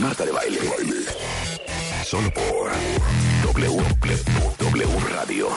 Marta 0.00 0.24
de 0.24 0.32
baile. 0.32 0.58
Solo 2.04 2.30
por 2.32 2.70
W, 3.54 3.82
W 4.58 4.86
Radio 5.10 5.48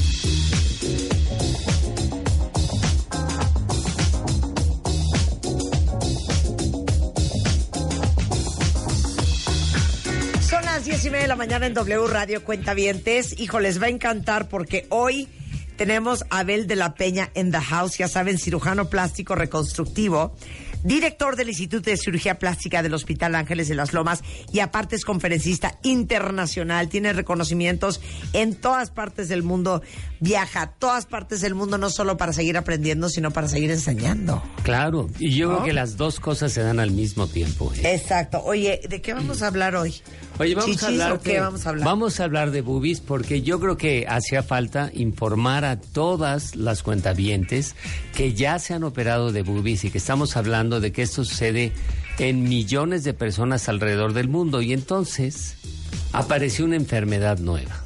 Son 10.41 10.65
las 10.65 10.85
diez 10.85 11.05
y 11.05 11.09
media 11.09 11.23
de 11.23 11.27
la 11.27 11.35
mañana 11.35 11.67
en 11.67 11.73
W 11.75 12.07
Radio 12.07 12.43
Cuentavientes. 12.43 13.39
Hijo, 13.39 13.59
les 13.59 13.81
va 13.81 13.85
a 13.85 13.89
encantar 13.89 14.49
porque 14.49 14.88
hoy 14.89 15.27
tenemos 15.77 16.26
a 16.30 16.40
Abel 16.40 16.67
de 16.67 16.76
la 16.76 16.95
Peña 16.95 17.30
en 17.36 17.52
The 17.52 17.62
House, 17.62 17.98
ya 17.99 18.08
saben, 18.08 18.38
cirujano 18.40 18.90
plástico 18.90 19.36
reconstructivo, 19.36 20.36
director 20.83 21.36
del 21.36 21.50
Instituto 21.50 21.89
de 21.89 21.97
Cirugía 21.97 22.39
Plástica 22.39 22.81
del 22.81 22.94
Hospital 22.94 23.36
Ángeles 23.36 23.67
de 23.67 23.75
las 23.75 23.94
Lomas 23.94 24.23
y 24.52 24.59
aparte 24.59 24.95
es 24.95 25.06
conferencista 25.06 25.78
internacional, 25.84 26.89
tiene 26.89 27.14
reconocimientos 27.14 28.02
en 28.34 28.56
todas 28.56 28.92
partes 28.92 29.30
del 29.30 29.44
mundo, 29.44 29.81
viaja 30.19 30.61
a 30.61 30.72
todas 30.72 31.06
partes 31.06 31.42
del 31.42 31.56
mundo 31.56 31.78
no 31.78 31.89
solo 31.89 32.17
para 32.17 32.34
seguir 32.34 32.58
aprendiendo, 32.58 33.09
sino 33.09 33.31
para 33.31 33.47
seguir 33.47 33.72
enseñando. 33.72 34.42
Claro, 34.64 35.09
y 35.19 35.36
yo 35.36 35.50
creo 35.50 35.64
que 35.64 35.73
las 35.73 35.97
dos 35.97 36.19
cosas 36.19 36.52
se 36.52 36.61
dan 36.61 36.80
al 36.80 36.91
mismo 36.91 37.28
tiempo. 37.28 37.72
¿eh? 37.75 37.95
Exacto. 37.95 38.41
Oye, 38.44 38.81
¿de 38.88 39.02
qué 39.02 39.14
vamos 39.14 39.41
a 39.41 39.47
hablar 39.47 39.75
hoy? 39.75 39.95
Oye, 40.39 40.53
vamos 40.53 40.69
¿Chichis 40.69 40.84
a 40.84 40.88
hablar 40.88 41.12
o 41.14 41.22
qué 41.22 41.34
de, 41.34 41.39
vamos 41.39 41.66
a 41.66 41.69
hablar? 41.69 41.86
Vamos 41.86 42.19
a 42.19 42.23
hablar 42.23 42.52
de 42.52 42.62
boobies 42.62 43.00
porque 43.00 43.41
yo 43.41 43.59
creo 43.59 43.78
que 43.78 44.06
hacía 44.08 44.44
falta 44.44 44.91
informar 44.94 45.66
a 45.66 45.80
todas 45.80 46.56
las 46.56 46.84
cuentavientes 46.84 47.75
que 48.16 48.34
ya 48.34 48.59
se 48.59 48.73
han 48.73 48.84
operado 48.84 49.31
de 49.31 49.41
boobies 49.41 49.84
y 49.86 49.89
que 49.89 49.97
estamos 49.97 50.38
hablando 50.38 50.66
de 50.79 50.91
que 50.91 51.01
esto 51.01 51.23
sucede 51.23 51.71
en 52.19 52.43
millones 52.43 53.03
de 53.03 53.13
personas 53.13 53.69
alrededor 53.69 54.13
del 54.13 54.27
mundo 54.27 54.61
y 54.61 54.73
entonces 54.73 55.55
apareció 56.13 56.65
una 56.65 56.75
enfermedad 56.75 57.39
nueva. 57.39 57.83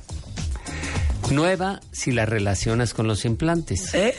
Nueva 1.31 1.79
si 1.91 2.11
la 2.11 2.25
relacionas 2.25 2.93
con 2.93 3.07
los 3.07 3.25
implantes. 3.25 3.93
¿Eh? 3.93 4.13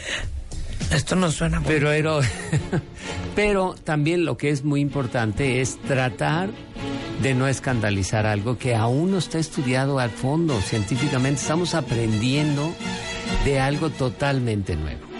Esto 0.91 1.17
no 1.17 1.31
suena 1.31 1.61
muy 1.61 1.69
Pero, 1.69 1.89
pero, 1.89 2.21
pero 3.35 3.75
también 3.85 4.25
lo 4.25 4.37
que 4.37 4.51
es 4.51 4.65
muy 4.65 4.81
importante 4.81 5.61
es 5.61 5.81
tratar 5.83 6.51
de 7.23 7.35
no 7.35 7.47
escandalizar 7.47 8.27
algo 8.27 8.59
que 8.59 8.75
aún 8.75 9.13
no 9.13 9.19
está 9.19 9.39
estudiado 9.39 9.99
al 9.99 10.11
fondo 10.11 10.61
científicamente. 10.61 11.41
Estamos 11.41 11.75
aprendiendo 11.75 12.75
de 13.45 13.61
algo 13.61 13.91
totalmente 13.91 14.77
nuevo. 14.77 15.12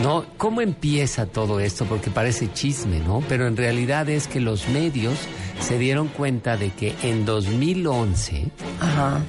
¿No? 0.00 0.24
¿Cómo 0.36 0.60
empieza 0.62 1.26
todo 1.26 1.60
esto? 1.60 1.84
Porque 1.84 2.10
parece 2.10 2.52
chisme, 2.52 2.98
¿no? 3.00 3.22
Pero 3.28 3.46
en 3.46 3.56
realidad 3.56 4.08
es 4.08 4.26
que 4.26 4.40
los 4.40 4.68
medios 4.68 5.18
se 5.60 5.78
dieron 5.78 6.08
cuenta 6.08 6.56
de 6.56 6.70
que 6.70 6.94
en 7.02 7.24
2011 7.24 8.46
Ajá. 8.80 9.20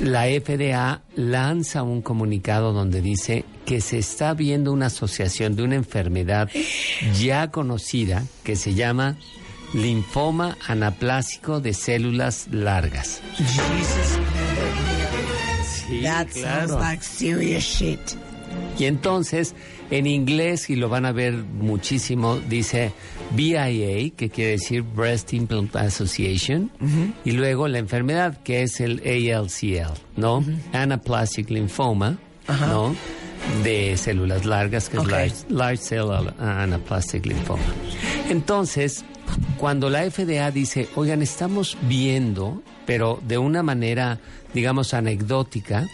la 0.00 0.24
FDA 0.24 1.02
lanza 1.14 1.82
un 1.82 2.02
comunicado 2.02 2.72
donde 2.72 3.02
dice 3.02 3.44
que 3.66 3.80
se 3.80 3.98
está 3.98 4.34
viendo 4.34 4.72
una 4.72 4.86
asociación 4.86 5.54
de 5.54 5.62
una 5.62 5.76
enfermedad 5.76 6.50
ya 7.20 7.50
conocida 7.50 8.24
que 8.42 8.56
se 8.56 8.74
llama 8.74 9.16
linfoma 9.74 10.56
anaplásico 10.66 11.60
de 11.60 11.72
células 11.74 12.48
largas. 12.50 13.20
Jesus. 13.36 14.18
Sí, 15.86 16.00
That 16.02 16.28
sounds 16.30 16.72
like 16.80 17.02
serious 17.04 17.62
shit. 17.62 18.00
Y 18.78 18.86
entonces, 18.86 19.54
en 19.90 20.06
inglés, 20.06 20.68
y 20.68 20.76
lo 20.76 20.88
van 20.88 21.06
a 21.06 21.12
ver 21.12 21.34
muchísimo, 21.34 22.38
dice 22.38 22.92
BIA, 23.30 24.10
que 24.16 24.30
quiere 24.30 24.52
decir 24.52 24.82
Breast 24.82 25.32
Implant 25.32 25.76
Association, 25.76 26.70
y 27.24 27.32
luego 27.32 27.68
la 27.68 27.78
enfermedad, 27.78 28.42
que 28.42 28.62
es 28.62 28.80
el 28.80 29.00
ALCL, 29.00 29.92
¿no? 30.16 30.44
Anaplastic 30.72 31.50
Lymphoma, 31.50 32.18
¿no? 32.48 32.96
De 33.62 33.96
células 33.96 34.44
largas, 34.44 34.88
que 34.88 34.96
es 34.96 35.06
large, 35.06 35.36
large 35.48 35.76
Cell 35.76 36.10
Anaplastic 36.38 37.26
Lymphoma. 37.26 37.62
Entonces, 38.28 39.04
cuando 39.56 39.88
la 39.88 40.10
FDA 40.10 40.50
dice, 40.50 40.88
oigan, 40.96 41.22
estamos 41.22 41.76
viendo, 41.82 42.62
pero 42.86 43.20
de 43.26 43.38
una 43.38 43.62
manera, 43.62 44.18
digamos, 44.52 44.94
anecdótica, 44.94 45.86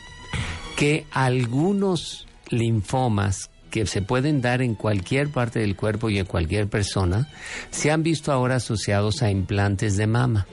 que 0.77 1.05
algunos 1.11 2.27
linfomas 2.51 3.51
que 3.71 3.87
se 3.87 4.03
pueden 4.03 4.41
dar 4.41 4.63
en 4.63 4.75
cualquier 4.75 5.31
parte 5.31 5.61
del 5.61 5.77
cuerpo 5.77 6.11
y 6.11 6.19
en 6.19 6.27
cualquier 6.27 6.69
persona 6.69 7.29
se 7.71 7.91
han 7.91 8.03
visto 8.03 8.33
ahora 8.33 8.57
asociados 8.57 9.23
a 9.23 9.31
implantes 9.31 9.97
de 9.97 10.07
mama. 10.07 10.47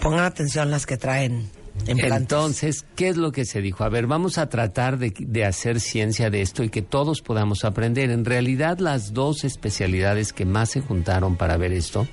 Pongan 0.00 0.24
atención 0.24 0.70
las 0.70 0.86
que 0.86 0.96
traen 0.96 1.50
implantes. 1.86 2.20
Entonces, 2.20 2.84
¿qué 2.94 3.08
es 3.08 3.16
lo 3.16 3.32
que 3.32 3.44
se 3.44 3.60
dijo? 3.60 3.84
A 3.84 3.88
ver, 3.88 4.06
vamos 4.06 4.38
a 4.38 4.48
tratar 4.48 4.98
de, 4.98 5.12
de 5.18 5.44
hacer 5.44 5.80
ciencia 5.80 6.30
de 6.30 6.42
esto 6.42 6.62
y 6.62 6.70
que 6.70 6.82
todos 6.82 7.20
podamos 7.20 7.64
aprender. 7.64 8.10
En 8.10 8.24
realidad, 8.24 8.78
las 8.78 9.12
dos 9.12 9.44
especialidades 9.44 10.32
que 10.32 10.44
más 10.44 10.70
se 10.70 10.80
juntaron 10.80 11.36
para 11.36 11.56
ver 11.56 11.72
esto 11.72 12.06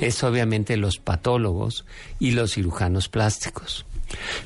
es 0.00 0.22
obviamente 0.22 0.76
los 0.76 0.98
patólogos 0.98 1.86
y 2.18 2.32
los 2.32 2.52
cirujanos 2.54 3.08
plásticos. 3.08 3.86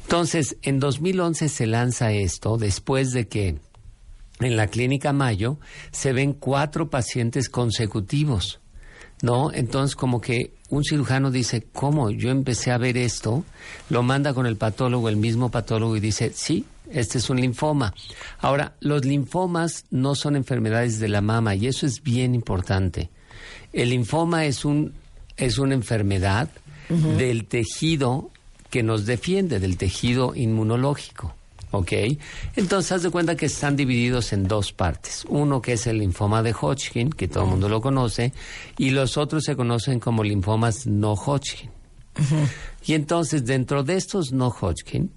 Entonces, 0.02 0.56
en 0.62 0.78
2011 0.78 1.48
se 1.48 1.66
lanza 1.66 2.12
esto 2.12 2.58
después 2.58 3.12
de 3.12 3.26
que 3.26 3.56
en 4.40 4.56
la 4.56 4.66
clínica 4.66 5.12
Mayo 5.12 5.58
se 5.92 6.12
ven 6.12 6.32
cuatro 6.32 6.90
pacientes 6.90 7.48
consecutivos. 7.48 8.60
¿No? 9.22 9.52
Entonces, 9.52 9.96
como 9.96 10.20
que 10.20 10.52
un 10.68 10.84
cirujano 10.84 11.30
dice, 11.30 11.66
¿cómo? 11.72 12.10
Yo 12.10 12.30
empecé 12.30 12.72
a 12.72 12.78
ver 12.78 12.98
esto, 12.98 13.44
lo 13.88 14.02
manda 14.02 14.34
con 14.34 14.44
el 14.44 14.56
patólogo, 14.56 15.08
el 15.08 15.16
mismo 15.16 15.50
patólogo, 15.50 15.96
y 15.96 16.00
dice, 16.00 16.32
sí, 16.34 16.66
este 16.90 17.18
es 17.18 17.30
un 17.30 17.40
linfoma. 17.40 17.94
Ahora, 18.40 18.74
los 18.80 19.04
linfomas 19.04 19.86
no 19.90 20.14
son 20.14 20.36
enfermedades 20.36 20.98
de 20.98 21.08
la 21.08 21.22
mama, 21.22 21.54
y 21.54 21.68
eso 21.68 21.86
es 21.86 22.02
bien 22.02 22.34
importante. 22.34 23.08
El 23.72 23.90
linfoma 23.90 24.44
es, 24.46 24.64
un, 24.64 24.92
es 25.36 25.58
una 25.58 25.74
enfermedad 25.74 26.50
del 26.88 27.46
tejido 27.46 28.30
que 28.68 28.82
nos 28.82 29.06
defiende, 29.06 29.58
del 29.58 29.78
tejido 29.78 30.34
inmunológico. 30.34 31.34
¿Ok? 31.74 31.92
Entonces, 32.56 32.92
haz 32.92 33.02
de 33.02 33.10
cuenta 33.10 33.36
que 33.36 33.46
están 33.46 33.76
divididos 33.76 34.32
en 34.32 34.46
dos 34.46 34.72
partes. 34.72 35.24
Uno 35.28 35.60
que 35.60 35.72
es 35.72 35.86
el 35.86 35.98
linfoma 35.98 36.42
de 36.42 36.52
Hodgkin, 36.52 37.10
que 37.10 37.28
todo 37.28 37.44
el 37.44 37.50
mundo 37.50 37.68
lo 37.68 37.80
conoce, 37.80 38.32
y 38.78 38.90
los 38.90 39.16
otros 39.16 39.44
se 39.44 39.56
conocen 39.56 39.98
como 40.00 40.22
linfomas 40.22 40.86
no 40.86 41.14
Hodgkin. 41.14 41.70
Y 42.86 42.94
entonces, 42.94 43.44
dentro 43.44 43.82
de 43.82 43.96
estos 43.96 44.32
no 44.32 44.48
Hodgkin, 44.48 45.10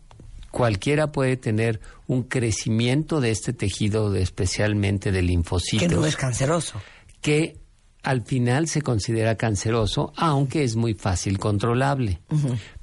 cualquiera 0.50 1.12
puede 1.12 1.38
tener 1.38 1.80
un 2.08 2.24
crecimiento 2.24 3.22
de 3.22 3.30
este 3.32 3.54
tejido, 3.54 4.16
especialmente 4.16 5.12
de 5.12 5.22
linfocitos 5.22 5.88
Que 5.88 5.94
no 5.94 6.06
es 6.06 6.16
canceroso. 6.16 6.82
que 7.22 7.58
al 8.04 8.24
final 8.24 8.68
se 8.68 8.82
considera 8.82 9.36
canceroso, 9.36 10.14
aunque 10.16 10.64
es 10.64 10.76
muy 10.76 10.94
fácil 10.94 11.38
controlable. 11.40 12.22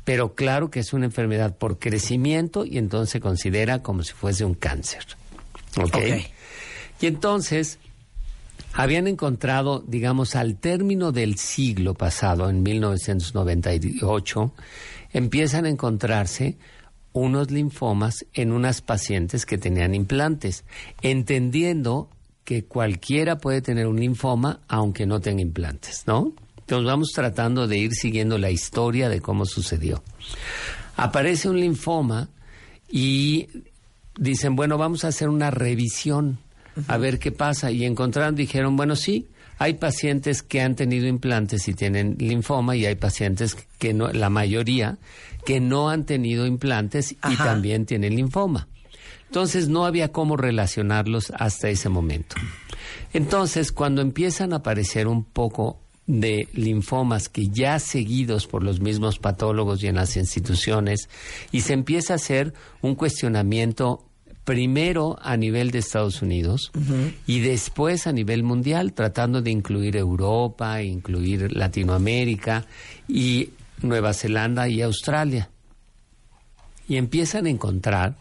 Pero 0.04 0.34
claro 0.34 0.70
que 0.70 0.80
es 0.80 0.92
una 0.92 1.06
enfermedad 1.06 1.56
por 1.56 1.78
crecimiento 1.78 2.64
y 2.64 2.78
entonces 2.78 3.10
se 3.10 3.20
considera 3.20 3.82
como 3.82 4.02
si 4.02 4.12
fuese 4.12 4.44
un 4.44 4.54
cáncer. 4.54 5.04
¿Ok? 5.78 5.94
Ok. 5.94 5.98
Y 7.00 7.06
entonces 7.06 7.78
habían 8.72 9.06
encontrado, 9.06 9.84
digamos, 9.86 10.36
al 10.36 10.56
término 10.56 11.12
del 11.12 11.36
siglo 11.36 11.94
pasado, 11.94 12.50
en 12.50 12.62
1998, 12.62 14.52
empiezan 15.12 15.64
a 15.64 15.68
encontrarse 15.68 16.56
unos 17.12 17.50
linfomas 17.50 18.26
en 18.34 18.52
unas 18.52 18.80
pacientes 18.80 19.46
que 19.46 19.58
tenían 19.58 19.94
implantes, 19.94 20.64
entendiendo 21.02 22.08
que 22.44 22.64
cualquiera 22.64 23.38
puede 23.38 23.62
tener 23.62 23.86
un 23.86 24.00
linfoma 24.00 24.60
aunque 24.68 25.06
no 25.06 25.20
tenga 25.20 25.40
implantes, 25.40 26.02
¿no? 26.06 26.32
Entonces 26.64 26.86
vamos 26.86 27.12
tratando 27.12 27.68
de 27.68 27.76
ir 27.76 27.92
siguiendo 27.92 28.38
la 28.38 28.50
historia 28.50 29.10
de 29.10 29.20
cómo 29.20 29.44
sucedió. 29.44 30.02
Aparece 30.96 31.50
un 31.50 31.60
linfoma 31.60 32.30
y 32.90 33.48
dicen, 34.16 34.56
bueno, 34.56 34.78
vamos 34.78 35.04
a 35.04 35.08
hacer 35.08 35.28
una 35.28 35.50
revisión, 35.50 36.38
a 36.88 36.96
ver 36.96 37.18
qué 37.18 37.32
pasa. 37.32 37.70
Y 37.70 37.84
encontraron, 37.84 38.34
dijeron, 38.34 38.76
bueno, 38.76 38.96
sí, 38.96 39.28
hay 39.58 39.74
pacientes 39.74 40.42
que 40.42 40.62
han 40.62 40.74
tenido 40.74 41.06
implantes 41.06 41.68
y 41.68 41.74
tienen 41.74 42.16
linfoma 42.18 42.76
y 42.76 42.86
hay 42.86 42.94
pacientes 42.94 43.56
que 43.78 43.92
no, 43.92 44.08
la 44.08 44.30
mayoría, 44.30 44.96
que 45.44 45.60
no 45.60 45.90
han 45.90 46.06
tenido 46.06 46.46
implantes 46.46 47.12
y 47.12 47.36
también 47.36 47.84
tienen 47.84 48.16
linfoma. 48.16 48.68
Entonces 49.26 49.68
no 49.68 49.84
había 49.84 50.12
cómo 50.12 50.38
relacionarlos 50.38 51.30
hasta 51.36 51.68
ese 51.68 51.90
momento. 51.90 52.36
Entonces, 53.12 53.70
cuando 53.70 54.00
empiezan 54.00 54.52
a 54.52 54.56
aparecer 54.56 55.08
un 55.08 55.24
poco 55.24 55.83
de 56.06 56.48
linfomas 56.52 57.28
que 57.28 57.48
ya 57.48 57.78
seguidos 57.78 58.46
por 58.46 58.62
los 58.62 58.80
mismos 58.80 59.18
patólogos 59.18 59.82
y 59.82 59.86
en 59.86 59.96
las 59.96 60.16
instituciones, 60.16 61.08
y 61.50 61.62
se 61.62 61.72
empieza 61.72 62.14
a 62.14 62.16
hacer 62.16 62.52
un 62.82 62.94
cuestionamiento 62.94 64.04
primero 64.44 65.16
a 65.22 65.36
nivel 65.36 65.70
de 65.70 65.78
Estados 65.78 66.20
Unidos 66.20 66.70
y 67.26 67.40
después 67.40 68.06
a 68.06 68.12
nivel 68.12 68.42
mundial, 68.42 68.92
tratando 68.92 69.40
de 69.40 69.50
incluir 69.50 69.96
Europa, 69.96 70.82
incluir 70.82 71.56
Latinoamérica 71.56 72.66
y 73.08 73.50
Nueva 73.80 74.12
Zelanda 74.12 74.68
y 74.68 74.82
Australia. 74.82 75.50
Y 76.86 76.96
empiezan 76.96 77.46
a 77.46 77.50
encontrar 77.50 78.16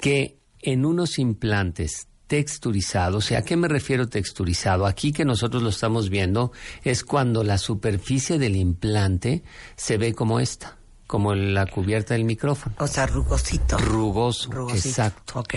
que 0.00 0.36
en 0.60 0.84
unos 0.84 1.18
implantes 1.18 2.07
texturizados, 2.28 3.30
¿y 3.32 3.34
a 3.34 3.42
qué 3.42 3.56
me 3.56 3.66
refiero 3.66 4.08
texturizado? 4.08 4.86
Aquí 4.86 5.12
que 5.12 5.24
nosotros 5.24 5.62
lo 5.62 5.70
estamos 5.70 6.08
viendo 6.10 6.52
es 6.84 7.02
cuando 7.02 7.42
la 7.42 7.58
superficie 7.58 8.38
del 8.38 8.54
implante 8.54 9.42
se 9.76 9.98
ve 9.98 10.14
como 10.14 10.38
esta, 10.38 10.76
como 11.06 11.34
la 11.34 11.66
cubierta 11.66 12.14
del 12.14 12.24
micrófono. 12.24 12.76
O 12.78 12.86
sea, 12.86 13.06
rugosito. 13.06 13.78
Rugoso, 13.78 14.50
Rugosito. 14.52 14.88
exacto. 14.88 15.40
Ok. 15.40 15.54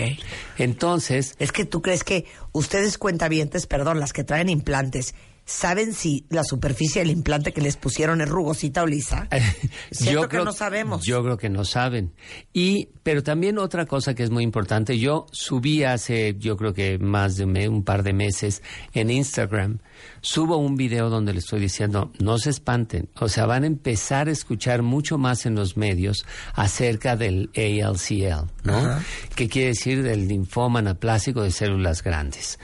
Entonces, 0.58 1.34
Es 1.38 1.52
que 1.52 1.64
tú 1.64 1.82
crees 1.82 2.04
que 2.04 2.26
ustedes 2.52 2.98
cuentavientes, 2.98 3.66
perdón, 3.66 4.00
las 4.00 4.12
que 4.12 4.24
traen 4.24 4.48
implantes, 4.48 5.14
¿saben 5.52 5.92
si 5.92 6.24
la 6.30 6.44
superficie 6.44 7.02
del 7.02 7.10
implante 7.10 7.52
que 7.52 7.60
les 7.60 7.76
pusieron 7.76 8.20
es 8.22 8.28
rugosita 8.28 8.82
o 8.82 8.86
lisa? 8.86 9.28
Siento 9.90 10.28
que 10.28 10.38
no 10.38 10.52
sabemos. 10.52 11.04
Yo 11.04 11.22
creo 11.22 11.36
que 11.36 11.50
no 11.50 11.64
saben. 11.64 12.12
Y, 12.54 12.88
pero 13.02 13.22
también 13.22 13.58
otra 13.58 13.86
cosa 13.86 14.14
que 14.14 14.22
es 14.22 14.30
muy 14.30 14.44
importante, 14.44 14.98
yo 14.98 15.26
subí 15.30 15.84
hace, 15.84 16.36
yo 16.38 16.56
creo 16.56 16.72
que 16.72 16.98
más 16.98 17.36
de 17.36 17.68
un, 17.68 17.84
par 17.84 18.02
de 18.02 18.14
meses 18.14 18.62
en 18.94 19.10
Instagram, 19.10 19.80
subo 20.22 20.56
un 20.56 20.76
video 20.76 21.10
donde 21.10 21.32
le 21.32 21.40
estoy 21.40 21.60
diciendo, 21.60 22.12
no 22.18 22.38
se 22.38 22.50
espanten, 22.50 23.08
o 23.20 23.28
sea, 23.28 23.44
van 23.46 23.64
a 23.64 23.66
empezar 23.66 24.28
a 24.28 24.32
escuchar 24.32 24.82
mucho 24.82 25.18
más 25.18 25.44
en 25.44 25.54
los 25.54 25.76
medios 25.76 26.24
acerca 26.54 27.16
del 27.16 27.50
ALCL, 27.56 28.48
¿no? 28.64 28.98
Que 29.34 29.48
quiere 29.48 29.68
decir 29.68 30.02
del 30.02 30.28
linfoma 30.28 30.78
anaplásico 30.78 31.42
de 31.42 31.50
células 31.50 32.02
grandes. 32.02 32.58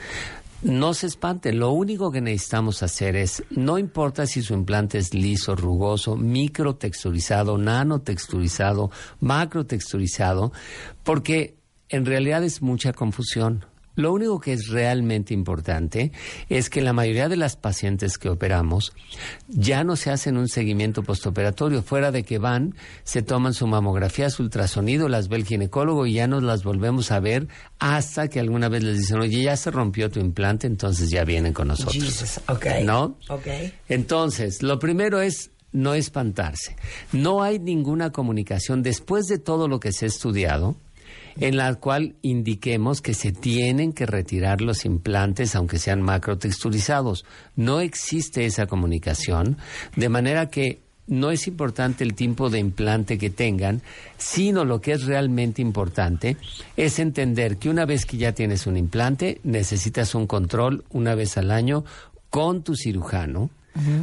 No 0.61 0.93
se 0.93 1.07
espanten, 1.07 1.57
lo 1.57 1.71
único 1.71 2.11
que 2.11 2.19
necesitamos 2.19 2.83
hacer 2.83 3.15
es, 3.15 3.43
no 3.49 3.77
importa 3.77 4.27
si 4.27 4.41
su 4.41 4.53
implante 4.53 4.97
es 4.97 5.13
liso, 5.13 5.55
rugoso, 5.55 6.17
microtexturizado, 6.17 7.57
nanotexturizado, 7.57 8.91
macrotexturizado, 9.21 10.51
porque 11.03 11.55
en 11.87 12.05
realidad 12.05 12.43
es 12.43 12.61
mucha 12.61 12.91
confusión. 12.91 13.65
Lo 13.99 14.13
único 14.13 14.39
que 14.39 14.53
es 14.53 14.69
realmente 14.69 15.33
importante 15.33 16.13
es 16.47 16.69
que 16.69 16.81
la 16.81 16.93
mayoría 16.93 17.27
de 17.27 17.35
las 17.35 17.57
pacientes 17.57 18.17
que 18.17 18.29
operamos 18.29 18.93
ya 19.49 19.83
no 19.83 19.97
se 19.97 20.09
hacen 20.09 20.37
un 20.37 20.47
seguimiento 20.47 21.03
postoperatorio, 21.03 21.83
fuera 21.83 22.09
de 22.09 22.23
que 22.23 22.37
van, 22.37 22.75
se 23.03 23.23
toman 23.23 23.53
su 23.53 23.67
mamografía, 23.67 24.29
su 24.29 24.43
ultrasonido, 24.43 25.09
las 25.09 25.27
ve 25.27 25.35
el 25.35 25.45
ginecólogo 25.45 26.05
y 26.05 26.13
ya 26.13 26.27
nos 26.27 26.43
las 26.43 26.63
volvemos 26.63 27.11
a 27.11 27.19
ver 27.19 27.49
hasta 27.77 28.29
que 28.29 28.39
alguna 28.39 28.69
vez 28.69 28.83
les 28.83 28.99
dicen, 28.99 29.19
oye, 29.19 29.43
ya 29.43 29.57
se 29.57 29.69
rompió 29.69 30.09
tu 30.09 30.21
implante, 30.21 30.65
entonces 30.65 31.09
ya 31.09 31.25
vienen 31.25 31.51
con 31.51 31.67
nosotros. 31.67 32.01
Jesus, 32.01 32.39
ok. 32.47 32.65
¿No? 32.85 33.17
Ok. 33.27 33.47
Entonces, 33.89 34.63
lo 34.63 34.79
primero 34.79 35.19
es 35.19 35.51
no 35.73 35.93
espantarse. 35.93 36.77
No 37.11 37.43
hay 37.43 37.59
ninguna 37.59 38.11
comunicación 38.11 38.81
después 38.81 39.27
de 39.27 39.39
todo 39.39 39.67
lo 39.67 39.81
que 39.81 39.91
se 39.91 40.05
ha 40.05 40.07
estudiado 40.07 40.77
en 41.39 41.57
la 41.57 41.73
cual 41.75 42.15
indiquemos 42.21 43.01
que 43.01 43.13
se 43.13 43.31
tienen 43.31 43.93
que 43.93 44.05
retirar 44.05 44.61
los 44.61 44.85
implantes 44.85 45.55
aunque 45.55 45.79
sean 45.79 46.01
macrotexturizados. 46.01 47.25
No 47.55 47.79
existe 47.79 48.45
esa 48.45 48.67
comunicación, 48.67 49.57
de 49.95 50.09
manera 50.09 50.49
que 50.49 50.79
no 51.09 51.31
es 51.31 51.47
importante 51.47 52.03
el 52.03 52.13
tipo 52.13 52.49
de 52.49 52.59
implante 52.59 53.17
que 53.17 53.29
tengan, 53.29 53.81
sino 54.17 54.63
lo 54.63 54.79
que 54.79 54.91
es 54.91 55.05
realmente 55.05 55.61
importante 55.61 56.37
es 56.77 56.99
entender 56.99 57.57
que 57.57 57.69
una 57.69 57.85
vez 57.85 58.05
que 58.05 58.17
ya 58.17 58.33
tienes 58.33 58.67
un 58.67 58.77
implante, 58.77 59.41
necesitas 59.43 60.13
un 60.13 60.27
control 60.27 60.85
una 60.91 61.15
vez 61.15 61.37
al 61.37 61.51
año 61.51 61.83
con 62.29 62.63
tu 62.63 62.75
cirujano. 62.75 63.49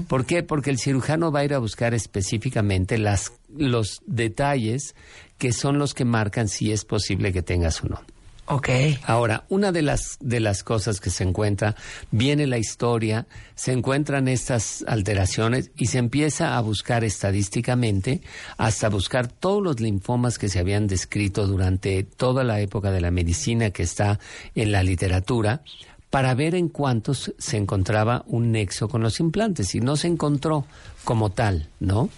¿Por 0.09 0.25
qué? 0.25 0.43
Porque 0.43 0.71
el 0.71 0.79
cirujano 0.79 1.31
va 1.31 1.41
a 1.41 1.45
ir 1.45 1.53
a 1.53 1.59
buscar 1.59 1.93
específicamente 1.93 2.97
las, 2.97 3.33
los 3.55 4.01
detalles 4.07 4.95
que 5.39 5.53
son 5.53 5.79
los 5.79 5.95
que 5.95 6.05
marcan 6.05 6.49
si 6.49 6.73
es 6.73 6.85
posible 6.85 7.33
que 7.33 7.43
tengas 7.43 7.83
o 7.83 7.89
no. 7.89 8.01
Ok. 8.49 8.69
Ahora, 9.05 9.45
una 9.49 9.73
de 9.73 9.83
las, 9.83 10.19
de 10.21 10.39
las 10.39 10.63
cosas 10.63 11.01
que 11.01 11.11
se 11.11 11.25
encuentra, 11.25 11.75
viene 12.13 12.47
la 12.47 12.59
historia, 12.59 13.27
se 13.57 13.73
encuentran 13.73 14.29
estas 14.29 14.85
alteraciones 14.87 15.73
y 15.77 15.87
se 15.87 15.99
empieza 15.99 16.57
a 16.57 16.61
buscar 16.61 17.03
estadísticamente 17.03 18.21
hasta 18.57 18.89
buscar 18.89 19.27
todos 19.27 19.63
los 19.63 19.81
linfomas 19.81 20.39
que 20.39 20.49
se 20.49 20.61
habían 20.61 20.87
descrito 20.87 21.49
durante 21.49 22.05
toda 22.05 22.45
la 22.45 22.61
época 22.61 22.93
de 22.93 23.01
la 23.01 23.11
medicina 23.11 23.71
que 23.71 23.83
está 23.83 24.21
en 24.55 24.71
la 24.71 24.85
literatura 24.85 25.63
para 26.11 26.33
ver 26.35 26.55
en 26.55 26.69
cuántos 26.69 27.35
se 27.39 27.57
encontraba 27.57 28.25
un 28.29 28.53
nexo 28.53 28.89
con 28.89 29.03
los 29.03 29.19
implantes 29.19 29.75
y 29.75 29.81
no 29.81 29.97
se 29.97 30.07
encontró 30.07 30.67
como 31.03 31.31
tal, 31.31 31.69
¿no? 31.81 32.11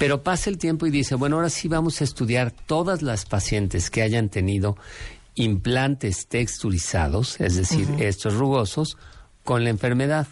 Pero 0.00 0.22
pasa 0.22 0.48
el 0.48 0.56
tiempo 0.56 0.86
y 0.86 0.90
dice, 0.90 1.14
bueno, 1.14 1.36
ahora 1.36 1.50
sí 1.50 1.68
vamos 1.68 2.00
a 2.00 2.04
estudiar 2.04 2.52
todas 2.52 3.02
las 3.02 3.26
pacientes 3.26 3.90
que 3.90 4.00
hayan 4.00 4.30
tenido 4.30 4.78
implantes 5.34 6.26
texturizados, 6.26 7.38
es 7.38 7.56
decir, 7.56 7.86
estos 7.98 8.32
rugosos, 8.32 8.96
con 9.44 9.62
la 9.62 9.68
enfermedad. 9.68 10.26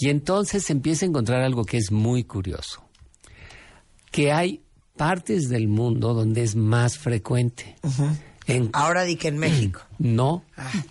Y 0.00 0.08
entonces 0.08 0.64
se 0.64 0.72
empieza 0.72 1.06
a 1.06 1.08
encontrar 1.10 1.42
algo 1.42 1.64
que 1.64 1.76
es 1.76 1.92
muy 1.92 2.24
curioso, 2.24 2.82
que 4.10 4.32
hay 4.32 4.64
partes 4.96 5.48
del 5.48 5.68
mundo 5.68 6.12
donde 6.12 6.42
es 6.42 6.56
más 6.56 6.98
frecuente. 6.98 7.76
En 8.48 8.70
Ahora 8.72 9.04
di 9.04 9.14
que 9.14 9.28
en 9.28 9.38
México. 9.38 9.80
no, 10.00 10.42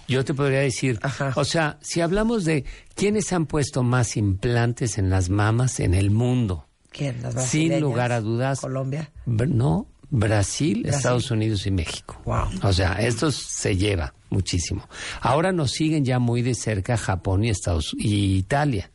yo 0.08 0.24
te 0.24 0.34
podría 0.34 0.60
decir, 0.60 0.98
Ajá. 1.02 1.34
o 1.36 1.44
sea, 1.44 1.78
si 1.82 2.00
hablamos 2.00 2.46
de 2.46 2.64
quiénes 2.96 3.34
han 3.34 3.46
puesto 3.46 3.84
más 3.84 4.16
implantes 4.16 4.98
en 4.98 5.10
las 5.10 5.30
mamas 5.30 5.82
en 5.82 5.94
el 5.94 6.10
mundo, 6.10 6.65
¿Quién? 6.96 7.18
Sin 7.40 7.80
lugar 7.82 8.12
a 8.12 8.22
dudas, 8.22 8.62
Colombia. 8.62 9.12
No, 9.26 9.88
Brasil, 10.10 10.82
Brasil. 10.82 10.86
Estados 10.86 11.30
Unidos 11.30 11.66
y 11.68 11.72
México. 11.72 12.22
Wow. 12.24 12.48
O 12.64 12.72
sea, 12.72 12.94
esto 12.94 13.32
se 13.32 13.76
lleva 13.76 14.14
muchísimo. 14.30 14.88
Ahora 15.20 15.52
nos 15.52 15.72
siguen 15.72 16.06
ya 16.06 16.20
muy 16.20 16.42
de 16.42 16.56
cerca 16.56 16.96
Japón 16.96 17.44
y 17.44 17.50
Estados 17.50 17.94
y 17.98 18.38
Italia, 18.38 18.90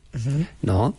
¿no? 0.61 0.95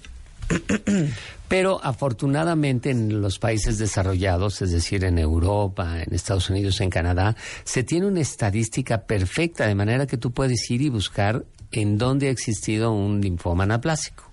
Pero 1.49 1.80
afortunadamente 1.82 2.90
en 2.90 3.21
los 3.21 3.38
países 3.38 3.78
desarrollados, 3.78 4.62
es 4.62 4.71
decir, 4.71 5.04
en 5.04 5.18
Europa, 5.18 6.02
en 6.02 6.14
Estados 6.14 6.50
Unidos, 6.50 6.80
en 6.80 6.90
Canadá, 6.90 7.37
se 7.64 7.82
tiene 7.82 8.06
una 8.06 8.21
estadística 8.21 9.02
perfecta, 9.02 9.66
de 9.66 9.75
manera 9.75 10.06
que 10.06 10.16
tú 10.16 10.30
puedes 10.30 10.71
ir 10.71 10.82
y 10.82 10.88
buscar 10.88 11.44
en 11.73 11.99
dónde 11.99 12.28
ha 12.28 12.30
existido 12.30 12.92
un 12.92 13.21
linfoma 13.21 13.64
anaplásico. 13.64 14.31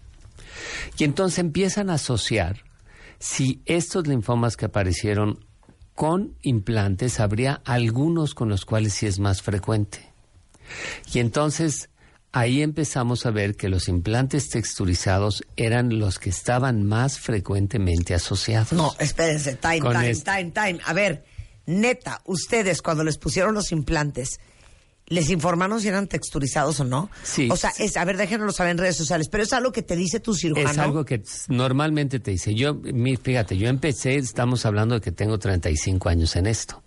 Y 0.97 1.03
entonces 1.03 1.39
empiezan 1.39 1.89
a 1.89 1.95
asociar 1.95 2.63
si 3.19 3.61
estos 3.65 4.07
linfomas 4.07 4.55
que 4.57 4.65
aparecieron 4.65 5.45
con 5.93 6.37
implantes, 6.41 7.19
habría 7.19 7.61
algunos 7.65 8.33
con 8.33 8.47
los 8.47 8.63
cuales 8.63 8.93
sí 8.93 9.05
es 9.05 9.19
más 9.19 9.41
frecuente. 9.41 9.99
Y 11.13 11.19
entonces 11.19 11.89
ahí 12.31 12.61
empezamos 12.61 13.25
a 13.25 13.31
ver 13.31 13.55
que 13.55 13.67
los 13.67 13.89
implantes 13.89 14.49
texturizados 14.49 15.43
eran 15.57 15.99
los 15.99 16.17
que 16.17 16.29
estaban 16.29 16.83
más 16.83 17.19
frecuentemente 17.19 18.13
asociados. 18.13 18.71
No, 18.71 18.93
espérense, 18.99 19.55
time, 19.55 19.81
time, 19.81 20.09
este- 20.09 20.31
time, 20.31 20.51
time. 20.51 20.79
A 20.85 20.93
ver, 20.93 21.25
neta, 21.65 22.21
ustedes 22.25 22.81
cuando 22.81 23.03
les 23.03 23.17
pusieron 23.17 23.53
los 23.53 23.73
implantes, 23.73 24.39
¿les 25.09 25.29
informaron 25.29 25.81
si 25.81 25.87
eran 25.87 26.07
texturizados 26.07 26.79
o 26.79 26.85
no? 26.85 27.09
Sí. 27.23 27.49
O 27.51 27.57
sea, 27.57 27.71
es, 27.77 27.97
a 27.97 28.05
ver, 28.05 28.17
déjenoslo 28.17 28.51
saber 28.51 28.71
en 28.71 28.77
redes 28.77 28.95
sociales, 28.95 29.27
pero 29.29 29.43
es 29.43 29.53
algo 29.53 29.71
que 29.71 29.81
te 29.81 29.95
dice 29.95 30.19
tu 30.19 30.33
cirujano. 30.33 30.69
Es 30.69 30.77
algo 30.77 31.05
que 31.05 31.21
normalmente 31.47 32.19
te 32.19 32.31
dice. 32.31 32.55
Yo, 32.55 32.79
fíjate, 33.21 33.57
yo 33.57 33.67
empecé, 33.67 34.15
estamos 34.15 34.65
hablando 34.65 34.95
de 34.95 35.01
que 35.01 35.11
tengo 35.11 35.37
35 35.37 36.09
años 36.09 36.35
en 36.35 36.47
esto. 36.47 36.81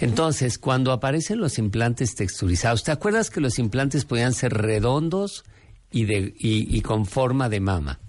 Entonces, 0.00 0.58
cuando 0.58 0.92
aparecen 0.92 1.38
los 1.38 1.58
implantes 1.58 2.14
texturizados, 2.16 2.82
¿te 2.82 2.90
acuerdas 2.90 3.30
que 3.30 3.40
los 3.40 3.58
implantes 3.58 4.04
podían 4.04 4.34
ser 4.34 4.54
redondos 4.54 5.44
y, 5.90 6.04
de, 6.04 6.34
y, 6.36 6.76
y 6.76 6.80
con 6.82 7.06
forma 7.06 7.48
de 7.48 7.60
mama? 7.60 8.00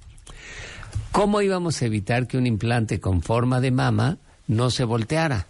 ¿Cómo 1.12 1.42
íbamos 1.42 1.80
a 1.82 1.86
evitar 1.86 2.28
que 2.28 2.38
un 2.38 2.48
implante 2.48 3.00
con 3.00 3.22
forma 3.22 3.62
de 3.62 3.70
mama 3.70 4.18
no 4.48 4.72
se 4.72 4.84
volteara? 4.84 5.48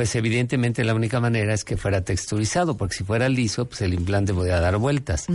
Pues 0.00 0.14
evidentemente 0.14 0.82
la 0.82 0.94
única 0.94 1.20
manera 1.20 1.52
es 1.52 1.62
que 1.62 1.76
fuera 1.76 2.00
texturizado, 2.00 2.78
porque 2.78 2.94
si 2.94 3.04
fuera 3.04 3.28
liso, 3.28 3.66
pues 3.66 3.82
el 3.82 3.92
implante 3.92 4.32
podía 4.32 4.58
dar 4.58 4.78
vueltas. 4.78 5.26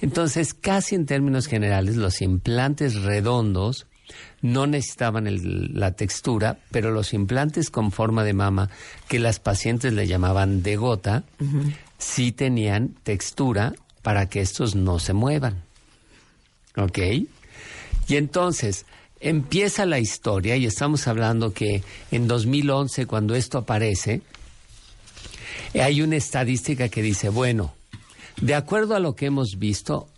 Entonces, 0.00 0.54
casi 0.54 0.94
en 0.94 1.06
términos 1.06 1.48
generales, 1.48 1.96
los 1.96 2.22
implantes 2.22 3.02
redondos 3.02 3.88
no 4.40 4.68
necesitaban 4.68 5.26
la 5.76 5.96
textura, 5.96 6.58
pero 6.70 6.92
los 6.92 7.14
implantes 7.14 7.68
con 7.68 7.90
forma 7.90 8.22
de 8.22 8.32
mama, 8.32 8.70
que 9.08 9.18
las 9.18 9.40
pacientes 9.40 9.92
le 9.92 10.06
llamaban 10.06 10.62
de 10.62 10.76
gota, 10.76 11.24
sí 11.98 12.30
tenían 12.30 12.94
textura 13.02 13.72
para 14.02 14.28
que 14.28 14.40
estos 14.40 14.76
no 14.76 15.00
se 15.00 15.14
muevan. 15.14 15.64
¿Ok? 16.76 16.98
Y 18.06 18.14
entonces, 18.14 18.86
empieza 19.22 19.86
la 19.86 19.98
historia 19.98 20.56
y 20.56 20.66
estamos 20.66 21.06
hablando 21.08 21.54
que 21.54 21.82
en 22.10 22.28
2011, 22.28 23.06
cuando 23.06 23.34
esto 23.34 23.58
aparece, 23.58 24.20
hay 25.74 26.02
una 26.02 26.16
estadística 26.16 26.88
que 26.88 27.02
dice, 27.02 27.28
bueno, 27.28 27.74
de 28.40 28.54
acuerdo 28.54 28.94
a 28.94 29.00
lo 29.00 29.14
que 29.14 29.26
hemos 29.26 29.58
visto, 29.58 30.08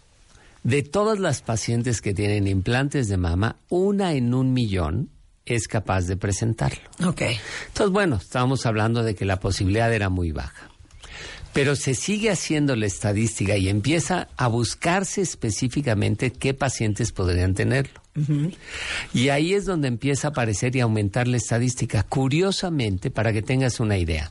de 0.63 0.83
todas 0.83 1.19
las 1.19 1.43
pacientes 1.43 2.01
que 2.01 2.15
tienen 2.15 2.47
implantes 2.47 3.09
de 3.09 3.19
mama, 3.19 3.57
una 3.69 4.15
en 4.15 4.33
un 4.33 4.53
millón 4.55 5.11
es 5.45 5.69
capaz 5.69 6.07
de 6.07 6.17
presentarlo. 6.17 6.81
Ok. 7.07 7.21
Entonces, 7.69 7.93
bueno, 7.93 8.17
estábamos 8.17 8.65
hablando 8.65 9.03
de 9.03 9.15
que 9.15 9.27
la 9.27 9.39
posibilidad 9.39 9.93
era 9.93 10.09
muy 10.09 10.33
baja. 10.33 10.71
Pero 11.55 11.77
se 11.77 11.95
sigue 11.95 12.31
haciendo 12.31 12.77
la 12.77 12.85
estadística 12.85 13.57
y 13.57 13.71
empieza 13.71 14.29
a 14.37 14.49
buscarse 14.49 15.23
específicamente 15.23 16.31
qué 16.31 16.53
pacientes 16.53 17.13
podrían 17.13 17.55
tenerlo. 17.55 18.03
Y 19.13 19.29
ahí 19.31 19.55
es 19.55 19.65
donde 19.65 19.89
empieza 19.89 20.29
a 20.29 20.31
aparecer 20.31 20.77
y 20.77 20.81
aumentar 20.81 21.27
la 21.27 21.37
estadística. 21.37 22.03
Curiosamente, 22.03 23.11
para 23.11 23.33
que 23.33 23.41
tengas 23.41 23.81
una 23.81 23.97
idea, 23.97 24.31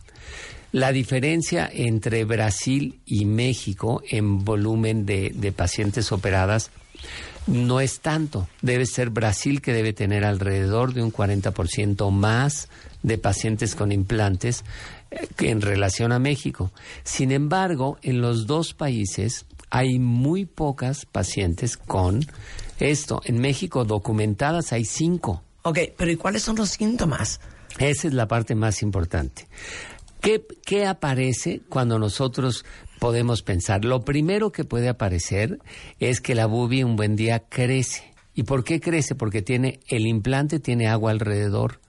la 0.71 0.91
diferencia 0.91 1.69
entre 1.71 2.25
Brasil 2.25 2.99
y 3.05 3.25
México 3.25 4.01
en 4.09 4.43
volumen 4.43 5.05
de, 5.05 5.31
de 5.33 5.51
pacientes 5.51 6.11
operadas 6.11 6.71
no 7.47 7.79
es 7.79 7.99
tanto. 7.99 8.47
Debe 8.61 8.85
ser 8.85 9.09
Brasil 9.09 9.61
que 9.61 9.73
debe 9.73 9.93
tener 9.93 10.23
alrededor 10.23 10.93
de 10.93 11.03
un 11.03 11.11
40% 11.11 12.11
más 12.11 12.69
de 13.01 13.17
pacientes 13.17 13.75
con 13.75 13.91
implantes 13.91 14.63
en 15.39 15.61
relación 15.61 16.11
a 16.11 16.19
México. 16.19 16.71
Sin 17.03 17.31
embargo, 17.31 17.97
en 18.01 18.21
los 18.21 18.47
dos 18.47 18.73
países 18.73 19.45
hay 19.69 19.99
muy 19.99 20.45
pocas 20.45 21.05
pacientes 21.05 21.77
con 21.77 22.25
esto. 22.79 23.21
En 23.25 23.39
México 23.39 23.85
documentadas 23.85 24.71
hay 24.73 24.85
cinco. 24.85 25.41
Ok, 25.63 25.79
pero 25.97 26.11
¿y 26.11 26.15
cuáles 26.15 26.43
son 26.43 26.57
los 26.57 26.69
síntomas? 26.69 27.39
Esa 27.79 28.07
es 28.07 28.13
la 28.13 28.27
parte 28.27 28.53
más 28.53 28.81
importante. 28.81 29.47
¿Qué, 30.21 30.45
¿Qué, 30.65 30.85
aparece 30.85 31.61
cuando 31.69 31.99
nosotros 31.99 32.65
podemos 32.99 33.41
pensar? 33.41 33.83
Lo 33.83 34.05
primero 34.05 34.51
que 34.51 34.63
puede 34.63 34.89
aparecer 34.89 35.59
es 35.99 36.21
que 36.21 36.35
la 36.35 36.45
bubi 36.45 36.83
un 36.83 36.95
buen 36.95 37.15
día 37.15 37.39
crece. 37.49 38.13
¿Y 38.35 38.43
por 38.43 38.63
qué 38.63 38.79
crece? 38.79 39.15
Porque 39.15 39.41
tiene 39.41 39.79
el 39.87 40.07
implante 40.07 40.59
tiene 40.59 40.87
agua 40.87 41.11
alrededor. 41.11 41.79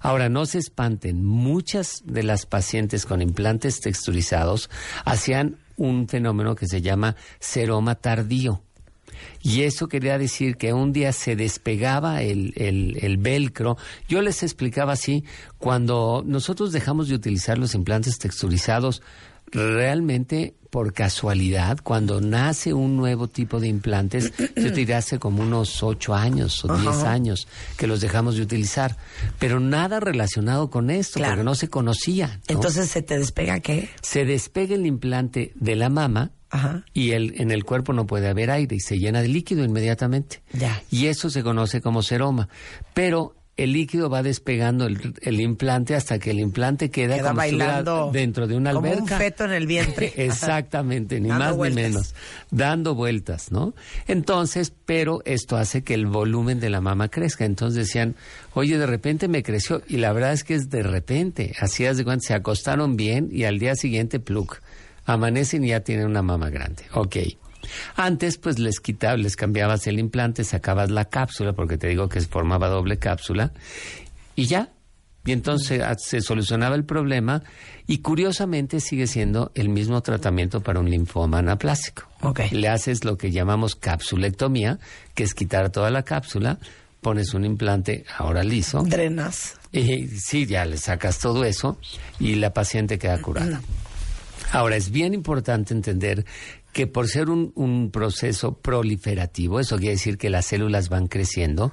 Ahora, 0.00 0.28
no 0.28 0.46
se 0.46 0.58
espanten, 0.58 1.24
muchas 1.24 2.02
de 2.04 2.22
las 2.22 2.46
pacientes 2.46 3.06
con 3.06 3.22
implantes 3.22 3.80
texturizados 3.80 4.70
hacían 5.04 5.56
un 5.76 6.08
fenómeno 6.08 6.54
que 6.54 6.66
se 6.66 6.82
llama 6.82 7.16
seroma 7.38 7.94
tardío. 7.94 8.62
Y 9.42 9.62
eso 9.62 9.88
quería 9.88 10.18
decir 10.18 10.56
que 10.56 10.72
un 10.72 10.92
día 10.92 11.12
se 11.12 11.36
despegaba 11.36 12.22
el, 12.22 12.52
el, 12.56 13.16
velcro. 13.16 13.76
Yo 14.08 14.22
les 14.22 14.42
explicaba 14.42 14.92
así, 14.92 15.24
cuando 15.58 16.22
nosotros 16.26 16.72
dejamos 16.72 17.08
de 17.08 17.14
utilizar 17.14 17.58
los 17.58 17.74
implantes 17.74 18.18
texturizados, 18.18 19.02
realmente 19.52 20.54
por 20.70 20.92
casualidad, 20.92 21.78
cuando 21.82 22.20
nace 22.20 22.72
un 22.72 22.96
nuevo 22.96 23.26
tipo 23.26 23.58
de 23.58 23.68
implantes, 23.68 24.32
yo 24.56 24.70
diría 24.70 24.98
hace 24.98 25.18
como 25.18 25.42
unos 25.42 25.82
ocho 25.82 26.14
años 26.14 26.64
o 26.64 26.76
diez 26.76 27.02
años 27.02 27.48
que 27.76 27.88
los 27.88 28.00
dejamos 28.00 28.36
de 28.36 28.42
utilizar, 28.42 28.96
pero 29.38 29.58
nada 29.58 29.98
relacionado 30.00 30.70
con 30.70 30.90
esto, 30.90 31.20
porque 31.20 31.42
no 31.42 31.56
se 31.56 31.68
conocía. 31.68 32.40
Entonces, 32.46 32.88
¿se 32.88 33.02
te 33.02 33.18
despega 33.18 33.60
qué? 33.60 33.90
Se 34.00 34.24
despega 34.24 34.76
el 34.76 34.86
implante 34.86 35.52
de 35.56 35.74
la 35.74 35.88
mama 35.88 36.30
y 36.94 37.12
el, 37.12 37.40
en 37.40 37.50
el 37.50 37.64
cuerpo 37.64 37.92
no 37.92 38.06
puede 38.06 38.28
haber 38.28 38.50
aire 38.50 38.76
y 38.76 38.80
se 38.80 38.98
llena 38.98 39.22
de 39.22 39.28
líquido 39.28 39.64
inmediatamente. 39.64 40.42
Y 40.90 41.06
eso 41.06 41.30
se 41.30 41.42
conoce 41.42 41.80
como 41.80 42.02
seroma. 42.02 42.48
Pero 42.94 43.34
el 43.62 43.72
líquido 43.72 44.08
va 44.08 44.22
despegando 44.22 44.86
el, 44.86 45.40
implante 45.40 45.94
hasta 45.94 46.18
que 46.18 46.30
el 46.30 46.40
implante 46.40 46.90
queda, 46.90 47.18
como 47.18 47.34
bailando 47.34 48.10
dentro 48.12 48.46
de 48.46 48.56
una 48.56 48.70
alberca. 48.70 49.00
Como 49.00 49.12
un 49.12 49.18
feto 49.18 49.44
en 49.44 49.52
el 49.52 49.66
vientre. 49.66 50.12
Exactamente, 50.16 51.20
ni 51.20 51.28
más 51.28 51.56
ni 51.56 51.70
menos. 51.70 52.14
Dando 52.50 52.94
vueltas, 52.94 53.52
¿no? 53.52 53.74
Entonces, 54.06 54.72
pero 54.86 55.20
esto 55.26 55.56
hace 55.56 55.82
que 55.82 55.94
el 55.94 56.06
volumen 56.06 56.58
de 56.58 56.70
la 56.70 56.80
mama 56.80 57.08
crezca. 57.08 57.44
Entonces 57.44 57.86
decían, 57.86 58.14
oye, 58.54 58.78
de 58.78 58.86
repente 58.86 59.28
me 59.28 59.42
creció. 59.42 59.82
Y 59.88 59.98
la 59.98 60.12
verdad 60.12 60.32
es 60.32 60.42
que 60.42 60.54
es 60.54 60.70
de 60.70 60.82
repente. 60.82 61.54
Así 61.60 61.84
de 61.84 62.04
cuando 62.04 62.22
se 62.22 62.34
acostaron 62.34 62.96
bien 62.96 63.28
y 63.30 63.44
al 63.44 63.58
día 63.58 63.74
siguiente, 63.74 64.20
plug. 64.20 64.56
Amanecen 65.04 65.64
y 65.64 65.68
ya 65.68 65.80
tienen 65.80 66.06
una 66.06 66.22
mama 66.22 66.50
grande. 66.50 66.84
Ok. 66.94 67.16
Antes, 67.96 68.38
pues 68.38 68.58
les 68.58 68.80
quitabas, 68.80 69.20
les 69.20 69.36
cambiabas 69.36 69.86
el 69.86 69.98
implante, 69.98 70.44
sacabas 70.44 70.90
la 70.90 71.06
cápsula, 71.06 71.52
porque 71.52 71.78
te 71.78 71.88
digo 71.88 72.08
que 72.08 72.20
se 72.20 72.26
formaba 72.26 72.68
doble 72.68 72.98
cápsula, 72.98 73.52
y 74.36 74.46
ya. 74.46 74.70
Y 75.24 75.32
entonces 75.32 75.82
ah, 75.82 75.96
se 75.98 76.22
solucionaba 76.22 76.74
el 76.74 76.84
problema 76.84 77.42
y 77.86 77.98
curiosamente 77.98 78.80
sigue 78.80 79.06
siendo 79.06 79.52
el 79.54 79.68
mismo 79.68 80.00
tratamiento 80.00 80.62
para 80.62 80.80
un 80.80 80.88
linfoma 80.88 81.38
anaplásico. 81.38 82.04
Le 82.50 82.68
haces 82.68 83.04
lo 83.04 83.18
que 83.18 83.30
llamamos 83.30 83.76
capsulectomía, 83.76 84.78
que 85.14 85.24
es 85.24 85.34
quitar 85.34 85.70
toda 85.70 85.90
la 85.90 86.04
cápsula, 86.04 86.58
pones 87.02 87.34
un 87.34 87.44
implante 87.44 88.04
ahora 88.16 88.42
liso. 88.42 88.82
Drenas. 88.82 89.58
Y 89.72 90.08
sí, 90.08 90.46
ya 90.46 90.64
le 90.64 90.78
sacas 90.78 91.18
todo 91.18 91.44
eso 91.44 91.78
y 92.18 92.36
la 92.36 92.52
paciente 92.52 92.98
queda 92.98 93.20
curada. 93.20 93.60
Ahora, 94.52 94.76
es 94.76 94.90
bien 94.90 95.14
importante 95.14 95.74
entender 95.74 96.24
que 96.72 96.86
por 96.86 97.08
ser 97.08 97.30
un, 97.30 97.90
proceso 97.92 98.58
proliferativo, 98.58 99.60
eso 99.60 99.76
quiere 99.76 99.92
decir 99.92 100.18
que 100.18 100.30
las 100.30 100.46
células 100.46 100.88
van 100.88 101.08
creciendo, 101.08 101.72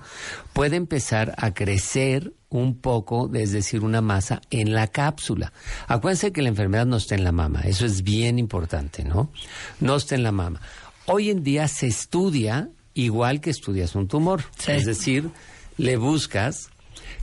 puede 0.53 0.75
empezar 0.75 1.35
a 1.37 1.53
crecer 1.53 2.33
un 2.49 2.79
poco, 2.79 3.29
es 3.33 3.51
decir, 3.51 3.83
una 3.83 4.01
masa 4.01 4.41
en 4.49 4.73
la 4.73 4.87
cápsula. 4.87 5.53
Acuérdense 5.87 6.31
que 6.31 6.41
la 6.41 6.49
enfermedad 6.49 6.85
no 6.85 6.97
está 6.97 7.15
en 7.15 7.23
la 7.23 7.31
mama, 7.31 7.61
eso 7.61 7.85
es 7.85 8.03
bien 8.03 8.39
importante, 8.39 9.03
¿no? 9.03 9.31
No 9.79 9.95
está 9.95 10.15
en 10.15 10.23
la 10.23 10.31
mama. 10.31 10.61
Hoy 11.05 11.29
en 11.29 11.43
día 11.43 11.67
se 11.67 11.87
estudia 11.87 12.69
igual 12.93 13.41
que 13.41 13.51
estudias 13.51 13.95
un 13.95 14.07
tumor, 14.07 14.43
es 14.67 14.85
decir, 14.85 15.29
le 15.77 15.97
buscas 15.97 16.69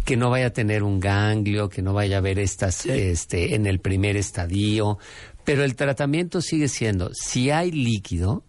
que 0.04 0.16
no 0.16 0.30
vaya 0.30 0.46
a 0.46 0.50
tener 0.50 0.82
un 0.82 1.00
ganglio, 1.00 1.68
que 1.68 1.82
no 1.82 1.94
vaya 1.94 2.16
a 2.16 2.18
haber 2.18 2.38
estas 2.38 2.86
este 2.86 3.54
en 3.54 3.66
el 3.66 3.80
primer 3.80 4.16
estadio, 4.16 4.98
pero 5.44 5.64
el 5.64 5.76
tratamiento 5.76 6.40
sigue 6.40 6.68
siendo, 6.68 7.10
si 7.14 7.50
hay 7.50 7.70
líquido, 7.70 8.44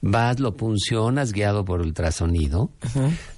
vas, 0.00 0.38
lo 0.38 0.56
puncionas 0.56 1.32
guiado 1.32 1.64
por 1.64 1.80
ultrasonido, 1.80 2.70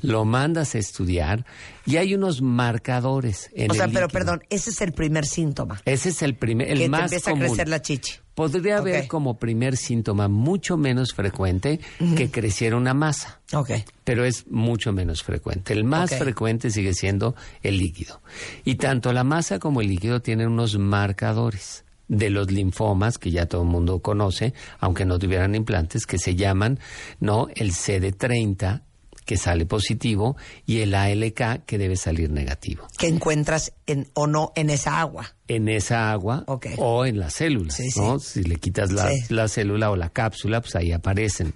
lo 0.03 0.25
mandas 0.25 0.75
a 0.75 0.79
estudiar 0.79 1.47
y 1.87 1.97
hay 1.97 2.15
unos 2.15 2.43
marcadores 2.43 3.51
en 3.55 3.71
O 3.71 3.75
sea, 3.75 3.89
pero 3.89 4.09
perdón, 4.09 4.43
ese 4.51 4.71
es 4.71 4.81
el 4.81 4.93
primer 4.93 5.27
síntoma. 5.27 5.81
Ese 5.85 6.09
es 6.09 6.23
el 6.23 6.35
primer, 6.35 6.69
el 6.71 6.79
que 6.79 6.89
más 6.89 7.11
te 7.11 7.17
empieza 7.17 7.31
a 7.31 7.35
crecer 7.35 7.69
la 7.69 7.83
chichi. 7.83 8.15
Podría 8.35 8.79
haber 8.79 9.07
como 9.07 9.39
primer 9.39 9.79
síntoma 9.79 10.29
mucho 10.29 10.77
menos 10.77 11.15
frecuente 11.15 11.81
que 12.17 12.31
creciera 12.31 12.77
una 12.77 12.93
masa. 12.93 13.41
Ok. 13.55 13.71
Pero 14.05 14.27
es 14.27 14.47
mucho 14.49 14.93
menos 14.93 15.23
frecuente. 15.23 15.73
El 15.73 15.85
más 15.85 16.15
frecuente 16.17 16.71
sigue 16.71 16.93
siendo 16.93 17.35
el 17.63 17.79
líquido. 17.79 18.21
Y 18.63 18.75
tanto 18.75 19.15
la 19.15 19.25
masa 19.25 19.59
como 19.59 19.81
el 19.81 19.89
líquido 19.89 20.21
tienen 20.21 20.49
unos 20.49 20.77
marcadores 20.79 21.86
de 22.09 22.31
los 22.31 22.51
linfomas 22.51 23.19
que 23.19 23.31
ya 23.31 23.47
todo 23.47 23.63
el 23.63 23.69
mundo 23.69 24.01
conoce, 24.01 24.55
aunque 24.79 25.05
no 25.05 25.19
tuvieran 25.19 25.55
implantes, 25.55 26.07
que 26.07 26.19
se 26.19 26.37
llaman, 26.37 26.79
¿no? 27.21 27.49
El 27.55 27.73
CD30 27.73 28.83
que 29.27 29.37
sale 29.37 29.67
positivo 29.67 30.37
y 30.67 30.81
el 30.81 30.95
ALK 30.95 31.65
que 31.67 31.79
debe 31.79 31.97
salir 31.97 32.31
negativo. 32.31 32.87
Que 32.97 33.09
encuentras 33.09 33.73
en, 33.87 34.09
o 34.15 34.27
no 34.29 34.53
en 34.55 34.71
esa 34.71 35.01
agua. 35.01 35.35
En 35.49 35.69
esa 35.69 36.13
agua 36.13 36.45
o 36.79 37.05
en 37.05 37.19
las 37.19 37.35
células, 37.35 37.79
¿no? 37.97 38.21
Si 38.21 38.45
le 38.45 38.57
quitas 38.57 38.93
la, 38.93 39.11
la 39.29 39.49
célula 39.49 39.91
o 39.91 39.97
la 39.97 40.11
cápsula, 40.11 40.61
pues 40.61 40.77
ahí 40.77 40.93
aparecen. 40.93 41.55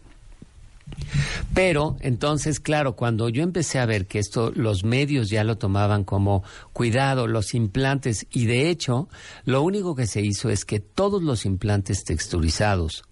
Pero 1.55 1.97
entonces, 2.01 2.61
claro, 2.61 2.97
cuando 2.97 3.29
yo 3.29 3.43
empecé 3.43 3.79
a 3.79 3.87
ver 3.87 4.07
que 4.07 4.19
esto 4.19 4.53
los 4.55 4.85
medios 4.85 5.31
ya 5.31 5.45
lo 5.45 5.59
tomaban 5.59 6.05
como 6.05 6.43
cuidado, 6.73 7.27
los 7.27 7.55
implantes, 7.55 8.27
y 8.31 8.47
de 8.47 8.71
hecho, 8.71 9.09
lo 9.45 9.63
único 9.63 9.95
que 9.95 10.07
se 10.07 10.21
hizo 10.21 10.51
es 10.51 10.65
que 10.65 10.81
todos 10.81 11.23
los 11.23 11.45
implantes 11.45 12.05
texturizados 12.05 13.05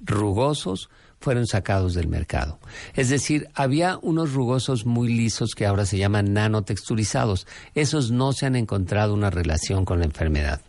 rugosos 0.00 0.90
fueron 1.20 1.46
sacados 1.46 1.94
del 1.94 2.08
mercado. 2.08 2.58
Es 2.94 3.08
decir, 3.08 3.48
había 3.54 3.98
unos 4.02 4.32
rugosos 4.32 4.86
muy 4.86 5.08
lisos 5.08 5.54
que 5.54 5.66
ahora 5.66 5.86
se 5.86 5.98
llaman 5.98 6.32
nanotexturizados. 6.32 7.46
Esos 7.74 8.10
no 8.10 8.32
se 8.32 8.46
han 8.46 8.56
encontrado 8.56 9.14
una 9.14 9.30
relación 9.30 9.84
con 9.84 9.98
la 9.98 10.04
enfermedad. 10.04 10.60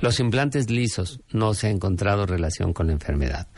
Los 0.00 0.20
implantes 0.20 0.70
lisos 0.70 1.20
no 1.30 1.54
se 1.54 1.68
ha 1.68 1.70
encontrado 1.70 2.26
relación 2.26 2.72
con 2.72 2.88
la 2.88 2.92
enfermedad. 2.92 3.48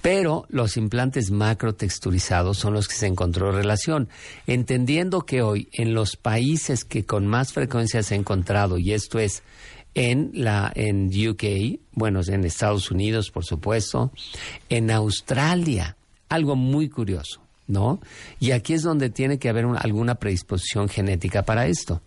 Pero 0.00 0.46
los 0.48 0.76
implantes 0.76 1.30
macrotexturizados 1.30 2.58
son 2.58 2.74
los 2.74 2.88
que 2.88 2.94
se 2.94 3.06
encontró 3.06 3.52
relación. 3.52 4.08
Entendiendo 4.46 5.22
que 5.22 5.42
hoy 5.42 5.68
en 5.72 5.94
los 5.94 6.16
países 6.16 6.84
que 6.84 7.04
con 7.04 7.26
más 7.26 7.52
frecuencia 7.52 8.02
se 8.02 8.14
ha 8.14 8.18
encontrado, 8.18 8.78
y 8.78 8.92
esto 8.92 9.18
es 9.18 9.42
en 9.94 10.30
la 10.34 10.72
en 10.74 11.06
UK, 11.06 11.80
bueno, 11.92 12.20
en 12.26 12.44
Estados 12.44 12.90
Unidos, 12.90 13.30
por 13.30 13.44
supuesto, 13.44 14.12
en 14.68 14.90
Australia, 14.90 15.96
algo 16.28 16.56
muy 16.56 16.88
curioso, 16.88 17.42
¿no? 17.66 18.00
Y 18.40 18.52
aquí 18.52 18.74
es 18.74 18.82
donde 18.82 19.10
tiene 19.10 19.38
que 19.38 19.48
haber 19.48 19.66
alguna 19.78 20.14
predisposición 20.14 20.88
genética 20.88 21.42
para 21.42 21.66
esto, 21.66 22.00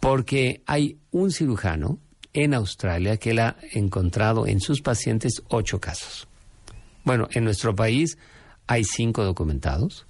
porque 0.00 0.62
hay 0.66 0.98
un 1.10 1.30
cirujano 1.30 1.98
en 2.34 2.52
Australia 2.52 3.16
que 3.16 3.30
él 3.30 3.38
ha 3.38 3.56
encontrado 3.72 4.46
en 4.46 4.60
sus 4.60 4.82
pacientes 4.82 5.42
ocho 5.48 5.80
casos. 5.80 6.28
Bueno, 7.04 7.28
en 7.32 7.44
nuestro 7.44 7.74
país 7.74 8.18
hay 8.66 8.84
cinco 8.84 9.24
documentados 9.24 10.06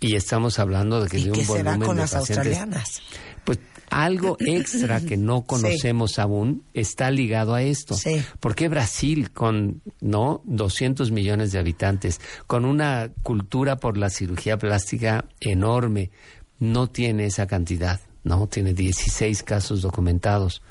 y 0.00 0.14
estamos 0.14 0.58
hablando 0.58 1.02
de 1.02 1.08
que 1.08 1.18
de 1.18 1.32
un 1.32 1.46
volumen 1.46 1.80
con 1.80 1.96
de 1.96 2.02
las 2.02 2.12
pacientes, 2.12 2.46
australianas? 2.46 3.02
Pues 3.44 3.58
algo 3.90 4.36
extra 4.40 5.00
que 5.00 5.16
no 5.16 5.42
conocemos 5.46 6.18
aún 6.18 6.64
está 6.74 7.10
ligado 7.10 7.54
a 7.54 7.62
esto. 7.62 7.94
Sí. 7.94 8.22
¿Por 8.40 8.54
qué 8.54 8.68
Brasil, 8.68 9.30
con 9.30 9.80
no 10.00 10.42
200 10.44 11.10
millones 11.10 11.52
de 11.52 11.58
habitantes, 11.58 12.20
con 12.46 12.64
una 12.64 13.10
cultura 13.22 13.76
por 13.76 13.96
la 13.96 14.10
cirugía 14.10 14.58
plástica 14.58 15.24
enorme, 15.40 16.10
no 16.58 16.88
tiene 16.88 17.26
esa 17.26 17.46
cantidad? 17.46 18.00
No, 18.24 18.46
tiene 18.46 18.74
16 18.74 19.42
casos 19.42 19.82
documentados. 19.82 20.62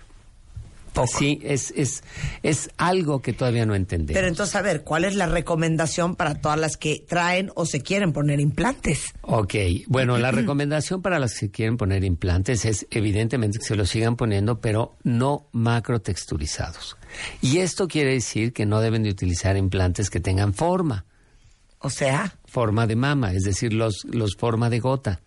Sí, 1.05 1.39
es, 1.43 1.71
es, 1.75 2.03
es 2.43 2.69
algo 2.77 3.21
que 3.21 3.33
todavía 3.33 3.65
no 3.65 3.75
entendemos. 3.75 4.17
Pero 4.17 4.27
entonces, 4.27 4.55
a 4.55 4.61
ver, 4.61 4.83
¿cuál 4.83 5.05
es 5.05 5.15
la 5.15 5.27
recomendación 5.27 6.15
para 6.15 6.35
todas 6.35 6.59
las 6.59 6.77
que 6.77 7.03
traen 7.07 7.51
o 7.55 7.65
se 7.65 7.81
quieren 7.81 8.13
poner 8.13 8.39
implantes? 8.39 9.13
Ok, 9.21 9.55
bueno, 9.87 10.17
la 10.17 10.31
recomendación 10.31 11.01
para 11.01 11.19
las 11.19 11.39
que 11.39 11.51
quieren 11.51 11.77
poner 11.77 12.03
implantes 12.03 12.65
es 12.65 12.87
evidentemente 12.89 13.59
que 13.59 13.65
se 13.65 13.75
los 13.75 13.89
sigan 13.89 14.15
poniendo, 14.15 14.59
pero 14.59 14.95
no 15.03 15.47
macrotexturizados. 15.51 16.97
Y 17.41 17.59
esto 17.59 17.87
quiere 17.87 18.13
decir 18.13 18.53
que 18.53 18.65
no 18.65 18.81
deben 18.81 19.03
de 19.03 19.09
utilizar 19.09 19.57
implantes 19.57 20.09
que 20.09 20.19
tengan 20.19 20.53
forma, 20.53 21.05
O 21.79 21.89
sea, 21.89 22.35
forma 22.45 22.87
de 22.87 22.95
mama, 22.95 23.33
es 23.33 23.43
decir, 23.43 23.73
los, 23.73 24.05
los 24.05 24.35
forma 24.35 24.69
de 24.69 24.79
gota. 24.79 25.21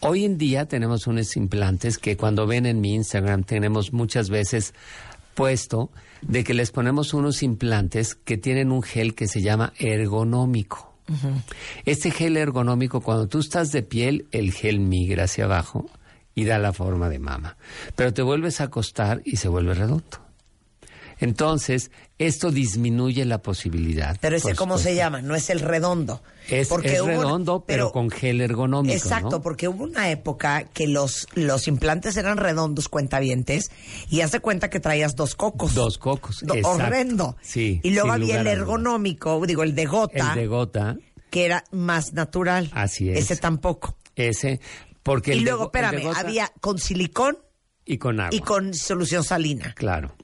Hoy 0.00 0.24
en 0.24 0.38
día 0.38 0.66
tenemos 0.66 1.08
unos 1.08 1.36
implantes 1.36 1.98
que 1.98 2.16
cuando 2.16 2.46
ven 2.46 2.66
en 2.66 2.80
mi 2.80 2.94
Instagram 2.94 3.42
tenemos 3.42 3.92
muchas 3.92 4.30
veces 4.30 4.72
puesto 5.34 5.90
de 6.22 6.44
que 6.44 6.54
les 6.54 6.70
ponemos 6.70 7.14
unos 7.14 7.42
implantes 7.42 8.14
que 8.14 8.36
tienen 8.36 8.70
un 8.70 8.82
gel 8.82 9.14
que 9.14 9.26
se 9.26 9.42
llama 9.42 9.72
ergonómico. 9.78 10.94
Este 11.84 12.10
gel 12.10 12.36
ergonómico, 12.36 13.00
cuando 13.00 13.28
tú 13.28 13.40
estás 13.40 13.72
de 13.72 13.82
piel, 13.82 14.28
el 14.30 14.52
gel 14.52 14.78
migra 14.78 15.24
hacia 15.24 15.46
abajo 15.46 15.90
y 16.34 16.44
da 16.44 16.58
la 16.58 16.72
forma 16.72 17.08
de 17.08 17.18
mama. 17.18 17.56
Pero 17.96 18.12
te 18.12 18.22
vuelves 18.22 18.60
a 18.60 18.64
acostar 18.64 19.22
y 19.24 19.36
se 19.36 19.48
vuelve 19.48 19.74
redondo. 19.74 20.27
Entonces, 21.20 21.90
esto 22.18 22.50
disminuye 22.50 23.24
la 23.24 23.38
posibilidad. 23.42 24.16
pero 24.20 24.36
ese 24.36 24.54
cómo 24.54 24.78
se 24.78 24.94
llama, 24.94 25.20
no 25.22 25.34
es 25.34 25.50
el 25.50 25.60
redondo. 25.60 26.22
Es, 26.48 26.68
Porque 26.68 26.94
es 26.94 27.00
hubo- 27.00 27.08
redondo, 27.08 27.64
pero, 27.66 27.92
con 27.92 28.08
gel 28.10 28.40
ergonómico. 28.40 28.94
Exacto, 28.94 29.30
¿no? 29.36 29.42
porque 29.42 29.68
hubo 29.68 29.84
una 29.84 30.10
época 30.10 30.64
que 30.64 30.86
los, 30.88 31.26
los 31.34 31.68
implantes 31.68 32.16
eran 32.16 32.38
redondos, 32.38 32.88
cuentavientes, 32.88 33.70
y 34.08 34.20
hace 34.22 34.40
cuenta 34.40 34.70
que 34.70 34.80
traías 34.80 35.14
dos 35.16 35.34
cocos. 35.34 35.74
Dos 35.74 35.98
cocos. 35.98 36.40
Do- 36.42 36.54
exacto. 36.54 36.84
horrendo. 36.84 37.36
Sí. 37.42 37.80
Y 37.82 37.90
luego 37.90 38.12
había 38.12 38.40
el 38.40 38.46
ergonómico, 38.46 39.44
digo, 39.46 39.62
el 39.62 39.74
de 39.74 39.86
gota, 39.86 40.30
El 40.32 40.38
de 40.38 40.46
gota, 40.46 40.96
que 41.30 41.44
era 41.44 41.64
más 41.72 42.12
natural. 42.14 42.70
Así 42.72 43.10
es. 43.10 43.18
Ese 43.18 43.36
tampoco. 43.36 43.96
ese, 44.16 44.60
porque 45.02 45.32
Y 45.34 45.38
el 45.38 45.44
de 45.44 45.50
luego, 45.50 45.70
el 45.74 45.80
de 45.80 45.86
espérame, 45.86 46.04
gota- 46.08 46.20
había 46.20 46.52
con 46.60 46.78
silicón 46.78 47.38
y 47.88 47.98
con 47.98 48.20
agua. 48.20 48.30
y 48.36 48.40
con 48.40 48.74
solución 48.74 49.24
salina. 49.24 49.72
Claro. 49.74 50.14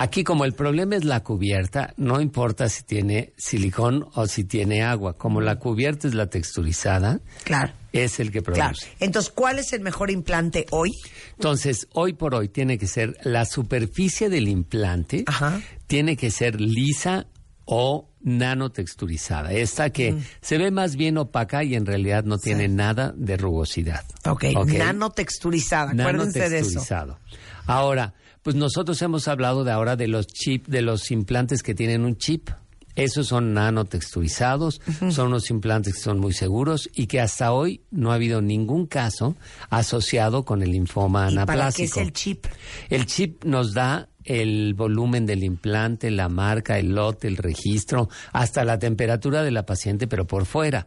Aquí 0.00 0.22
como 0.22 0.44
el 0.44 0.52
problema 0.52 0.94
es 0.96 1.04
la 1.04 1.24
cubierta, 1.24 1.92
no 1.96 2.20
importa 2.20 2.68
si 2.68 2.84
tiene 2.84 3.32
silicón 3.36 4.06
o 4.14 4.26
si 4.28 4.44
tiene 4.44 4.82
agua. 4.84 5.18
Como 5.18 5.40
la 5.40 5.56
cubierta 5.56 6.06
es 6.06 6.14
la 6.14 6.28
texturizada, 6.30 7.20
Claro. 7.42 7.72
es 7.92 8.20
el 8.20 8.30
que 8.30 8.40
Claro. 8.40 8.70
produce. 8.76 8.86
Entonces, 9.00 9.32
¿cuál 9.34 9.58
es 9.58 9.72
el 9.72 9.80
mejor 9.80 10.10
implante 10.12 10.66
hoy? 10.70 10.92
Entonces, 11.32 11.88
hoy 11.94 12.12
por 12.12 12.34
hoy 12.36 12.48
tiene 12.48 12.78
que 12.78 12.86
ser 12.86 13.16
la 13.24 13.44
superficie 13.44 14.28
del 14.30 14.46
implante, 14.48 15.24
Ajá. 15.26 15.60
tiene 15.88 16.16
que 16.16 16.30
ser 16.30 16.60
lisa 16.60 17.26
o 17.70 18.08
nanotexturizada. 18.22 19.52
Esta 19.52 19.90
que 19.90 20.12
Mm. 20.12 20.22
se 20.40 20.56
ve 20.56 20.70
más 20.70 20.96
bien 20.96 21.18
opaca 21.18 21.62
y 21.64 21.74
en 21.74 21.84
realidad 21.84 22.24
no 22.24 22.38
tiene 22.38 22.66
nada 22.66 23.12
de 23.14 23.36
rugosidad. 23.36 24.04
Ok, 24.24 24.44
nanotexturizada. 24.66 25.90
Acuérdense 25.92 26.38
de 26.38 26.46
eso. 26.60 26.70
Nanotexturizado. 26.70 27.18
Ahora, 27.66 28.14
pues 28.42 28.56
nosotros 28.56 29.00
hemos 29.02 29.28
hablado 29.28 29.64
de 29.64 29.72
ahora 29.72 29.96
de 29.96 30.08
los 30.08 30.26
chip, 30.28 30.66
de 30.66 30.80
los 30.80 31.10
implantes 31.10 31.62
que 31.62 31.74
tienen 31.74 32.04
un 32.04 32.16
chip. 32.16 32.48
Esos 32.94 33.28
son 33.28 33.52
nanotexturizados, 33.54 34.80
son 35.10 35.28
unos 35.28 35.50
implantes 35.50 35.94
que 35.94 36.00
son 36.00 36.18
muy 36.18 36.32
seguros 36.32 36.88
y 36.94 37.06
que 37.06 37.20
hasta 37.20 37.52
hoy 37.52 37.82
no 37.92 38.10
ha 38.10 38.14
habido 38.14 38.40
ningún 38.42 38.86
caso 38.86 39.36
asociado 39.70 40.44
con 40.44 40.62
el 40.62 40.72
linfoma 40.72 41.30
¿Y 41.30 41.36
para 41.44 41.70
qué 41.70 41.84
es 41.84 41.96
el 41.96 42.12
chip? 42.12 42.46
El 42.88 43.06
chip 43.06 43.44
nos 43.44 43.72
da 43.72 44.07
el 44.28 44.74
volumen 44.74 45.24
del 45.24 45.42
implante, 45.42 46.10
la 46.10 46.28
marca, 46.28 46.78
el 46.78 46.94
lote, 46.94 47.26
el 47.28 47.38
registro, 47.38 48.10
hasta 48.32 48.62
la 48.64 48.78
temperatura 48.78 49.42
de 49.42 49.50
la 49.50 49.64
paciente, 49.64 50.06
pero 50.06 50.26
por 50.26 50.44
fuera. 50.44 50.86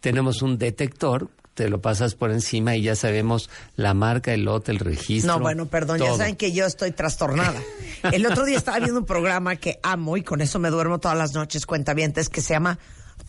Tenemos 0.00 0.40
un 0.40 0.56
detector, 0.56 1.30
te 1.52 1.68
lo 1.68 1.82
pasas 1.82 2.14
por 2.14 2.30
encima 2.30 2.76
y 2.76 2.82
ya 2.82 2.96
sabemos 2.96 3.50
la 3.76 3.92
marca, 3.92 4.32
el 4.32 4.44
lote, 4.44 4.72
el 4.72 4.78
registro. 4.78 5.34
No, 5.34 5.40
bueno, 5.40 5.66
perdón, 5.66 5.98
ya 5.98 6.14
saben 6.16 6.36
que 6.36 6.52
yo 6.52 6.64
estoy 6.64 6.92
trastornada. 6.92 7.60
El 8.12 8.24
otro 8.26 8.44
día 8.44 8.56
estaba 8.56 8.78
viendo 8.78 9.00
un 9.00 9.06
programa 9.06 9.56
que 9.56 9.80
amo 9.82 10.16
y 10.16 10.22
con 10.22 10.40
eso 10.40 10.60
me 10.60 10.70
duermo 10.70 11.00
todas 11.00 11.18
las 11.18 11.34
noches, 11.34 11.66
cuentavientes, 11.66 12.28
que 12.28 12.40
se 12.40 12.54
llama 12.54 12.78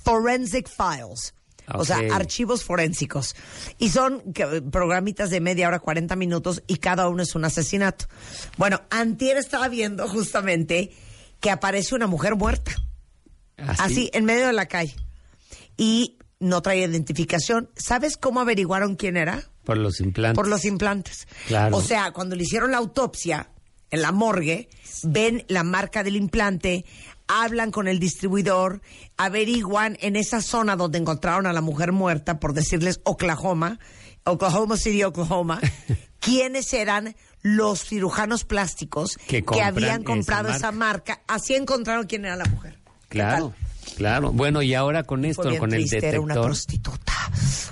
Forensic 0.03 0.69
Files. 0.69 1.33
O 1.75 1.85
sea, 1.85 1.99
archivos 2.11 2.63
forensicos. 2.63 3.35
Y 3.77 3.89
son 3.89 4.33
que- 4.33 4.61
programitas 4.61 5.29
de 5.29 5.39
media 5.41 5.67
hora, 5.67 5.79
40 5.79 6.15
minutos, 6.15 6.63
y 6.67 6.77
cada 6.77 7.07
uno 7.09 7.23
es 7.23 7.35
un 7.35 7.45
asesinato. 7.45 8.05
Bueno, 8.57 8.81
Antier 8.89 9.37
estaba 9.37 9.67
viendo 9.67 10.07
justamente 10.07 10.91
que 11.39 11.51
aparece 11.51 11.95
una 11.95 12.07
mujer 12.07 12.35
muerta. 12.35 12.71
¿Así? 13.57 13.81
Así, 13.81 14.09
en 14.13 14.25
medio 14.25 14.47
de 14.47 14.53
la 14.53 14.65
calle. 14.67 14.95
Y 15.77 16.17
no 16.39 16.61
traía 16.61 16.85
identificación. 16.87 17.69
¿Sabes 17.75 18.17
cómo 18.17 18.39
averiguaron 18.39 18.95
quién 18.95 19.17
era? 19.17 19.43
Por 19.63 19.77
los 19.77 19.99
implantes. 19.99 20.35
Por 20.35 20.47
los 20.47 20.65
implantes. 20.65 21.27
Claro. 21.47 21.77
O 21.77 21.81
sea, 21.81 22.11
cuando 22.11 22.35
le 22.35 22.43
hicieron 22.43 22.71
la 22.71 22.77
autopsia 22.77 23.49
en 23.91 24.01
la 24.01 24.11
morgue, 24.11 24.69
ven 25.03 25.43
la 25.47 25.63
marca 25.63 26.03
del 26.03 26.15
implante, 26.15 26.85
hablan 27.29 27.71
con 27.71 27.87
el 27.87 27.99
distribuidor, 27.99 28.81
averiguan 29.15 29.97
en 30.01 30.15
esa 30.17 30.41
zona 30.41 30.75
donde 30.75 30.97
encontraron 30.97 31.45
a 31.45 31.53
la 31.53 31.61
mujer 31.61 31.91
muerta, 31.93 32.39
por 32.39 32.53
decirles 32.53 32.99
Oklahoma, 33.05 33.79
Oklahoma 34.25 34.75
City, 34.75 35.03
Oklahoma, 35.03 35.61
quiénes 36.19 36.73
eran 36.73 37.15
los 37.41 37.85
cirujanos 37.85 38.43
plásticos 38.43 39.17
Que 39.27 39.43
habían 39.63 40.03
comprado 40.03 40.49
esa 40.49 40.71
marca. 40.71 41.13
marca. 41.13 41.23
Así 41.27 41.53
encontraron 41.55 42.05
quién 42.07 42.25
era 42.25 42.35
la 42.35 42.45
mujer. 42.45 42.77
¿Qué 43.07 43.19
Claro, 43.19 43.53
claro. 43.95 44.31
Bueno, 44.33 44.61
y 44.61 44.73
ahora 44.73 45.03
con 45.03 45.21
Fue 45.21 45.29
esto, 45.29 45.47
bien 45.49 45.59
con 45.59 45.73
el 45.73 45.87
triste, 45.87 46.07
era 46.09 46.19
una 46.19 46.33
detector. 46.33 46.45
prostituta. 46.49 47.13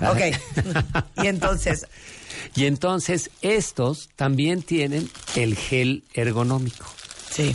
Ok. 0.00 0.20
y 1.24 1.26
entonces, 1.26 1.84
Y 2.54 2.66
entonces 2.66 3.30
estos 3.42 4.08
también 4.14 4.62
tienen 4.62 5.10
el 5.34 5.56
gel 5.56 6.04
ergonómico. 6.14 6.86
sí. 7.30 7.54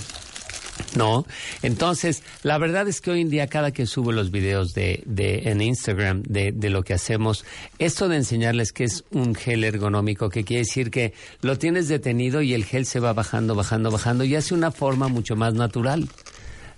¿No? 0.96 1.26
Entonces, 1.62 2.24
la 2.44 2.58
verdad 2.58 2.88
es 2.88 3.02
que 3.02 3.12
hoy 3.12 3.22
en 3.22 3.30
día 3.30 3.48
cada 3.48 3.72
que 3.72 3.86
subo 3.86 4.12
los 4.12 4.32
videos 4.32 4.74
de, 4.74 5.04
de 5.06 5.50
en 5.50 5.62
Instagram 5.62 6.24
de, 6.24 6.52
de 6.52 6.70
lo 6.70 6.84
que 6.84 6.94
hacemos, 6.94 7.46
esto 7.80 8.08
de 8.10 8.18
enseñarles 8.18 8.72
que 8.74 8.84
es 8.86 9.04
un 9.12 9.36
gel 9.36 9.64
ergonómico, 9.64 10.30
que 10.30 10.44
quiere 10.44 10.62
decir 10.64 10.92
que 10.92 11.14
lo 11.42 11.58
tienes 11.58 11.88
detenido 11.88 12.42
y 12.42 12.54
el 12.54 12.66
gel 12.66 12.86
se 12.86 13.00
va 13.00 13.14
bajando, 13.14 13.56
bajando, 13.56 13.92
bajando 13.92 14.24
y 14.24 14.36
hace 14.36 14.54
una 14.54 14.72
forma 14.72 15.08
mucho 15.08 15.36
más 15.36 15.54
natural, 15.54 16.08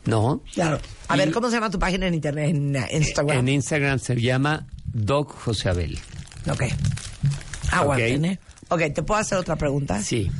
¿no? 0.05 0.41
Claro. 0.53 0.79
A 1.07 1.15
Y- 1.15 1.19
ver, 1.19 1.31
¿cómo 1.31 1.49
se 1.49 1.55
llama 1.55 1.69
tu 1.69 1.79
página 1.79 2.07
en 2.07 2.13
internet, 2.13 2.49
en 2.49 2.75
uh, 2.75 2.79
Instagram? 2.91 3.37
En 3.39 3.49
Instagram 3.49 3.99
se 3.99 4.15
llama 4.19 4.67
Doc 4.93 5.33
José 5.37 5.69
Abel. 5.69 5.99
Ok. 6.49 6.63
Aguanten, 7.71 8.25
¿eh? 8.25 8.39
Ok, 8.69 8.81
¿te 8.93 9.03
puedo 9.03 9.19
hacer 9.19 9.37
otra 9.37 9.55
pregunta? 9.55 10.01
Sí. 10.01 10.31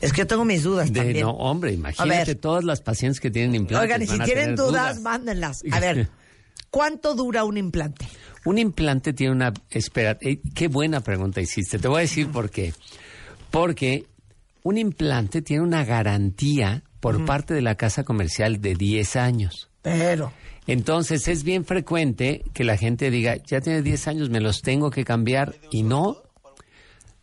Es 0.00 0.12
que 0.12 0.20
yo 0.20 0.26
tengo 0.26 0.44
mis 0.44 0.62
dudas 0.62 0.92
De, 0.92 1.00
también. 1.00 1.26
no, 1.26 1.32
hombre, 1.32 1.72
imagínate 1.72 2.34
todas 2.34 2.64
las 2.64 2.80
pacientes 2.80 3.20
que 3.20 3.30
tienen 3.30 3.54
implantes. 3.54 3.84
Oigan, 3.84 4.02
y 4.02 4.06
si 4.06 4.18
tienen 4.20 4.56
dudas, 4.56 5.00
mándenlas. 5.00 5.62
A 5.70 5.80
ver, 5.80 6.08
¿Cuánto 6.70 7.14
dura 7.14 7.44
un 7.44 7.56
implante? 7.56 8.06
Un 8.44 8.58
implante 8.58 9.12
tiene 9.12 9.32
una... 9.32 9.52
Espera, 9.70 10.16
eh, 10.20 10.40
qué 10.54 10.68
buena 10.68 11.00
pregunta 11.00 11.40
hiciste. 11.40 11.78
Te 11.78 11.88
voy 11.88 11.98
a 11.98 12.00
decir 12.02 12.28
por 12.30 12.48
qué. 12.50 12.72
Porque 13.50 14.06
un 14.62 14.78
implante 14.78 15.42
tiene 15.42 15.64
una 15.64 15.84
garantía 15.84 16.84
por 17.00 17.24
parte 17.24 17.54
de 17.54 17.62
la 17.62 17.74
casa 17.74 18.04
comercial 18.04 18.60
de 18.60 18.74
10 18.76 19.16
años. 19.16 19.68
Pero. 19.82 20.32
Entonces 20.66 21.26
es 21.26 21.42
bien 21.42 21.64
frecuente 21.64 22.44
que 22.54 22.62
la 22.62 22.76
gente 22.76 23.10
diga, 23.10 23.36
ya 23.36 23.60
tiene 23.60 23.82
10 23.82 24.06
años, 24.06 24.30
me 24.30 24.40
los 24.40 24.62
tengo 24.62 24.90
que 24.90 25.04
cambiar. 25.04 25.56
Y 25.72 25.82
no, 25.82 26.22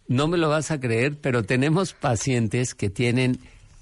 no 0.08 0.28
me 0.28 0.38
lo 0.38 0.50
vas 0.50 0.72
a 0.72 0.80
creer, 0.80 1.18
pero 1.20 1.44
tenemos 1.44 1.94
pacientes 1.94 2.74
que 2.74 2.90
tienen 2.90 3.40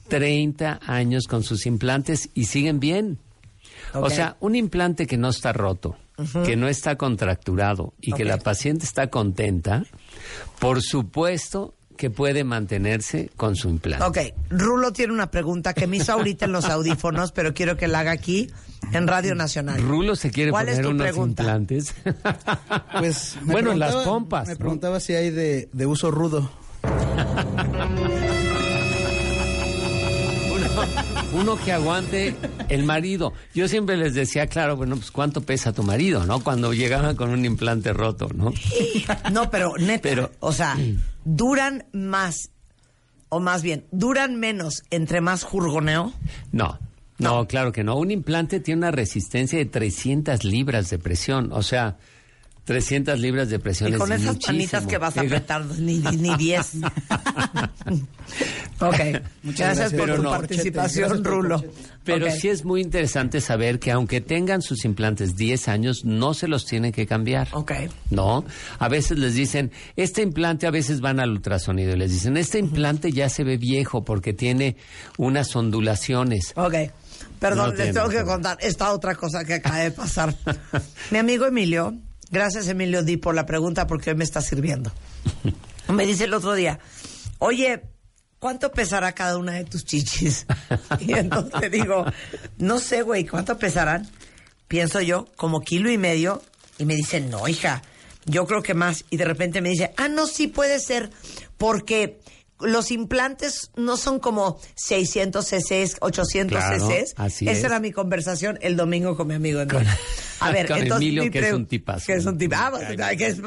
30 0.07 0.79
años 0.85 1.27
con 1.27 1.43
sus 1.43 1.65
implantes 1.65 2.29
y 2.33 2.45
siguen 2.45 2.79
bien. 2.79 3.19
O 3.93 4.09
sea, 4.09 4.35
un 4.39 4.55
implante 4.55 5.07
que 5.07 5.17
no 5.17 5.29
está 5.29 5.53
roto, 5.53 5.95
que 6.45 6.55
no 6.55 6.67
está 6.67 6.97
contracturado 6.97 7.93
y 8.01 8.11
que 8.13 8.25
la 8.25 8.37
paciente 8.37 8.85
está 8.85 9.07
contenta, 9.07 9.85
por 10.59 10.81
supuesto 10.81 11.74
que 11.97 12.09
puede 12.09 12.43
mantenerse 12.43 13.29
con 13.35 13.55
su 13.55 13.69
implante. 13.69 14.05
Ok, 14.05 14.33
Rulo 14.49 14.91
tiene 14.93 15.13
una 15.13 15.31
pregunta 15.31 15.73
que 15.73 15.87
me 15.87 15.97
hizo 15.97 16.13
ahorita 16.13 16.45
en 16.45 16.51
los 16.51 16.65
audífonos, 16.69 17.31
pero 17.31 17.53
quiero 17.53 17.77
que 17.77 17.87
la 17.87 17.99
haga 17.99 18.11
aquí 18.11 18.49
en 18.91 19.07
Radio 19.07 19.33
Nacional. 19.35 19.81
Rulo 19.81 20.15
se 20.15 20.31
quiere 20.31 20.51
¿Cuál 20.51 20.69
es 20.69 20.75
poner 20.75 20.85
tu 20.85 20.91
unos 20.91 21.07
pregunta? 21.07 21.43
implantes. 21.43 21.95
Pues 22.99 23.37
me 23.43 23.53
bueno, 23.53 23.71
en 23.73 23.79
las 23.79 23.95
pompas. 23.95 24.47
Me 24.47 24.53
¿no? 24.53 24.59
preguntaba 24.59 24.99
si 24.99 25.13
hay 25.13 25.29
de, 25.31 25.69
de 25.73 25.85
uso 25.85 26.11
rudo. 26.11 26.49
Uno 31.33 31.57
que 31.57 31.71
aguante 31.73 32.35
el 32.69 32.83
marido. 32.83 33.33
Yo 33.53 33.67
siempre 33.67 33.97
les 33.97 34.13
decía, 34.13 34.47
claro, 34.47 34.77
bueno, 34.77 34.95
pues 34.95 35.11
cuánto 35.11 35.41
pesa 35.41 35.73
tu 35.73 35.83
marido, 35.83 36.25
¿no? 36.25 36.39
Cuando 36.41 36.73
llegaban 36.73 37.15
con 37.15 37.29
un 37.29 37.43
implante 37.45 37.91
roto, 37.93 38.29
¿no? 38.33 38.53
No, 39.31 39.49
pero 39.49 39.73
neta, 39.77 40.01
Pero- 40.01 40.31
o 40.39 40.53
sea, 40.53 40.77
duran 41.25 41.85
más, 41.91 42.51
o 43.29 43.41
más 43.41 43.61
bien, 43.61 43.85
duran 43.91 44.39
menos 44.39 44.83
entre 44.91 45.19
más 45.19 45.43
jurgoneo. 45.43 46.13
No, 46.51 46.79
no, 47.17 47.47
claro 47.47 47.71
que 47.71 47.83
no. 47.83 47.97
Un 47.97 48.11
implante 48.11 48.59
tiene 48.59 48.79
una 48.79 48.91
resistencia 48.91 49.59
de 49.59 49.65
300 49.65 50.43
libras 50.45 50.89
de 50.89 50.99
presión, 50.99 51.51
o 51.51 51.63
sea, 51.63 51.97
300 52.65 53.19
libras 53.19 53.49
de 53.49 53.59
presión 53.59 53.91
Y 53.91 53.93
es 53.93 53.99
con 53.99 54.11
esas 54.11 54.33
muchísimo. 54.33 54.53
manitas 54.57 54.85
que 54.87 54.97
vas 54.97 55.15
a 55.17 55.21
apretar, 55.21 55.63
ni, 55.77 55.99
ni, 55.99 56.17
ni 56.17 56.35
diez. 56.35 56.71
ok, 58.79 58.95
Muchas 59.43 59.77
gracias, 59.77 59.83
gracias. 59.91 59.93
por 59.93 60.15
tu 60.15 60.23
no. 60.23 60.29
participación, 60.31 61.09
Gracias 61.09 61.09
por 61.09 61.17
el 61.17 61.23
Rulo. 61.43 61.55
corchete. 61.61 61.75
Pero 62.03 62.31
sí 62.31 62.49
es 62.49 62.65
muy 62.65 62.81
interesante 62.81 63.41
saber 63.41 63.79
que 63.79 63.91
aunque 63.91 64.21
tengan 64.21 64.61
sus 64.61 64.85
implantes 64.85 65.35
10 65.35 65.67
años, 65.69 66.05
no 66.05 66.33
se 66.33 66.47
los 66.47 66.65
tienen 66.65 66.91
que 66.91 67.07
cambiar. 67.07 67.47
Ok. 67.51 67.71
No, 68.11 68.45
a 68.79 68.89
veces 68.89 69.17
les 69.17 69.33
dicen, 69.35 69.71
este 69.95 70.21
implante, 70.21 70.67
a 70.67 70.71
veces 70.71 71.01
van 71.01 71.19
al 71.19 71.31
ultrasonido 71.31 71.93
y 71.93 71.97
les 71.97 72.11
dicen, 72.11 72.37
este 72.37 72.59
implante 72.59 73.11
ya 73.11 73.29
se 73.29 73.43
ve 73.43 73.57
viejo 73.57 74.03
porque 74.05 74.33
tiene 74.33 74.77
unas 75.17 75.55
ondulaciones. 75.55 76.53
Ok. 76.55 76.75
Perdón, 77.39 77.71
No 77.71 77.75
les 77.75 77.93
tengo 77.93 78.09
que 78.09 78.23
contar 78.23 78.57
esta 78.61 78.91
otra 78.93 79.15
cosa 79.15 79.43
que 79.45 79.55
acaba 79.55 79.77
de 79.79 79.91
pasar. 79.91 80.35
Mi 81.11 81.17
amigo 81.17 81.45
Emilio, 81.45 81.95
gracias 82.31 82.67
Emilio 82.67 83.03
Di 83.03 83.17
por 83.17 83.35
la 83.35 83.45
pregunta 83.45 83.87
porque 83.87 84.11
hoy 84.11 84.15
me 84.15 84.23
está 84.23 84.41
sirviendo. 84.41 84.91
Me 85.87 86.05
dice 86.05 86.25
el 86.25 86.33
otro 86.33 86.53
día, 86.53 86.79
oye, 87.39 87.83
¿cuánto 88.39 88.71
pesará 88.71 89.13
cada 89.13 89.37
una 89.37 89.53
de 89.53 89.65
tus 89.65 89.85
chichis? 89.85 90.45
Y 90.99 91.13
entonces 91.13 91.71
digo, 91.71 92.05
no 92.57 92.79
sé, 92.79 93.01
güey, 93.01 93.25
¿cuánto 93.25 93.57
pesarán? 93.57 94.09
Pienso 94.67 95.01
yo, 95.01 95.27
como 95.35 95.61
kilo 95.61 95.91
y 95.91 95.97
medio. 95.97 96.41
Y 96.77 96.85
me 96.85 96.95
dice, 96.95 97.21
no, 97.21 97.47
hija, 97.47 97.81
yo 98.25 98.45
creo 98.45 98.61
que 98.63 98.73
más. 98.73 99.05
Y 99.09 99.17
de 99.17 99.25
repente 99.25 99.61
me 99.61 99.69
dice, 99.69 99.93
ah, 99.97 100.07
no, 100.07 100.27
sí 100.27 100.47
puede 100.47 100.79
ser, 100.79 101.09
porque 101.57 102.19
los 102.59 102.91
implantes 102.91 103.71
no 103.75 103.97
son 103.97 104.19
como 104.19 104.59
600 104.75 105.45
cc, 105.45 105.95
800 105.99 106.57
Claro, 106.57 106.87
cc. 106.87 107.13
así 107.17 107.45
Esa 107.49 107.57
es. 107.57 107.63
era 107.65 107.79
mi 107.79 107.91
conversación 107.91 108.57
el 108.61 108.77
domingo 108.77 109.17
con 109.17 109.27
mi 109.27 109.33
amigo 109.35 109.59
Emilio. 109.61 109.89
A 110.39 110.51
ver, 110.51 110.67
con 110.67 110.77
entonces 110.77 111.01
Emilio, 111.03 111.23
mi 111.23 111.29
que 111.31 111.39
es 111.39 111.53
un 111.53 111.65
tipazo. 111.65 112.05
Que 112.05 112.13
es 112.13 112.25
un 112.25 112.37
tipazo. 112.37 112.77
Ah, 113.03 113.15
que 113.15 113.27
es 113.27 113.37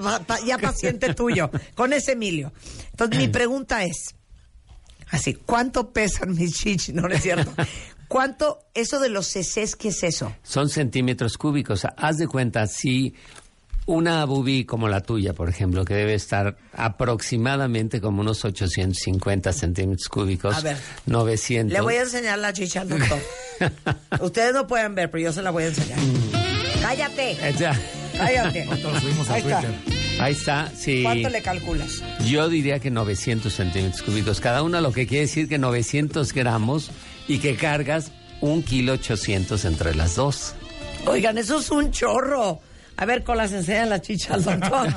ya 0.47 0.59
paciente 0.59 1.15
tuyo. 1.15 1.51
Con 1.75 1.93
ese 1.93 2.13
Emilio. 2.13 2.53
Entonces 2.91 3.19
mi 3.19 3.29
pregunta 3.29 3.83
es, 3.85 4.15
así, 5.11 5.35
¿cuánto 5.35 5.93
pesan 5.93 6.35
mis 6.35 6.55
chichis? 6.55 6.95
No, 6.95 7.03
no 7.03 7.15
es 7.15 7.23
cierto. 7.23 7.51
¿Cuánto, 8.09 8.61
eso 8.73 9.01
de 9.01 9.11
los 9.11 9.27
cc's, 9.35 9.77
qué 9.77 9.89
es 9.89 10.03
eso? 10.03 10.35
Son 10.43 10.69
centímetros 10.71 11.37
cúbicos. 11.37 11.87
Haz 11.97 12.17
de 12.17 12.27
cuenta, 12.27 12.67
si 12.67 13.15
una 13.89 14.23
bubi 14.27 14.67
como 14.67 14.87
la 14.87 15.01
tuya, 15.01 15.33
por 15.33 15.49
ejemplo, 15.49 15.83
que 15.87 15.95
debe 15.95 16.13
estar 16.13 16.59
aproximadamente 16.75 18.03
como 18.03 18.21
unos 18.21 18.45
850 18.45 19.51
centímetros 19.55 20.09
cúbicos, 20.11 20.55
A 20.57 20.61
ver. 20.61 20.77
900. 21.07 21.73
Le 21.73 21.81
voy 21.81 21.95
a 21.95 22.03
enseñar 22.03 22.39
la 22.39 22.53
chicha 22.53 22.83
al 22.83 22.91
doctor. 22.91 23.19
Ustedes 24.21 24.53
no 24.53 24.67
pueden 24.67 24.95
ver, 24.95 25.11
pero 25.11 25.25
yo 25.25 25.33
se 25.33 25.41
la 25.41 25.51
voy 25.51 25.65
a 25.65 25.67
enseñar. 25.69 25.99
¡Cállate! 26.83 27.31
Eh, 27.31 27.55
ya. 27.59 27.81
¡Cállate! 28.15 28.69
Ahí 29.31 29.41
está. 29.41 29.63
Ahí 30.21 30.33
está, 30.35 30.73
sí. 30.77 31.03
¿Cuánto 31.03 31.31
le 31.31 31.41
calculas? 31.41 32.03
Yo 32.27 32.51
diría 32.51 32.81
que 32.81 32.91
900 32.91 33.51
centímetros 33.51 34.03
cúbicos 34.03 34.41
cada 34.41 34.63
una, 34.63 34.83
lo 34.83 34.93
que 34.93 35.07
quiere 35.07 35.23
decir 35.23 35.49
que 35.49 35.57
900 35.57 36.35
gramos 36.35 36.91
y 37.27 37.39
que 37.39 37.57
cargas 37.57 38.13
un 38.43 38.63
kilo 38.63 38.93
800 38.93 39.65
entre 39.65 39.95
las 39.95 40.15
dos. 40.15 40.55
Oigan, 41.07 41.39
eso 41.39 41.59
es 41.59 41.71
un 41.71 41.91
chorro. 41.91 42.61
A 43.01 43.05
ver, 43.07 43.23
con 43.23 43.37
las 43.37 43.53
enseñan 43.53 43.91
la 43.91 44.03
chicha 44.03 44.35
al 44.35 44.43
doctor. 44.43 44.89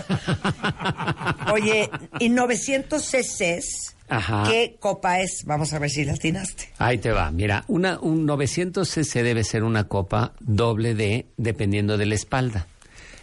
Oye, 1.54 1.88
y 2.20 2.30
900 2.30 3.00
cc's, 3.00 3.96
Ajá. 4.10 4.44
¿qué 4.48 4.76
copa 4.80 5.20
es? 5.20 5.44
Vamos 5.46 5.72
a 5.74 5.78
ver 5.78 5.92
si 5.92 6.04
la 6.04 6.14
atinaste. 6.14 6.70
Ahí 6.80 6.98
te 6.98 7.12
va, 7.12 7.30
mira, 7.30 7.64
una, 7.68 8.00
un 8.00 8.26
900 8.26 8.90
cc 8.90 9.22
debe 9.22 9.44
ser 9.44 9.64
una 9.64 9.88
copa 9.88 10.34
doble 10.40 10.96
D 10.96 11.28
dependiendo 11.38 12.00
de 12.00 12.08
la 12.08 12.16
espalda. 12.16 12.66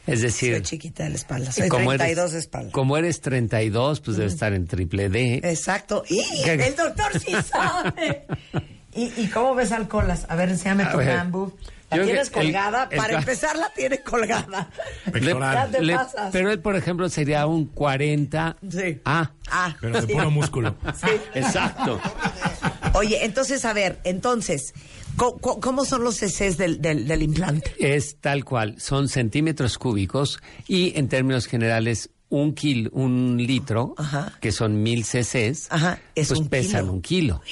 Es 0.07 0.23
decir, 0.23 0.55
Soy 0.55 0.63
chiquita 0.63 1.03
de 1.03 1.11
la 1.11 1.17
espalda, 1.17 1.51
soy 1.51 1.69
como 1.69 1.91
32 1.91 2.19
eres, 2.19 2.33
de 2.33 2.39
espalda. 2.39 2.71
Como 2.71 2.97
eres 2.97 3.21
32, 3.21 4.01
pues 4.01 4.17
debe 4.17 4.31
estar 4.31 4.55
en 4.55 4.69
triple 4.69 5.09
D. 5.09 5.41
Exacto. 5.43 6.05
¡Y 6.09 6.21
el 6.49 6.77
doctor 6.77 7.21
sí 7.21 7.33
sabe! 7.45 8.27
¿Y, 8.95 9.13
y 9.21 9.27
cómo 9.27 9.57
ves 9.57 9.73
al 9.73 9.89
colas? 9.89 10.25
A 10.29 10.37
ver, 10.37 10.51
enséñame 10.51 10.85
A 10.85 10.93
tu 10.93 10.99
boob. 11.31 11.53
¿La 11.91 11.97
yo 11.97 12.05
tienes 12.05 12.31
colgada? 12.31 12.89
el 12.91 12.99
Para 12.99 13.19
empezar, 13.19 13.57
la 13.57 13.71
tiene 13.75 14.03
colgada. 14.03 14.69
Le- 15.13 15.33
Ya 15.33 15.69
te 15.71 15.83
le- 15.83 15.95
pasas. 15.95 16.29
pero 16.33 16.51
él, 16.53 16.61
por 16.61 16.77
ejemplo, 16.77 17.09
sería 17.09 17.47
un 17.47 17.67
40. 17.67 18.57
Sí. 18.71 19.01
Ah, 19.05 19.31
Ah, 19.51 19.75
Pero 19.81 20.01
de 20.03 20.13
puro 20.13 20.31
músculo. 20.31 20.75
Sí. 20.95 21.09
exacto. 21.35 21.99
Oye, 22.95 23.25
entonces, 23.25 23.65
a 23.65 23.73
ver, 23.73 23.99
entonces, 24.05 24.75
¿cómo, 25.17 25.39
cómo- 25.39 25.61
cómo 25.61 25.85
son 25.87 26.05
los 26.05 26.17
cc's 26.21 26.59
del, 26.59 26.81
del, 26.83 27.09
del 27.09 27.23
implante? 27.23 27.73
Es 27.79 28.17
tal 28.21 28.45
cual, 28.45 28.79
son 28.79 29.09
centímetros 29.09 29.79
cúbicos 29.79 30.39
y 30.67 30.93
en 30.99 31.09
términos 31.09 31.47
generales 31.47 32.11
un 32.31 32.53
kilo, 32.55 32.91
un 32.93 33.39
litro, 33.39 33.95
Ajá. 33.97 34.33
que 34.41 34.53
son 34.53 34.83
mil 34.83 35.05
cc's, 35.07 35.69
Ajá, 35.71 35.99
es 36.15 36.29
pues 36.29 36.41
un 36.41 36.49
pesan 36.49 36.83
kilo. 36.83 36.93
un 36.93 37.01
kilo, 37.03 37.43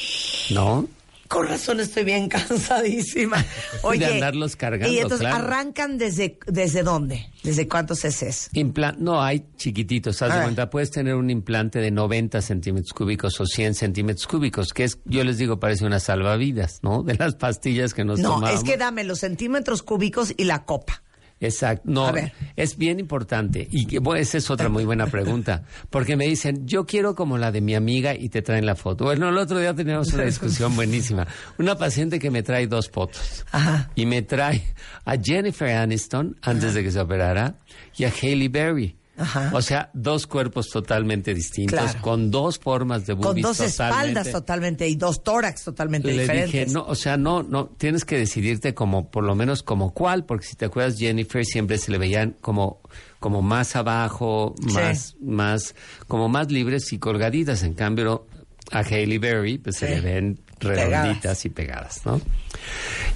¿no? 0.50 0.88
Con 1.28 1.48
razón 1.48 1.80
estoy 1.80 2.04
bien 2.04 2.28
cansadísima. 2.76 3.44
Oye, 3.82 4.04
andarlos 4.06 4.56
cargando, 4.56 4.92
Y 4.92 4.98
entonces, 4.98 5.20
claro. 5.26 5.36
¿arrancan 5.44 5.98
desde, 5.98 6.38
desde 6.46 6.82
dónde? 6.82 7.26
¿Desde 7.42 7.68
cuántos 7.68 8.00
cc's? 8.00 8.50
Implan- 8.54 8.96
no, 8.98 9.22
hay 9.22 9.44
chiquititos, 9.56 10.20
haz 10.22 10.30
de 10.30 10.34
ver. 10.36 10.44
cuenta, 10.44 10.70
puedes 10.70 10.90
tener 10.90 11.14
un 11.14 11.30
implante 11.30 11.78
de 11.78 11.90
90 11.90 12.40
centímetros 12.42 12.92
cúbicos 12.92 13.40
o 13.40 13.46
100 13.46 13.74
centímetros 13.74 14.26
cúbicos, 14.26 14.72
que 14.72 14.84
es, 14.84 14.98
yo 15.04 15.22
les 15.24 15.38
digo, 15.38 15.58
parece 15.60 15.84
una 15.84 16.00
salvavidas, 16.00 16.80
¿no? 16.82 17.02
De 17.02 17.14
las 17.14 17.34
pastillas 17.36 17.94
que 17.94 18.04
nos 18.04 18.20
No, 18.20 18.34
tomábamos. 18.34 18.60
es 18.60 18.64
que 18.68 18.76
dame 18.76 19.04
los 19.04 19.20
centímetros 19.20 19.82
cúbicos 19.82 20.34
y 20.36 20.44
la 20.44 20.64
copa. 20.64 21.02
Exacto. 21.40 21.82
No, 21.84 22.12
es 22.56 22.78
bien 22.78 22.98
importante. 22.98 23.66
Y 23.70 23.86
que, 23.86 23.98
bueno, 23.98 24.20
esa 24.20 24.38
es 24.38 24.50
otra 24.50 24.68
muy 24.68 24.84
buena 24.84 25.06
pregunta. 25.06 25.64
Porque 25.90 26.16
me 26.16 26.26
dicen, 26.26 26.66
yo 26.66 26.86
quiero 26.86 27.14
como 27.14 27.36
la 27.36 27.52
de 27.52 27.60
mi 27.60 27.74
amiga 27.74 28.14
y 28.14 28.28
te 28.28 28.42
traen 28.42 28.64
la 28.64 28.74
foto. 28.74 29.04
Bueno, 29.04 29.28
el 29.28 29.36
otro 29.36 29.58
día 29.58 29.74
teníamos 29.74 30.12
una 30.12 30.24
discusión 30.24 30.74
buenísima. 30.76 31.26
Una 31.58 31.76
paciente 31.76 32.18
que 32.18 32.30
me 32.30 32.42
trae 32.42 32.66
dos 32.66 32.88
fotos. 32.88 33.44
Ajá. 33.52 33.90
Y 33.94 34.06
me 34.06 34.22
trae 34.22 34.62
a 35.04 35.16
Jennifer 35.22 35.68
Aniston 35.68 36.36
antes 36.40 36.74
de 36.74 36.82
que 36.82 36.90
se 36.90 37.00
operara 37.00 37.58
y 37.96 38.04
a 38.04 38.12
Hailey 38.22 38.48
Berry. 38.48 38.96
Ajá. 39.18 39.50
O 39.54 39.62
sea, 39.62 39.90
dos 39.94 40.26
cuerpos 40.26 40.68
totalmente 40.68 41.32
distintos, 41.34 41.78
Claro. 41.80 42.00
con 42.02 42.30
dos 42.30 42.58
formas 42.58 43.06
de 43.06 43.14
Con 43.14 43.22
boobies 43.22 43.42
dos 43.46 43.60
espaldas 43.60 43.96
totalmente- 44.26 44.32
totalmente 44.32 44.88
y 44.88 44.96
dos 44.96 45.22
tórax 45.24 45.64
totalmente 45.64 46.08
le 46.12 46.22
diferentes. 46.22 46.52
dije, 46.52 46.66
no, 46.72 46.84
o 46.86 46.94
sea, 46.94 47.16
no, 47.16 47.42
no, 47.42 47.66
tienes 47.66 48.04
que 48.04 48.18
decidirte 48.18 48.74
como, 48.74 49.10
por 49.10 49.24
lo 49.24 49.34
menos 49.34 49.62
como 49.62 49.94
cuál, 49.94 50.24
porque 50.26 50.46
si 50.46 50.56
te 50.56 50.66
acuerdas, 50.66 50.98
Jennifer 50.98 51.44
siempre 51.44 51.78
se 51.78 51.90
le 51.90 51.98
veían 51.98 52.36
como, 52.40 52.80
como 53.20 53.40
más 53.42 53.74
abajo, 53.76 54.54
Sí. 54.66 54.74
más, 54.74 55.16
más, 55.22 55.74
como 56.08 56.28
más 56.28 56.52
libres 56.52 56.92
y 56.92 56.98
colgaditas. 56.98 57.62
En 57.62 57.74
cambio, 57.74 58.26
a 58.70 58.80
Hailey 58.80 59.18
Berry, 59.18 59.58
pues 59.58 59.76
se 59.76 59.88
le 59.88 60.00
ven 60.00 60.40
redonditas 60.60 61.44
y 61.44 61.50
pegadas, 61.50 62.00
¿no? 62.04 62.20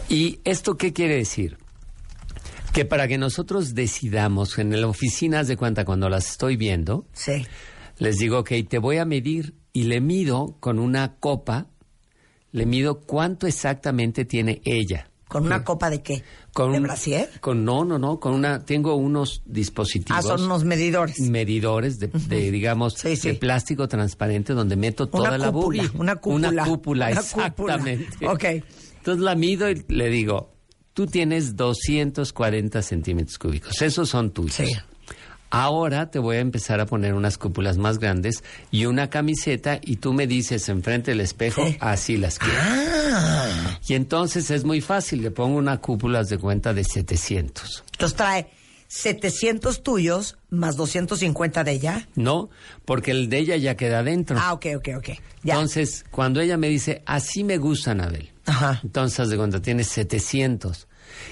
¿Y 0.08 0.40
esto 0.44 0.76
qué 0.76 0.92
quiere 0.92 1.16
decir? 1.16 1.58
Que 2.72 2.84
para 2.84 3.08
que 3.08 3.18
nosotros 3.18 3.74
decidamos 3.74 4.58
en 4.58 4.80
la 4.80 4.86
oficina, 4.86 5.40
haz 5.40 5.48
de 5.48 5.56
cuenta, 5.56 5.84
cuando 5.84 6.08
las 6.08 6.30
estoy 6.30 6.56
viendo, 6.56 7.04
Sí. 7.12 7.44
les 7.98 8.16
digo, 8.18 8.38
ok, 8.38 8.52
te 8.68 8.78
voy 8.78 8.98
a 8.98 9.04
medir 9.04 9.54
y 9.72 9.84
le 9.84 10.00
mido 10.00 10.56
con 10.60 10.78
una 10.78 11.16
copa, 11.16 11.66
le 12.52 12.66
mido 12.66 13.00
cuánto 13.00 13.46
exactamente 13.48 14.24
tiene 14.24 14.60
ella. 14.64 15.08
¿Con 15.28 15.46
una 15.46 15.62
copa 15.64 15.90
de 15.90 16.02
qué? 16.02 16.22
Con 16.52 16.72
¿De 16.72 16.78
un- 16.78 16.84
brasier? 16.84 17.28
Con, 17.40 17.64
no, 17.64 17.84
no, 17.84 17.98
no, 17.98 18.18
con 18.18 18.34
una, 18.34 18.64
tengo 18.64 18.94
unos 18.96 19.42
dispositivos. 19.46 20.18
Ah, 20.18 20.22
son 20.22 20.42
unos 20.42 20.64
medidores. 20.64 21.20
medidores 21.20 21.98
de, 22.00 22.08
de, 22.08 22.50
digamos, 22.50 22.94
Sí, 22.94 23.14
sí. 23.16 23.28
de 23.28 23.34
plástico 23.34 23.86
transparente 23.88 24.54
donde 24.54 24.74
meto 24.76 25.08
toda 25.08 25.38
la 25.38 25.50
boobie. 25.50 25.82
una 25.94 26.16
cúpula. 26.16 26.48
Una 26.50 26.64
cúpula, 26.64 27.10
Una 27.10 27.22
cúpula. 27.22 27.76
exactamente. 27.80 28.26
Ok. 28.26 28.44
Entonces 28.98 29.22
la 29.22 29.34
mido 29.36 29.70
y 29.70 29.84
le 29.88 30.08
digo, 30.08 30.52
tú 30.94 31.06
tienes 31.06 31.56
240 31.56 32.82
centímetros 32.82 33.38
cúbicos, 33.38 33.80
esos 33.82 34.08
son 34.08 34.30
tuyos. 34.30 34.54
Sí. 34.56 34.72
Ahora 35.52 36.12
te 36.12 36.20
voy 36.20 36.36
a 36.36 36.40
empezar 36.40 36.78
a 36.78 36.86
poner 36.86 37.12
unas 37.14 37.36
cúpulas 37.36 37.76
más 37.76 37.98
grandes 37.98 38.44
y 38.70 38.84
una 38.84 39.10
camiseta 39.10 39.80
y 39.82 39.96
tú 39.96 40.12
me 40.12 40.28
dices 40.28 40.68
enfrente 40.68 41.10
del 41.10 41.20
espejo, 41.20 41.66
Sí. 41.66 41.76
así 41.80 42.16
las 42.16 42.38
quiero. 42.38 42.54
Ah. 42.62 43.80
Y 43.88 43.94
entonces 43.94 44.50
es 44.52 44.64
muy 44.64 44.80
fácil, 44.80 45.22
le 45.22 45.32
pongo 45.32 45.58
una 45.58 45.78
cúpula 45.80 46.22
de 46.22 46.38
cuenta 46.38 46.72
de 46.72 46.84
700. 46.84 47.82
Entonces 47.92 48.16
trae 48.16 48.48
700 48.90 49.84
tuyos 49.84 50.36
más 50.50 50.74
250 50.76 51.62
de 51.62 51.70
ella. 51.72 52.08
¿No? 52.16 52.50
Porque 52.84 53.12
el 53.12 53.28
de 53.28 53.38
ella 53.38 53.56
ya 53.56 53.76
queda 53.76 54.00
adentro. 54.00 54.36
Ah, 54.40 54.52
ok, 54.52 54.66
ok, 54.78 54.88
ok. 54.98 55.08
Ya. 55.44 55.54
Entonces, 55.54 56.04
cuando 56.10 56.40
ella 56.40 56.56
me 56.56 56.68
dice, 56.68 57.00
así 57.06 57.44
me 57.44 57.56
gusta, 57.58 57.92
Anabel. 57.92 58.30
Ajá. 58.46 58.80
Entonces, 58.82 59.28
de 59.28 59.36
cuenta, 59.36 59.62
tiene 59.62 59.84
700. 59.84 60.88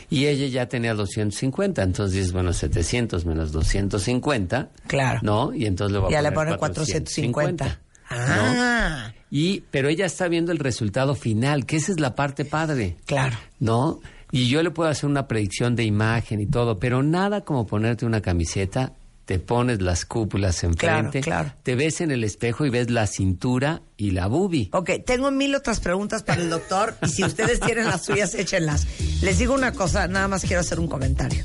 Y 0.08 0.26
ella 0.26 0.46
ya 0.46 0.68
tenía 0.68 0.94
250. 0.94 1.82
Entonces 1.82 2.14
dices, 2.14 2.32
bueno, 2.32 2.52
700 2.52 3.24
menos 3.26 3.50
250. 3.50 4.70
Claro. 4.86 5.18
¿No? 5.24 5.52
Y 5.52 5.66
entonces 5.66 5.92
le 5.94 5.98
voy 5.98 6.08
a 6.14 6.16
ya 6.16 6.22
le 6.22 6.30
poner 6.30 6.56
pone 6.56 6.58
450. 6.58 7.32
450. 7.32 7.80
Ah, 8.10 9.12
Y, 9.30 9.60
pero 9.72 9.88
ella 9.88 10.06
está 10.06 10.28
viendo 10.28 10.52
el 10.52 10.58
resultado 10.60 11.16
final, 11.16 11.66
que 11.66 11.76
esa 11.76 11.90
es 11.90 11.98
la 11.98 12.14
parte 12.14 12.44
padre. 12.44 12.96
claro. 13.04 13.36
¿no? 13.58 14.00
Y 14.30 14.48
yo 14.48 14.62
le 14.62 14.70
puedo 14.70 14.90
hacer 14.90 15.08
una 15.08 15.26
predicción 15.26 15.74
de 15.76 15.84
imagen 15.84 16.40
y 16.40 16.46
todo, 16.46 16.78
pero 16.78 17.02
nada 17.02 17.42
como 17.42 17.66
ponerte 17.66 18.04
una 18.06 18.20
camiseta, 18.20 18.92
te 19.24 19.38
pones 19.38 19.82
las 19.82 20.04
cúpulas 20.06 20.64
enfrente, 20.64 21.20
Claro, 21.20 21.44
claro. 21.50 21.58
te 21.62 21.74
ves 21.74 22.00
en 22.00 22.10
el 22.10 22.24
espejo 22.24 22.64
y 22.64 22.70
ves 22.70 22.90
la 22.90 23.06
cintura 23.06 23.82
y 23.96 24.12
la 24.12 24.26
boobie. 24.26 24.70
Ok, 24.72 24.90
tengo 25.04 25.30
mil 25.30 25.54
otras 25.54 25.80
preguntas 25.80 26.22
para 26.22 26.40
el 26.40 26.48
doctor 26.48 26.96
y 27.02 27.08
si 27.08 27.24
ustedes 27.24 27.60
tienen 27.60 27.84
las 27.86 28.04
suyas, 28.06 28.34
échenlas. 28.34 28.86
Les 29.22 29.38
digo 29.38 29.52
una 29.54 29.72
cosa, 29.72 30.08
nada 30.08 30.28
más 30.28 30.42
quiero 30.44 30.60
hacer 30.60 30.80
un 30.80 30.88
comentario. 30.88 31.44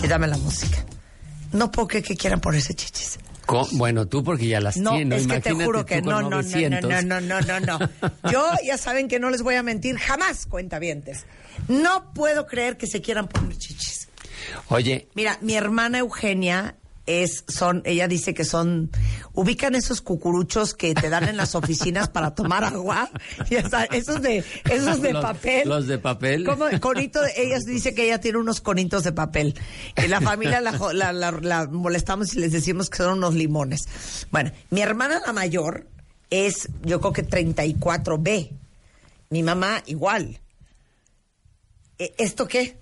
Quítame 0.00 0.26
la 0.26 0.36
música. 0.36 0.84
No 1.52 1.70
creer 1.86 2.04
que 2.04 2.16
quieran 2.16 2.40
ponerse 2.40 2.74
chichis. 2.74 3.18
Bueno, 3.72 4.06
tú 4.06 4.22
porque 4.24 4.46
ya 4.46 4.60
las 4.60 4.76
No, 4.76 4.92
tienes. 4.94 5.22
es 5.22 5.28
que 5.28 5.40
te 5.40 5.52
juro 5.54 5.84
que 5.86 6.02
no, 6.02 6.10
no, 6.22 6.22
no, 6.22 6.22
no, 6.22 6.36
900. 6.42 6.82
no, 6.90 7.02
no, 7.02 7.20
no, 7.20 7.40
no, 7.40 7.60
no. 7.60 7.78
Yo 8.32 8.44
ya 8.64 8.76
saben 8.78 9.08
que 9.08 9.18
no 9.20 9.30
les 9.30 9.42
voy 9.42 9.54
a 9.54 9.62
mentir 9.62 9.96
jamás, 9.98 10.46
cuentavientes. 10.46 11.26
No 11.68 12.12
puedo 12.12 12.46
creer 12.46 12.76
que 12.76 12.86
se 12.86 13.00
quieran 13.00 13.28
poner 13.28 13.56
chichis. 13.56 14.08
Oye, 14.68 15.08
Mira, 15.14 15.38
mi 15.40 15.54
hermana 15.54 15.98
Eugenia 15.98 16.76
es, 17.06 17.44
son, 17.48 17.82
ella 17.84 18.08
dice 18.08 18.34
que 18.34 18.44
son, 18.44 18.90
ubican 19.32 19.74
esos 19.74 20.00
cucuruchos 20.00 20.74
que 20.74 20.92
te 20.94 21.08
dan 21.08 21.28
en 21.28 21.36
las 21.36 21.54
oficinas 21.54 22.08
para 22.08 22.34
tomar 22.34 22.64
agua, 22.64 23.08
está, 23.50 23.84
esos 23.84 24.20
de, 24.22 24.44
esos 24.70 25.00
de 25.00 25.12
Los- 25.12 25.22
papel. 25.22 25.68
los 25.68 25.86
de 25.86 25.98
papel. 25.98 26.44
Como 26.44 26.66
conito, 26.80 27.20
ella 27.36 27.58
dice 27.64 27.94
que 27.94 28.04
ella 28.06 28.20
tiene 28.20 28.38
unos 28.38 28.60
conitos 28.60 29.04
de 29.04 29.12
papel. 29.12 29.54
Y 30.02 30.08
la 30.08 30.20
familia 30.20 30.60
la- 30.60 30.72
la- 30.92 31.12
la 31.32 31.66
molestamos 31.66 32.34
y 32.34 32.40
les 32.40 32.52
decimos 32.52 32.90
que 32.90 32.98
son 32.98 33.18
unos 33.18 33.34
limones. 33.34 33.86
Bueno, 34.30 34.50
mi 34.70 34.80
hermana 34.80 35.20
la 35.24 35.32
mayor 35.32 35.86
es, 36.30 36.68
yo 36.82 37.00
creo 37.00 37.12
que 37.12 37.24
34B. 37.26 38.50
Mi 39.30 39.42
mamá 39.42 39.82
igual. 39.86 40.40
¿E- 41.98 42.14
¿Esto 42.18 42.46
qué? 42.46 42.76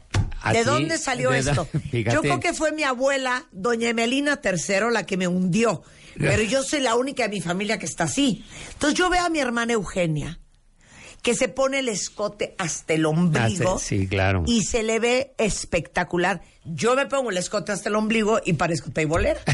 ¿De 0.52 0.64
dónde 0.64 0.98
salió 0.98 1.30
de- 1.30 1.38
esto? 1.40 1.68
Yo 1.92 2.20
creo 2.20 2.40
que 2.40 2.52
fue 2.54 2.72
mi 2.72 2.82
abuela, 2.82 3.46
doña 3.52 3.88
Emelina 3.88 4.40
III, 4.44 4.90
la 4.92 5.04
que 5.06 5.16
me 5.16 5.26
hundió. 5.28 5.82
Pero 6.16 6.42
yo 6.44 6.62
soy 6.62 6.80
la 6.80 6.94
única 6.94 7.24
de 7.24 7.28
mi 7.30 7.40
familia 7.40 7.76
que 7.78 7.86
está 7.86 8.04
así. 8.04 8.44
Entonces 8.74 8.96
yo 8.96 9.10
veo 9.10 9.24
a 9.24 9.28
mi 9.30 9.40
hermana 9.40 9.72
Eugenia, 9.72 10.38
que 11.22 11.34
se 11.34 11.48
pone 11.48 11.80
el 11.80 11.88
escote 11.88 12.54
hasta 12.56 12.94
el 12.94 13.04
ombligo. 13.04 13.80
Sí, 13.80 14.06
claro. 14.06 14.44
Y 14.46 14.62
se 14.62 14.84
le 14.84 15.00
ve 15.00 15.34
espectacular. 15.38 16.40
Yo 16.64 16.94
me 16.94 17.06
pongo 17.06 17.30
el 17.30 17.36
escote 17.36 17.72
hasta 17.72 17.88
el 17.88 17.96
ombligo 17.96 18.40
y 18.44 18.52
parezco 18.54 18.90
teibolera. 18.90 19.40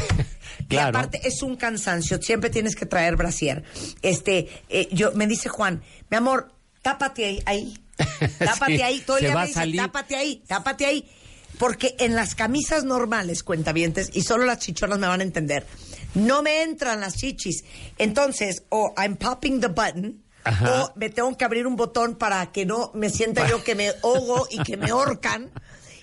Claro. 0.69 0.87
Y 0.87 0.99
aparte 1.01 1.21
es 1.27 1.43
un 1.43 1.57
cansancio, 1.57 2.21
siempre 2.23 2.49
tienes 2.51 2.77
que 2.77 2.87
traer 2.87 3.17
brasier. 3.17 3.65
Este, 4.03 4.49
eh, 4.69 4.89
yo 4.93 5.11
me 5.13 5.27
dice 5.27 5.49
Juan, 5.49 5.83
mi 6.11 6.17
amor, 6.17 6.53
tápate 6.83 7.25
ahí, 7.25 7.43
ahí. 7.47 7.79
Tápate 8.39 8.77
Sí, 8.77 8.83
ahí. 8.83 9.01
Todo 9.01 9.19
el 9.19 9.25
día 9.25 9.35
me 9.35 9.41
a 9.41 9.45
dice, 9.47 9.55
salir. 9.55 9.81
tápate 9.81 10.17
ahí, 10.17 10.43
tápate 10.47 10.87
ahí. 10.87 11.09
Porque 11.59 11.95
en 11.99 12.15
las 12.17 12.35
camisas 12.35 12.85
normales, 12.85 13.43
cuentavientes, 13.43 14.11
y 14.15 14.23
solo 14.23 14.45
las 14.45 14.61
chichonas 14.61 14.99
me 14.99 15.07
van 15.07 15.21
a 15.21 15.25
entender, 15.25 15.67
no 16.15 16.43
me 16.43 16.63
entran 16.63 17.01
las 17.01 17.17
chichis. 17.17 17.65
Entonces, 17.99 18.63
o 18.71 18.95
I'm 18.97 19.17
popping 19.17 19.61
the 19.61 19.69
button, 19.69 20.23
Ajá. 20.45 20.85
o 20.85 20.93
me 20.97 21.11
tengo 21.11 21.37
que 21.37 21.45
abrir 21.45 21.67
un 21.67 21.77
botón 21.77 22.15
para 22.17 22.51
que 22.51 22.65
no 22.65 22.91
me 22.95 23.11
sienta 23.11 23.47
yo 23.47 23.63
que 23.63 23.75
me 23.75 23.91
ahogo 24.03 24.49
y 24.51 24.63
que 24.63 24.77
me 24.79 24.91
ahorcan. 24.91 25.51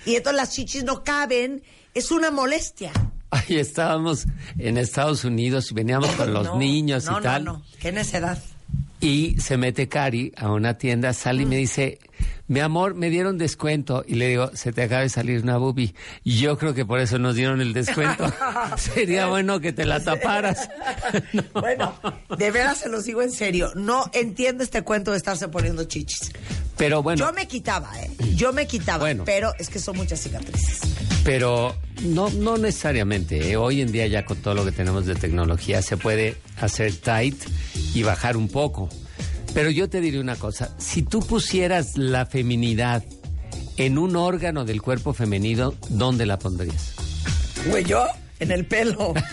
Y 0.06 0.16
entonces 0.16 0.38
las 0.38 0.52
chichis 0.52 0.84
no 0.84 1.04
caben. 1.04 1.64
Es 1.96 2.12
una 2.12 2.30
molestia. 2.30 2.92
ahí 3.32 3.58
estábamos 3.58 4.26
en 4.60 4.78
Estados 4.78 5.24
Unidos 5.26 5.72
y 5.72 5.74
veníamos 5.74 6.12
con 6.12 6.32
los 6.34 6.46
No, 6.46 6.58
niños 6.58 7.06
no, 7.06 7.20
y 7.20 7.24
tal. 7.24 7.44
No, 7.44 7.54
no, 7.54 7.64
qué 7.80 7.92
necedad. 7.92 8.38
Y 9.00 9.40
se 9.40 9.58
mete 9.58 9.88
Cari 9.88 10.34
a 10.38 10.52
una 10.52 10.78
tienda, 10.78 11.14
sale 11.14 11.44
y 11.44 11.46
me 11.46 11.56
dice, 11.58 12.00
mi 12.48 12.62
amor, 12.62 12.96
me 12.96 13.10
dieron 13.10 13.38
descuento. 13.38 14.04
Y 14.08 14.16
le 14.16 14.30
digo, 14.30 14.50
se 14.54 14.72
te 14.72 14.84
acaba 14.84 15.02
de 15.02 15.10
salir 15.10 15.44
una 15.44 15.58
boobie. 15.58 15.94
Y 16.24 16.38
yo 16.40 16.58
creo 16.58 16.74
que 16.74 16.86
por 16.86 17.00
eso 17.00 17.20
nos 17.20 17.36
dieron 17.36 17.62
el 17.62 17.74
descuento. 17.74 18.32
Sería 18.78 19.28
bueno 19.28 19.60
que 19.60 19.74
te 19.74 19.86
la 19.86 20.04
taparas. 20.04 20.70
No. 21.34 21.44
Bueno, 21.62 21.94
de 22.38 22.52
veras 22.52 22.80
se 22.80 22.90
los 22.90 23.06
digo 23.06 23.22
en 23.22 23.32
serio. 23.32 23.72
No 23.76 24.10
entiendo 24.14 24.64
este 24.64 24.82
cuento 24.84 25.12
de 25.12 25.18
estarse 25.18 25.48
poniendo 25.48 25.84
chichis. 25.84 26.32
Pero 26.78 27.02
bueno, 27.02 27.26
Yo 27.26 27.34
me 27.34 27.48
quitaba, 27.48 27.92
¿eh? 28.00 28.10
Yo 28.36 28.54
me 28.54 28.68
quitaba. 28.68 29.00
Bueno. 29.00 29.24
Pero 29.26 29.52
es 29.58 29.70
que 29.70 29.80
son 29.80 29.98
muchas 29.98 30.22
cicatrices. 30.22 30.80
pero 31.24 31.76
no, 32.04 32.30
no 32.30 32.58
necesariamente. 32.58 33.52
¿eh? 33.52 33.58
Hoy 33.58 33.82
en 33.82 33.92
día 33.92 34.06
ya 34.08 34.24
con 34.26 34.38
todo 34.38 34.54
lo 34.54 34.64
que 34.64 34.72
tenemos 34.72 35.06
de 35.06 35.16
tecnología 35.16 35.82
se 35.82 35.98
puede 35.98 36.38
hacer 36.62 36.96
tight 36.96 37.36
y 37.94 38.04
bajar 38.04 38.38
un 38.38 38.48
poco. 38.48 38.90
Pero 39.54 39.70
yo 39.72 39.90
te 39.90 40.02
diré 40.02 40.20
una 40.20 40.36
cosa, 40.36 40.76
si 40.78 41.02
tú 41.02 41.20
pusieras 41.22 41.98
la 41.98 42.26
feminidad 42.28 43.04
en 43.78 43.98
un 43.98 44.16
órgano 44.16 44.66
del 44.66 44.82
cuerpo 44.82 45.14
femenino, 45.14 45.74
¿dónde 45.90 46.26
la 46.28 46.38
pondrías? 46.38 46.94
Güey, 47.66 47.84
yo 47.86 48.06
en 48.40 48.52
el 48.52 48.66
pelo. 48.68 49.14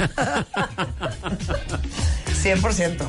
100%. 2.43 3.05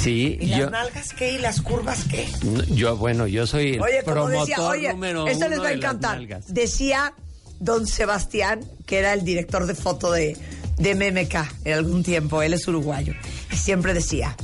Sí, 0.00 0.38
¿Y 0.40 0.46
las 0.46 0.70
nalgas 0.70 1.12
qué? 1.12 1.32
¿Y 1.32 1.38
las 1.38 1.60
curvas 1.60 2.04
qué? 2.04 2.26
yo, 2.68 2.96
bueno, 2.96 3.26
yo 3.26 3.46
soy 3.46 3.74
el 3.74 3.82
Oye, 3.82 4.02
como 4.02 4.14
promotor 4.14 4.46
decía, 4.46 4.62
oye, 4.62 4.92
número 4.92 5.26
esto 5.26 5.48
les 5.48 5.60
va 5.60 5.68
a 5.68 5.72
encantar. 5.72 6.42
Decía 6.48 7.12
don 7.58 7.86
Sebastián, 7.86 8.60
que 8.86 8.98
era 8.98 9.12
el 9.12 9.24
director 9.24 9.66
de 9.66 9.74
foto 9.74 10.10
de, 10.10 10.36
de 10.78 10.94
MMK 10.94 11.66
en 11.66 11.74
algún 11.74 12.02
tiempo, 12.02 12.40
él 12.42 12.54
es 12.54 12.66
uruguayo, 12.66 13.12
y 13.52 13.56
siempre 13.56 13.92
decía, 13.92 14.34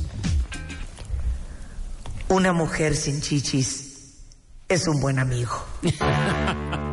una 2.29 2.53
mujer 2.53 2.95
sin 2.95 3.21
chichis 3.21 4.13
es 4.69 4.87
un 4.87 4.99
buen 4.99 5.17
amigo. 5.17 5.65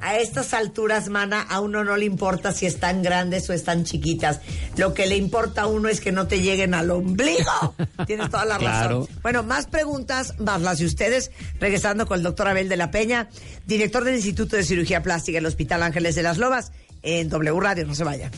a 0.00 0.16
estas 0.18 0.54
alturas, 0.54 1.08
mana, 1.08 1.42
a 1.42 1.60
uno 1.60 1.84
no 1.84 1.96
le 1.96 2.04
importa 2.04 2.52
si 2.52 2.66
están 2.66 3.02
grandes 3.02 3.48
o 3.50 3.52
están 3.52 3.84
chiquitas. 3.84 4.40
Lo 4.76 4.94
que 4.94 5.06
le 5.06 5.16
importa 5.16 5.62
a 5.62 5.66
uno 5.66 5.88
es 5.88 6.00
que 6.00 6.12
no 6.12 6.26
te 6.26 6.40
lleguen 6.40 6.74
al 6.74 6.90
ombligo. 6.90 7.74
Tienes 8.06 8.30
toda 8.30 8.44
la 8.44 8.58
Claro. 8.58 9.00
razón. 9.02 9.16
Bueno, 9.22 9.42
más 9.42 9.66
preguntas, 9.66 10.34
más 10.38 10.60
las 10.62 10.78
de 10.78 10.86
ustedes. 10.86 11.30
Regresando 11.60 12.06
con 12.06 12.18
el 12.18 12.22
doctor 12.22 12.48
Abel 12.48 12.68
de 12.68 12.76
la 12.76 12.90
Peña, 12.90 13.28
director 13.66 14.04
del 14.04 14.16
Instituto 14.16 14.56
de 14.56 14.64
Cirugía 14.64 15.02
Plástica 15.02 15.36
del 15.38 15.46
Hospital 15.46 15.82
Ángeles 15.82 16.14
de 16.14 16.22
las 16.22 16.38
Lomas, 16.38 16.72
en 17.02 17.28
W 17.28 17.60
Radio. 17.60 17.86
No 17.86 17.94
se 17.94 18.04
vaya. 18.04 18.30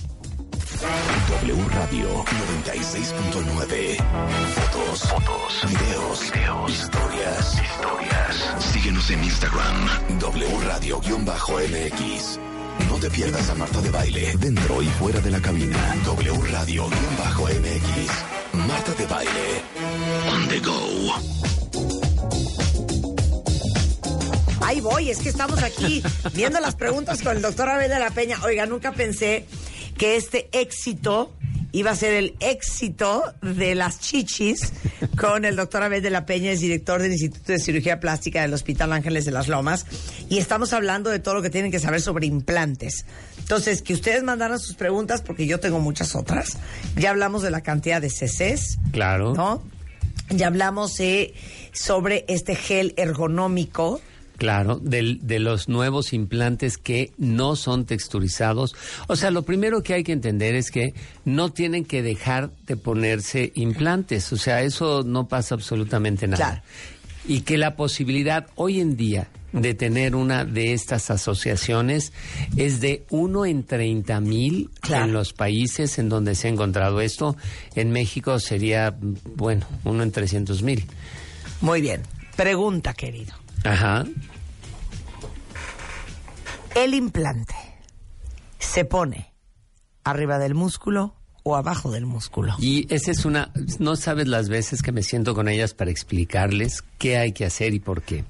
W 0.82 1.68
Radio 1.68 2.24
96.9. 2.24 3.96
Fotos, 4.54 5.02
fotos, 5.02 5.62
videos, 5.68 6.32
videos, 6.32 6.72
historias, 6.72 7.62
historias. 7.62 8.54
Síguenos 8.72 9.10
en 9.10 9.22
Instagram, 9.22 10.18
W 10.18 10.60
Radio-MX. 10.66 12.40
No 12.88 12.96
te 12.96 13.10
pierdas 13.10 13.48
a 13.50 13.54
Marta 13.54 13.80
de 13.80 13.90
Baile, 13.90 14.34
dentro 14.38 14.82
y 14.82 14.86
fuera 14.86 15.20
de 15.20 15.30
la 15.30 15.40
cabina. 15.40 15.94
W 16.04 16.32
Radio-MX. 16.50 18.10
Marta 18.66 18.92
de 18.94 19.06
Baile. 19.06 19.62
On 20.32 20.48
the 20.48 20.58
go. 20.60 21.42
ahí 24.72 24.80
voy, 24.80 25.10
es 25.10 25.18
que 25.18 25.28
estamos 25.28 25.62
aquí 25.62 26.02
viendo 26.32 26.58
las 26.58 26.74
preguntas 26.74 27.20
con 27.20 27.36
el 27.36 27.42
doctor 27.42 27.68
Abel 27.68 27.90
de 27.90 27.98
la 27.98 28.10
Peña. 28.10 28.38
Oiga, 28.42 28.64
nunca 28.64 28.92
pensé 28.92 29.46
que 29.96 30.16
este 30.16 30.48
éxito 30.52 31.32
iba 31.74 31.90
a 31.90 31.96
ser 31.96 32.12
el 32.12 32.34
éxito 32.40 33.22
de 33.40 33.74
las 33.74 33.98
chichis 33.98 34.72
con 35.16 35.46
el 35.46 35.56
doctor 35.56 35.82
Abel 35.82 36.02
de 36.02 36.10
la 36.10 36.26
Peña, 36.26 36.50
es 36.50 36.60
director 36.60 37.00
del 37.00 37.12
Instituto 37.12 37.52
de 37.52 37.58
Cirugía 37.58 37.98
Plástica 37.98 38.42
del 38.42 38.52
Hospital 38.52 38.92
Ángeles 38.92 39.24
de 39.24 39.30
las 39.30 39.48
Lomas, 39.48 39.86
y 40.28 40.36
estamos 40.38 40.74
hablando 40.74 41.08
de 41.08 41.18
todo 41.18 41.34
lo 41.34 41.42
que 41.42 41.48
tienen 41.48 41.70
que 41.70 41.78
saber 41.78 42.02
sobre 42.02 42.26
implantes. 42.26 43.06
Entonces, 43.38 43.80
que 43.80 43.94
ustedes 43.94 44.22
mandaran 44.22 44.58
sus 44.58 44.74
preguntas, 44.76 45.22
porque 45.22 45.46
yo 45.46 45.60
tengo 45.60 45.80
muchas 45.80 46.14
otras. 46.14 46.58
Ya 46.96 47.08
hablamos 47.10 47.42
de 47.42 47.50
la 47.50 47.62
cantidad 47.62 48.02
de 48.02 48.10
CCs, 48.10 48.78
Claro. 48.92 49.32
¿no? 49.34 49.62
Ya 50.28 50.48
hablamos 50.48 50.98
eh, 51.00 51.32
sobre 51.72 52.24
este 52.28 52.54
gel 52.54 52.92
ergonómico. 52.98 54.00
Claro, 54.42 54.80
del- 54.82 55.20
de 55.24 55.38
los 55.38 55.68
nuevos 55.68 56.12
implantes 56.12 56.76
que 56.76 57.12
no 57.16 57.54
son 57.54 57.84
texturizados. 57.84 58.74
O 59.06 59.14
sea, 59.14 59.30
lo 59.30 59.42
primero 59.42 59.84
que 59.84 59.94
hay 59.94 60.02
que 60.02 60.10
entender 60.10 60.56
es 60.56 60.72
que 60.72 60.94
no 61.24 61.50
tienen 61.52 61.84
que 61.84 62.02
dejar 62.02 62.50
de 62.66 62.76
ponerse 62.76 63.52
implantes. 63.54 64.32
O 64.32 64.36
sea, 64.36 64.62
eso 64.62 65.04
no 65.04 65.28
pasa 65.28 65.54
absolutamente 65.54 66.26
nada. 66.26 66.44
Claro. 66.44 66.62
Y 67.28 67.42
que 67.42 67.56
la 67.56 67.76
posibilidad 67.76 68.48
hoy 68.56 68.80
en 68.80 68.96
día 68.96 69.28
de 69.52 69.74
tener 69.74 70.16
una 70.16 70.44
de 70.44 70.72
estas 70.72 71.08
asociaciones 71.12 72.12
es 72.56 72.80
de 72.80 73.04
uno 73.10 73.46
en 73.46 73.62
30 73.62 74.18
mil 74.20 74.70
Claro. 74.80 75.04
en 75.04 75.12
los 75.12 75.32
países 75.34 76.00
en 76.00 76.08
donde 76.08 76.34
se 76.34 76.48
ha 76.48 76.50
encontrado 76.50 77.00
esto. 77.00 77.36
En 77.76 77.92
México 77.92 78.40
sería, 78.40 78.92
bueno, 79.36 79.66
uno 79.84 80.02
en 80.02 80.10
300 80.10 80.62
mil. 80.64 80.84
Muy 81.60 81.80
bien. 81.80 82.02
Pregunta, 82.34 82.92
querido. 82.94 83.34
Ajá. 83.64 84.04
¿El 86.74 86.94
implante 86.94 87.54
se 88.58 88.84
pone 88.84 89.32
arriba 90.04 90.38
del 90.38 90.54
músculo 90.54 91.14
o 91.42 91.56
abajo 91.56 91.90
del 91.90 92.06
músculo? 92.06 92.54
Y 92.58 92.92
esa 92.92 93.10
es 93.10 93.24
una, 93.24 93.52
no 93.78 93.96
sabes 93.96 94.26
las 94.26 94.48
veces 94.48 94.82
que 94.82 94.92
me 94.92 95.02
siento 95.02 95.34
con 95.34 95.48
ellas 95.48 95.74
para 95.74 95.90
explicarles 95.90 96.82
qué 96.98 97.18
hay 97.18 97.32
que 97.32 97.44
hacer 97.44 97.74
y 97.74 97.80
por 97.80 98.02
qué. 98.02 98.24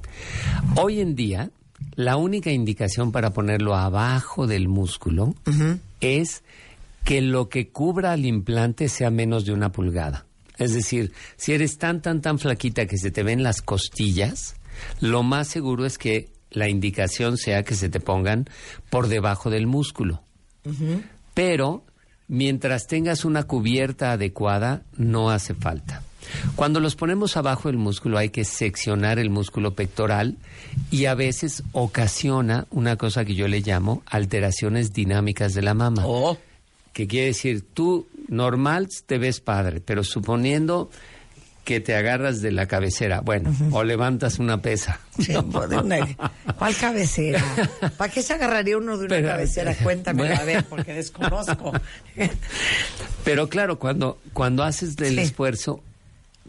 Hoy 0.76 1.00
en 1.00 1.14
día, 1.14 1.50
la 1.94 2.16
única 2.16 2.50
indicación 2.50 3.12
para 3.12 3.30
ponerlo 3.30 3.76
abajo 3.76 4.46
del 4.46 4.68
músculo 4.68 5.34
es 6.00 6.42
que 7.04 7.20
lo 7.20 7.48
que 7.48 7.68
cubra 7.68 8.12
al 8.12 8.24
implante 8.24 8.88
sea 8.88 9.10
menos 9.10 9.44
de 9.44 9.52
una 9.52 9.72
pulgada. 9.72 10.26
Es 10.58 10.74
decir, 10.74 11.12
si 11.36 11.52
eres 11.52 11.78
tan, 11.78 12.02
tan, 12.02 12.20
tan 12.20 12.38
flaquita 12.38 12.86
que 12.86 12.98
se 12.98 13.10
te 13.10 13.22
ven 13.22 13.42
las 13.42 13.62
costillas, 13.62 14.56
lo 15.00 15.22
más 15.22 15.48
seguro 15.48 15.86
es 15.86 15.98
que 15.98 16.30
la 16.50 16.68
indicación 16.68 17.36
sea 17.36 17.62
que 17.62 17.74
se 17.74 17.88
te 17.88 18.00
pongan 18.00 18.48
por 18.90 19.08
debajo 19.08 19.50
del 19.50 19.66
músculo. 19.66 20.22
Pero 21.34 21.84
mientras 22.28 22.86
tengas 22.86 23.24
una 23.24 23.44
cubierta 23.44 24.12
adecuada, 24.12 24.82
no 24.96 25.30
hace 25.30 25.54
falta. 25.54 26.02
Cuando 26.54 26.80
los 26.80 26.94
ponemos 26.94 27.36
abajo 27.36 27.68
del 27.68 27.78
músculo 27.78 28.18
hay 28.18 28.30
que 28.30 28.44
seccionar 28.44 29.18
el 29.18 29.30
músculo 29.30 29.74
pectoral 29.74 30.36
y 30.90 31.06
a 31.06 31.14
veces 31.14 31.62
ocasiona 31.72 32.66
una 32.70 32.96
cosa 32.96 33.24
que 33.24 33.34
yo 33.34 33.48
le 33.48 33.60
llamo 33.60 34.02
alteraciones 34.06 34.92
dinámicas 34.92 35.54
de 35.54 35.62
la 35.62 35.74
mama. 35.74 36.04
Oh. 36.06 36.38
Que 36.92 37.06
quiere 37.06 37.28
decir, 37.28 37.62
tú 37.74 38.06
normal 38.28 38.88
te 39.06 39.18
ves 39.18 39.40
padre, 39.40 39.80
pero 39.80 40.04
suponiendo 40.04 40.90
que 41.64 41.80
te 41.80 41.94
agarras 41.94 42.40
de 42.42 42.50
la 42.50 42.66
cabecera, 42.66 43.20
bueno, 43.20 43.54
o 43.70 43.84
levantas 43.84 44.38
una 44.40 44.60
pesa. 44.60 44.98
Sí, 45.20 45.32
una- 45.36 46.16
¿Cuál 46.58 46.74
cabecera? 46.76 47.42
¿Para 47.96 48.12
qué 48.12 48.20
se 48.22 48.32
agarraría 48.32 48.76
uno 48.76 48.98
de 48.98 49.04
una 49.06 49.16
Pero- 49.16 49.28
cabecera? 49.28 49.74
Cuéntame, 49.76 50.22
Bueno. 50.22 50.40
a 50.40 50.44
ver, 50.44 50.64
porque 50.64 50.92
desconozco. 50.94 51.72
Pero 53.24 53.48
claro, 53.48 53.78
cuando, 53.78 54.18
cuando 54.32 54.64
haces 54.64 54.96
el 54.98 55.14
Sí. 55.14 55.20
esfuerzo, 55.20 55.82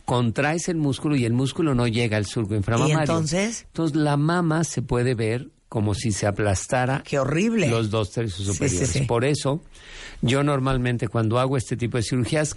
contraes 0.05 0.67
el 0.67 0.77
músculo 0.77 1.15
y 1.15 1.25
el 1.25 1.33
músculo 1.33 1.75
no 1.75 1.87
llega 1.87 2.17
al 2.17 2.25
surco 2.25 2.55
inflamatorio. 2.55 2.97
¿Y 2.97 2.99
entonces? 2.99 3.65
Entonces 3.67 3.95
la 3.95 4.17
mama 4.17 4.63
se 4.63 4.81
puede 4.81 5.13
ver 5.15 5.47
como 5.69 5.93
si 5.95 6.11
se 6.11 6.27
aplastara 6.27 7.01
¡Qué 7.05 7.19
horrible! 7.19 7.67
los 7.69 7.89
dos 7.89 8.11
tercios 8.11 8.47
Sí, 8.47 8.53
superiores. 8.53 8.89
sí, 8.89 8.99
sí. 8.99 9.05
Por 9.05 9.25
eso, 9.25 9.61
yo 10.21 10.43
normalmente 10.43 11.07
cuando 11.07 11.39
hago 11.39 11.55
este 11.57 11.77
tipo 11.77 11.97
de 11.97 12.03
cirugías, 12.03 12.55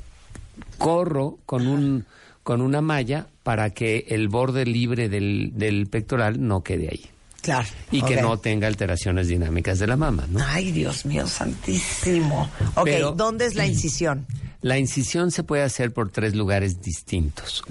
corro 0.79 1.39
con 1.47 1.67
un 1.67 2.05
con 2.47 2.61
una 2.63 2.81
malla 2.81 3.27
para 3.43 3.71
que 3.71 4.05
el 4.11 4.29
borde 4.29 4.65
libre 4.67 5.09
del, 5.09 5.51
del 5.57 5.89
pectoral 5.89 6.47
no 6.47 6.63
quede 6.63 6.89
ahí 6.93 7.05
Claro. 7.43 7.67
y 7.91 8.03
que 8.03 8.21
no 8.23 8.39
tenga 8.39 8.69
alteraciones 8.69 9.27
dinámicas 9.27 9.81
de 9.81 9.89
la 9.89 9.97
mama, 9.97 10.29
¿no? 10.31 10.39
Ay, 10.47 10.71
Dios 10.71 11.05
mío, 11.07 11.27
santísimo. 11.27 12.49
Ok, 12.77 12.85
Pero- 12.85 13.11
¿dónde 13.13 13.47
es 13.47 13.57
la 13.57 13.67
incisión? 13.73 14.27
La 14.63 14.79
incisión 14.79 15.33
se 15.33 15.43
puede 15.43 15.65
hacer 15.65 15.93
por 15.93 16.11
tres 16.11 16.37
lugares 16.37 16.81
distintos. 16.81 17.65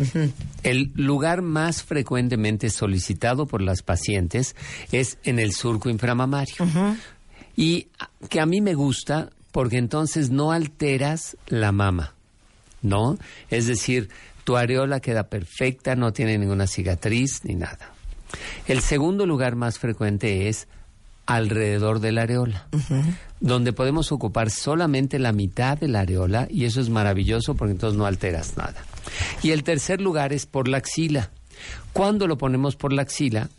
El 0.63 0.91
lugar 0.95 1.41
más 1.41 1.81
frecuentemente 1.81 2.69
solicitado 2.69 3.45
por 3.47 3.61
las 3.61 3.81
pacientes 3.81 4.57
es 4.91 5.17
en 5.23 5.39
el 5.39 5.53
surco 5.53 5.89
inframamario. 5.89 6.55
Y 7.55 7.87
que 8.29 8.41
a 8.41 8.45
mí 8.45 8.59
me 8.59 8.73
gusta 8.73 9.29
porque 9.53 9.77
entonces 9.77 10.31
no 10.31 10.51
alteras 10.51 11.37
la 11.47 11.71
mama, 11.71 12.13
¿no? 12.81 13.17
Es 13.49 13.67
decir, 13.67 14.09
tu 14.45 14.55
areola 14.55 15.01
queda 15.01 15.27
perfecta, 15.27 15.95
no 15.95 16.13
tiene 16.13 16.37
ninguna 16.37 16.67
cicatriz 16.67 17.43
ni 17.43 17.55
nada. 17.55 17.91
El 18.67 18.81
segundo 18.81 19.25
lugar 19.25 19.55
más 19.55 19.79
frecuente 19.79 20.47
es 20.47 20.67
alrededor 21.25 21.99
de 21.99 22.11
la 22.11 22.21
areola, 22.21 22.67
donde 23.39 23.73
podemos 23.73 24.11
ocupar 24.11 24.51
solamente 24.51 25.17
la 25.17 25.31
mitad 25.31 25.77
de 25.77 25.87
la 25.87 26.01
areola 26.01 26.47
y 26.49 26.65
eso 26.65 26.79
es 26.79 26.89
maravilloso 26.89 27.55
porque 27.55 27.71
entonces 27.71 27.97
no 27.97 28.05
alteras 28.05 28.55
nada. 28.55 28.85
Y 29.41 29.51
el 29.51 29.63
tercer 29.63 29.99
lugar 29.99 30.31
es 30.31 30.45
por 30.45 30.67
la 30.67 30.77
axila. 30.77 31.31
Cuando 31.91 32.27
lo 32.27 32.37
ponemos 32.37 32.75
por 32.75 32.93
la 32.93 33.01
axila, 33.01 33.49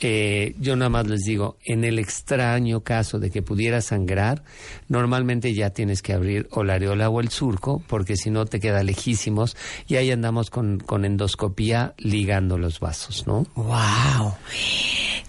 eh, 0.00 0.54
yo 0.58 0.76
nada 0.76 0.88
más 0.88 1.06
les 1.06 1.22
digo, 1.22 1.56
en 1.64 1.84
el 1.84 1.98
extraño 1.98 2.80
caso 2.80 3.18
de 3.18 3.30
que 3.30 3.42
pudiera 3.42 3.80
sangrar, 3.80 4.42
normalmente 4.88 5.54
ya 5.54 5.70
tienes 5.70 6.02
que 6.02 6.12
abrir 6.12 6.48
o 6.50 6.64
la 6.64 6.74
areola 6.74 7.08
o 7.08 7.20
el 7.20 7.30
surco, 7.30 7.82
porque 7.86 8.16
si 8.16 8.30
no 8.30 8.46
te 8.46 8.60
queda 8.60 8.82
lejísimos 8.82 9.56
y 9.86 9.96
ahí 9.96 10.10
andamos 10.10 10.50
con, 10.50 10.78
con 10.78 11.04
endoscopía 11.04 11.94
ligando 11.98 12.58
los 12.58 12.80
vasos, 12.80 13.26
¿no? 13.26 13.46
¡Wow! 13.54 14.34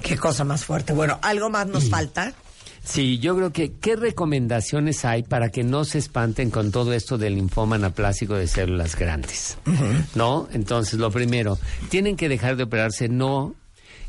¡Qué 0.02 0.18
cosa 0.18 0.44
más 0.44 0.66
fuerte! 0.66 0.94
Bueno, 0.94 1.20
¿algo 1.22 1.50
más 1.50 1.68
nos 1.68 1.90
falta? 1.90 2.34
Sí, 2.88 3.20
yo 3.20 3.36
creo 3.36 3.52
que 3.52 3.74
qué 3.74 3.98
recomendaciones 3.98 5.04
hay 5.04 5.24
para 5.24 5.50
que 5.50 5.64
no 5.64 5.84
se 5.84 5.98
espanten 5.98 6.50
con 6.50 6.72
todo 6.72 6.94
esto 6.94 7.18
del 7.18 7.36
linfoma 7.36 7.76
anaplásico 7.76 8.36
de 8.36 8.48
células 8.48 8.96
grandes, 8.96 9.58
¿no? 10.16 10.48
Entonces, 10.54 10.98
lo 10.98 11.12
primero, 11.12 11.60
tienen 11.90 12.16
que 12.16 12.30
dejar 12.30 12.56
de 12.56 12.64
operarse, 12.64 13.10
no. 13.10 13.56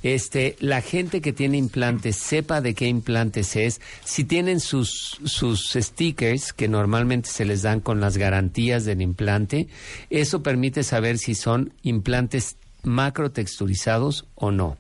Este, 0.03 0.57
la 0.61 0.81
gente 0.81 1.21
que 1.21 1.33
tiene 1.33 1.59
implantes 1.59 2.17
sepa 2.17 2.61
de 2.61 2.75
qué 2.75 2.87
implantes 2.87 3.57
es. 3.57 3.81
Si 4.05 4.25
tienen 4.25 4.61
sus, 4.61 5.19
sus 5.25 5.73
stickers 5.73 6.53
que 6.53 6.69
normalmente 6.69 7.29
se 7.29 7.45
les 7.45 7.63
dan 7.63 7.81
con 7.81 8.01
las 8.01 8.17
garantías 8.17 8.85
del 8.85 9.03
implante, 9.03 9.69
eso 10.11 10.43
permite 10.43 10.83
saber 10.83 11.19
si 11.19 11.35
son 11.35 11.73
implantes 11.83 12.57
macrotexturizados 12.83 14.27
o 14.35 14.51
no 14.51 14.77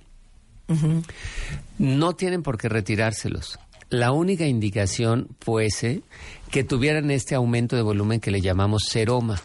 no 1.78 2.12
tienen 2.14 2.42
por 2.42 2.58
qué 2.58 2.68
retirárselos. 2.68 3.58
La 3.90 4.12
única 4.12 4.46
indicación 4.46 5.28
fuese 5.40 6.02
que 6.50 6.62
tuvieran 6.62 7.10
este 7.10 7.34
aumento 7.34 7.74
de 7.74 7.82
volumen 7.82 8.20
que 8.20 8.30
le 8.30 8.40
llamamos 8.40 8.84
seroma. 8.88 9.40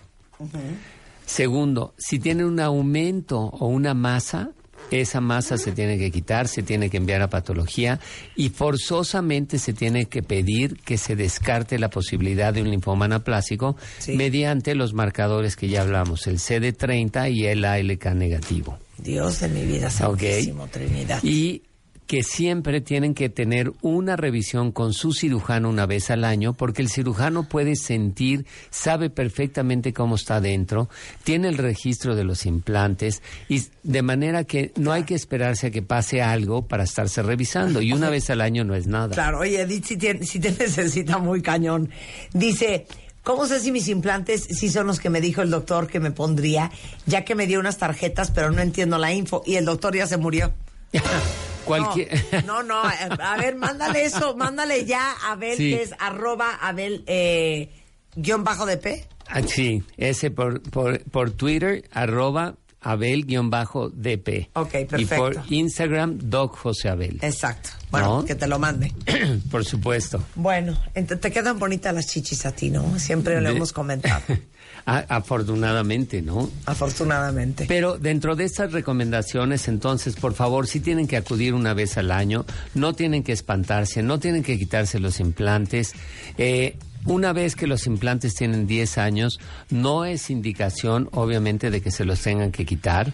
Segundo, 1.26 1.94
si 1.98 2.20
tienen 2.20 2.46
un 2.46 2.60
aumento 2.60 3.40
o 3.40 3.68
una 3.68 3.94
masa, 3.94 4.50
esa 4.92 5.22
masa 5.22 5.58
se 5.58 5.72
tiene 5.72 5.98
que 5.98 6.12
quitar, 6.12 6.48
se 6.48 6.64
tiene 6.64 6.90
que 6.90 6.98
enviar 6.98 7.22
a 7.22 7.30
patología 7.30 8.00
y 8.36 8.50
forzosamente 8.50 9.58
se 9.60 9.74
tiene 9.74 10.06
que 10.06 10.22
pedir 10.24 10.78
que 10.80 10.98
se 10.98 11.16
descarte 11.16 11.80
la 11.80 11.90
posibilidad 11.90 12.54
de 12.54 12.62
un 12.62 12.70
linfoma 12.70 13.06
anaplásico 13.06 13.76
Sí. 14.00 14.14
mediante 14.16 14.76
los 14.76 14.94
marcadores 14.94 15.56
que 15.56 15.68
ya 15.68 15.82
hablamos, 15.82 16.28
el 16.28 16.38
CD30 16.40 17.32
y 17.34 17.46
el 17.46 17.66
ALK 17.66 18.14
negativo. 18.14 18.78
Dios 18.98 19.40
de 19.40 19.48
mi 19.50 19.64
vida, 19.66 19.90
santísimo, 19.90 20.68
Trinidad. 20.68 21.20
Y 21.24 21.64
que 22.08 22.24
siempre 22.24 22.82
tienen 22.82 23.14
que 23.14 23.30
tener 23.30 23.72
una 23.82 24.16
revisión 24.16 24.72
con 24.72 24.94
su 24.94 25.14
cirujano 25.14 25.70
una 25.70 25.86
vez 25.86 26.10
al 26.10 26.24
año, 26.24 26.54
porque 26.54 26.82
el 26.82 26.90
cirujano 26.90 27.48
puede 27.48 27.76
sentir, 27.76 28.46
sabe 28.70 29.10
perfectamente 29.10 29.94
cómo 29.94 30.16
está 30.16 30.42
dentro, 30.42 30.90
tiene 31.24 31.48
el 31.48 31.58
registro 31.58 32.16
de 32.16 32.24
los 32.24 32.46
implantes, 32.46 33.22
y 33.50 33.64
de 33.84 34.02
manera 34.02 34.44
que 34.44 34.72
no 34.76 34.92
hay 34.92 35.04
que 35.04 35.16
esperarse 35.16 35.68
a 35.68 35.72
que 35.72 35.82
pase 35.82 36.22
algo 36.22 36.68
para 36.68 36.84
estarse 36.84 37.24
revisando, 37.24 37.82
y 37.82 37.94
una 37.94 38.10
vez 38.10 38.30
al 38.30 38.42
año 38.42 38.64
no 38.64 38.76
es 38.76 38.88
nada. 38.88 39.14
Claro, 39.14 39.40
oye, 39.40 39.62
Edith, 39.62 39.86
si 39.86 39.98
te, 39.98 40.26
si 40.26 40.40
te 40.40 40.52
necesita 40.52 41.18
muy 41.18 41.42
cañón. 41.42 41.90
Dice, 42.34 42.88
¿cómo 43.24 43.46
sé 43.46 43.60
si 43.60 43.72
mis 43.72 43.88
implantes 43.88 44.44
sí 44.44 44.70
son 44.70 44.88
los 44.88 45.00
que 45.00 45.10
me 45.10 45.22
dijo 45.22 45.42
el 45.42 45.50
doctor 45.50 45.88
que 45.88 46.00
me 46.00 46.12
pondría? 46.12 46.72
Ya 47.06 47.26
que 47.26 47.36
me 47.36 47.48
dio 47.48 47.60
unas 47.60 47.78
tarjetas, 47.78 48.32
pero 48.32 48.52
no 48.52 48.62
entiendo 48.62 48.98
la 48.98 49.14
info. 49.14 49.44
Y 49.46 49.56
el 49.56 49.66
doctor 49.66 49.96
ya 49.96 50.08
se 50.08 50.18
murió. 50.18 50.54
cualquier... 51.66 52.10
No, 52.46 52.64
no, 52.64 52.84
no, 52.84 52.90
a 53.24 53.38
ver, 53.38 53.56
mándale 53.56 54.06
eso, 54.06 54.36
mándale 54.36 54.86
ya 54.86 55.12
a 55.12 55.32
Abel, 55.34 55.58
Sí. 55.58 55.72
que 55.72 55.84
es 55.84 55.92
arroba 56.00 56.56
Abel 56.62 57.04
eh, 57.08 57.70
guion 58.16 58.44
bajo 58.44 58.66
de 58.66 58.78
P. 58.78 59.08
Ah, 59.28 59.42
sí, 59.42 59.84
ese 59.98 60.32
por, 60.32 60.62
por, 60.62 61.00
por 61.06 61.32
Twitter, 61.32 61.88
arroba 61.92 62.56
Abel-DP. 62.82 64.50
Ok, 64.54 64.74
Y 64.82 64.86
perfecto. 64.86 65.16
por 65.16 65.38
Instagram, 65.50 66.18
Doc 66.24 66.58
José 66.58 66.90
Abel. 66.90 67.18
Exacto. 67.22 67.70
Bueno, 67.90 68.20
No. 68.20 68.26
que 68.26 68.36
te 68.36 68.46
lo 68.48 68.60
mande. 68.60 68.92
por 69.52 69.64
supuesto. 69.64 70.22
Bueno, 70.36 70.78
te 70.94 71.32
quedan 71.32 71.58
bonitas 71.60 71.94
las 71.94 72.08
chichis 72.08 72.46
a 72.46 72.52
ti, 72.52 72.70
¿no? 72.70 73.00
Siempre 73.00 73.40
lo 73.40 73.50
hemos 73.50 73.72
comentado, 73.72 74.22
Ah, 74.86 75.06
afortunadamente, 75.08 76.22
¿no? 76.22 76.50
afortunadamente. 76.66 77.66
Pero 77.68 77.98
dentro 77.98 78.36
de 78.36 78.44
estas 78.44 78.74
recomendaciones, 78.74 79.68
entonces, 79.68 80.16
por 80.16 80.34
favor, 80.34 80.68
sí 80.68 80.82
tienen 80.82 81.08
que 81.08 81.16
acudir 81.16 81.54
una 81.54 81.74
vez 81.74 81.98
al 81.98 82.12
año, 82.12 82.46
no 82.74 82.94
tienen 82.94 83.24
que 83.24 83.32
espantarse, 83.32 84.04
no 84.04 84.20
tienen 84.20 84.44
que 84.44 84.58
quitarse 84.58 85.00
los 85.00 85.22
implantes. 85.22 85.94
Eh, 86.38 86.78
una 87.06 87.34
vez 87.34 87.56
que 87.56 87.68
los 87.68 87.86
implantes 87.86 88.34
tienen 88.34 88.66
10 88.66 88.98
años, 88.98 89.40
no 89.70 90.06
es 90.06 90.30
indicación, 90.30 91.10
obviamente, 91.12 91.70
de 91.70 91.82
que 91.82 91.92
se 91.92 92.06
los 92.06 92.22
tengan 92.22 92.52
que 92.52 92.66
quitar, 92.66 93.14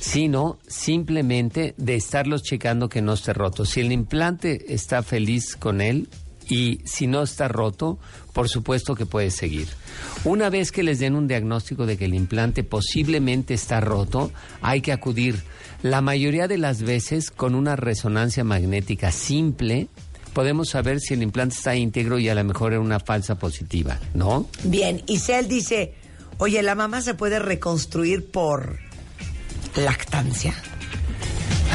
sino 0.00 0.58
simplemente 0.66 1.74
de 1.76 1.96
estarlos 1.96 2.42
checando 2.42 2.88
que 2.88 3.02
no 3.02 3.12
esté 3.12 3.34
roto. 3.34 3.66
Si 3.66 3.80
el 3.80 3.92
implante 3.92 4.72
está 4.72 5.02
feliz 5.02 5.56
con 5.56 5.82
él, 5.82 6.08
y 6.48 6.80
si 6.84 7.06
no 7.06 7.22
está 7.22 7.48
roto, 7.48 7.98
por 8.32 8.48
supuesto 8.48 8.94
que 8.94 9.06
puede 9.06 9.30
seguir. 9.30 9.68
Una 10.24 10.50
vez 10.50 10.72
que 10.72 10.82
les 10.82 10.98
den 10.98 11.14
un 11.14 11.28
diagnóstico 11.28 11.86
de 11.86 11.96
que 11.96 12.04
el 12.04 12.14
implante 12.14 12.64
posiblemente 12.64 13.54
está 13.54 13.80
roto, 13.80 14.30
hay 14.62 14.80
que 14.80 14.92
acudir. 14.92 15.42
La 15.82 16.00
mayoría 16.00 16.48
de 16.48 16.58
las 16.58 16.82
veces 16.82 17.30
con 17.30 17.54
una 17.54 17.76
resonancia 17.76 18.44
magnética 18.44 19.12
simple 19.12 19.88
podemos 20.32 20.68
saber 20.68 21.00
si 21.00 21.14
el 21.14 21.22
implante 21.22 21.54
está 21.56 21.74
íntegro 21.74 22.18
y 22.18 22.28
a 22.28 22.34
lo 22.34 22.44
mejor 22.44 22.72
era 22.72 22.80
una 22.80 23.00
falsa 23.00 23.38
positiva, 23.38 23.98
¿no? 24.12 24.48
Bien, 24.64 25.02
y 25.06 25.18
Cel 25.18 25.48
dice, 25.48 25.94
oye, 26.38 26.62
¿la 26.62 26.74
mamá 26.74 27.00
se 27.00 27.14
puede 27.14 27.38
reconstruir 27.38 28.30
por 28.30 28.78
lactancia? 29.76 30.54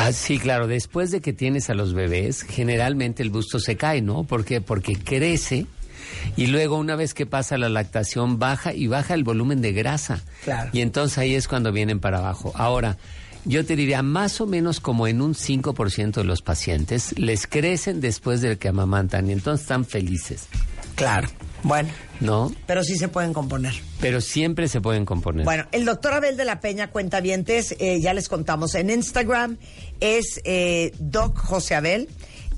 Ah, 0.07 0.11
sí, 0.11 0.39
claro. 0.39 0.67
Después 0.67 1.11
de 1.11 1.21
que 1.21 1.33
tienes 1.33 1.69
a 1.69 1.73
los 1.73 1.93
bebés, 1.93 2.43
generalmente 2.43 3.23
el 3.23 3.29
busto 3.29 3.59
se 3.59 3.77
cae, 3.77 4.01
¿no? 4.01 4.23
¿Por 4.23 4.45
qué? 4.45 4.61
Porque 4.61 4.95
crece 4.95 5.67
y 6.35 6.47
luego 6.47 6.77
una 6.77 6.95
vez 6.95 7.13
que 7.13 7.25
pasa 7.25 7.57
la 7.57 7.69
lactación 7.69 8.39
baja 8.39 8.73
y 8.73 8.87
baja 8.87 9.13
el 9.13 9.23
volumen 9.23 9.61
de 9.61 9.73
grasa. 9.73 10.21
Claro. 10.43 10.69
Y 10.73 10.81
entonces 10.81 11.17
ahí 11.17 11.35
es 11.35 11.47
cuando 11.47 11.71
vienen 11.71 11.99
para 11.99 12.19
abajo. 12.19 12.51
Ahora, 12.55 12.97
yo 13.45 13.65
te 13.65 13.75
diría 13.75 14.03
más 14.03 14.39
o 14.39 14.45
menos 14.45 14.79
como 14.79 15.07
en 15.07 15.21
un 15.21 15.33
5% 15.33 16.13
de 16.13 16.23
los 16.23 16.41
pacientes 16.41 17.17
les 17.17 17.47
crecen 17.47 17.99
después 17.99 18.41
de 18.41 18.57
que 18.57 18.67
amamantan 18.67 19.29
y 19.29 19.33
entonces 19.33 19.61
están 19.63 19.85
felices, 19.85 20.47
Claro. 21.01 21.29
Bueno, 21.63 21.89
¿no? 22.19 22.51
pero 22.67 22.83
sí 22.83 22.95
se 22.95 23.07
pueden 23.07 23.33
componer. 23.33 23.73
Pero 23.99 24.21
siempre 24.21 24.67
se 24.67 24.81
pueden 24.81 25.03
componer. 25.05 25.45
Bueno, 25.45 25.65
el 25.71 25.85
doctor 25.85 26.13
Abel 26.13 26.37
de 26.37 26.45
la 26.45 26.59
Peña 26.59 26.89
Cuentavientes, 26.91 27.75
eh, 27.79 27.99
ya 28.01 28.13
les 28.13 28.29
contamos, 28.29 28.75
en 28.75 28.89
Instagram 28.89 29.57
es 29.99 30.41
eh, 30.43 30.91
Doc 30.99 31.37
José 31.37 31.75
Abel, 31.75 32.07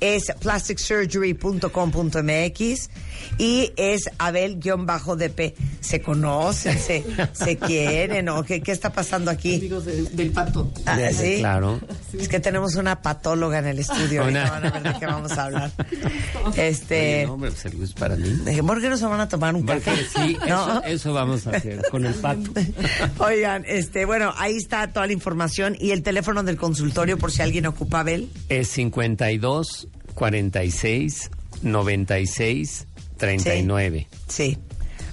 es 0.04 0.26
plasticsurgery.com.mx 0.42 2.90
y 3.38 3.72
es 3.78 4.10
Abel-DP. 4.18 5.56
Se 5.80 6.02
conocen, 6.02 6.78
se, 6.78 7.06
se 7.34 7.58
quieren, 7.68 8.28
¿o 8.30 8.44
qué, 8.44 8.62
qué 8.62 8.72
está 8.74 8.92
pasando 8.92 9.32
aquí? 9.32 9.56
Amigos 9.56 9.86
de- 9.86 10.04
del 10.04 10.32
pato. 10.32 10.70
Ah, 10.86 10.98
¿sí? 11.12 11.38
Claro. 11.40 11.80
Es 12.18 12.28
que 12.28 12.40
tenemos 12.42 12.76
una 12.76 13.02
patóloga 13.02 13.60
en 13.60 13.68
el 13.68 13.80
estudio. 13.80 14.26
Una- 14.26 14.50
van 14.50 14.66
a 14.66 14.72
ver 14.72 14.84
de 14.84 14.94
qué 15.00 15.06
vamos 15.06 15.32
a 15.34 15.44
hablar. 15.46 15.72
Oye, 16.46 16.68
Este, 16.68 17.24
no, 17.26 17.34
hombre, 17.36 17.52
pues 17.52 17.64
el 17.66 17.72
gusto 17.72 17.86
es 17.86 17.94
para 17.94 18.16
mí. 18.16 18.30
dije, 18.46 18.62
¿por 18.64 18.82
qué 18.82 18.90
no 18.90 18.98
se 18.98 19.06
van 19.06 19.20
a 19.22 19.30
tomar 19.30 19.56
un 19.56 19.66
Porque 19.66 19.82
café? 19.84 20.04
sí, 20.16 20.38
¿No? 20.48 20.80
eso, 20.80 20.84
eso 20.84 21.14
vamos 21.14 21.48
a 21.48 21.52
hacer 21.52 21.82
con 21.90 22.06
el 22.06 22.14
pato. 22.16 22.52
Oigan, 23.20 23.64
este, 23.68 24.04
bueno, 24.06 24.34
ahí 24.38 24.58
está 24.58 24.92
toda 24.92 25.08
la 25.08 25.14
información 25.14 25.78
y 25.80 25.92
el 25.92 26.04
teléfono 26.04 26.44
del 26.44 26.58
consultorio 26.58 27.18
por 27.18 27.32
si 27.32 27.42
alguien 27.42 27.66
ocupa 27.68 28.02
Abel. 28.02 28.30
Es 28.50 28.68
52 28.70 29.88
46 30.14 31.30
96 31.62 32.88
39. 33.18 34.08
Sí. 34.28 34.58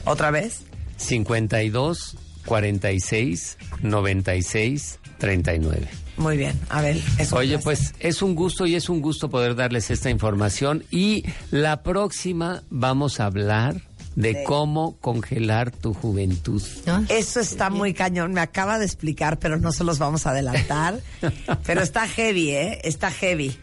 ¿Otra 0.04 0.30
vez? 0.30 0.62
52 0.96 2.16
46 2.46 3.58
96 3.82 4.98
39. 5.18 5.88
Muy 6.16 6.36
bien, 6.36 6.58
Abel. 6.68 7.02
es 7.18 7.32
un 7.32 7.38
Oye, 7.38 7.58
placer. 7.58 7.64
pues 7.64 7.94
es 8.00 8.20
un 8.22 8.34
gusto 8.34 8.66
y 8.66 8.74
es 8.74 8.88
un 8.90 9.00
gusto 9.00 9.30
poder 9.30 9.54
darles 9.54 9.90
esta 9.90 10.10
información 10.10 10.84
y 10.90 11.24
la 11.50 11.82
próxima 11.82 12.62
vamos 12.68 13.20
a 13.20 13.26
hablar 13.26 13.80
de 14.16 14.34
De- 14.34 14.44
cómo 14.44 14.96
congelar 14.98 15.70
tu 15.70 15.94
juventud. 15.94 16.62
Eso 17.08 17.40
está 17.40 17.70
muy 17.70 17.94
cañón, 17.94 18.32
me 18.32 18.40
acaba 18.40 18.78
de 18.78 18.84
explicar, 18.84 19.38
pero 19.38 19.56
no 19.58 19.72
se 19.72 19.84
los 19.84 19.98
vamos 19.98 20.26
a 20.26 20.30
adelantar. 20.30 21.00
pero 21.64 21.80
está 21.80 22.06
heavy, 22.06 22.50
¿eh? 22.50 22.80
Está 22.84 23.10
heavy. 23.10 23.56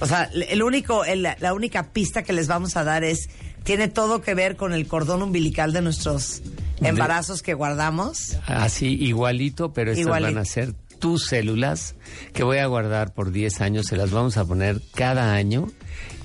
O 0.00 0.06
sea, 0.06 0.24
el 0.34 0.62
único, 0.62 1.04
el- 1.04 1.22
la 1.38 1.54
única 1.54 1.92
pista 1.92 2.22
que 2.22 2.32
les 2.32 2.46
vamos 2.48 2.76
a 2.76 2.84
dar 2.84 3.04
es, 3.04 3.28
tiene 3.62 3.88
todo 3.88 4.20
que 4.20 4.34
ver 4.34 4.56
con 4.56 4.72
el 4.74 4.86
cordón 4.86 5.22
umbilical 5.22 5.72
de 5.72 5.80
nuestros 5.82 6.42
embarazos 6.82 7.42
que 7.42 7.54
guardamos. 7.54 8.36
Así, 8.46 8.88
igualito, 9.00 9.72
pero 9.72 9.92
estas 9.92 10.06
Igualito. 10.06 10.32
van 10.34 10.42
a 10.42 10.44
ser 10.44 10.74
tus 10.98 11.26
células 11.26 11.94
que 12.32 12.44
voy 12.44 12.58
a 12.58 12.66
guardar 12.66 13.12
por 13.14 13.30
10 13.30 13.60
años, 13.60 13.86
se 13.86 13.96
las 13.96 14.10
vamos 14.10 14.36
a 14.36 14.44
poner 14.44 14.80
cada 14.94 15.34
año 15.34 15.70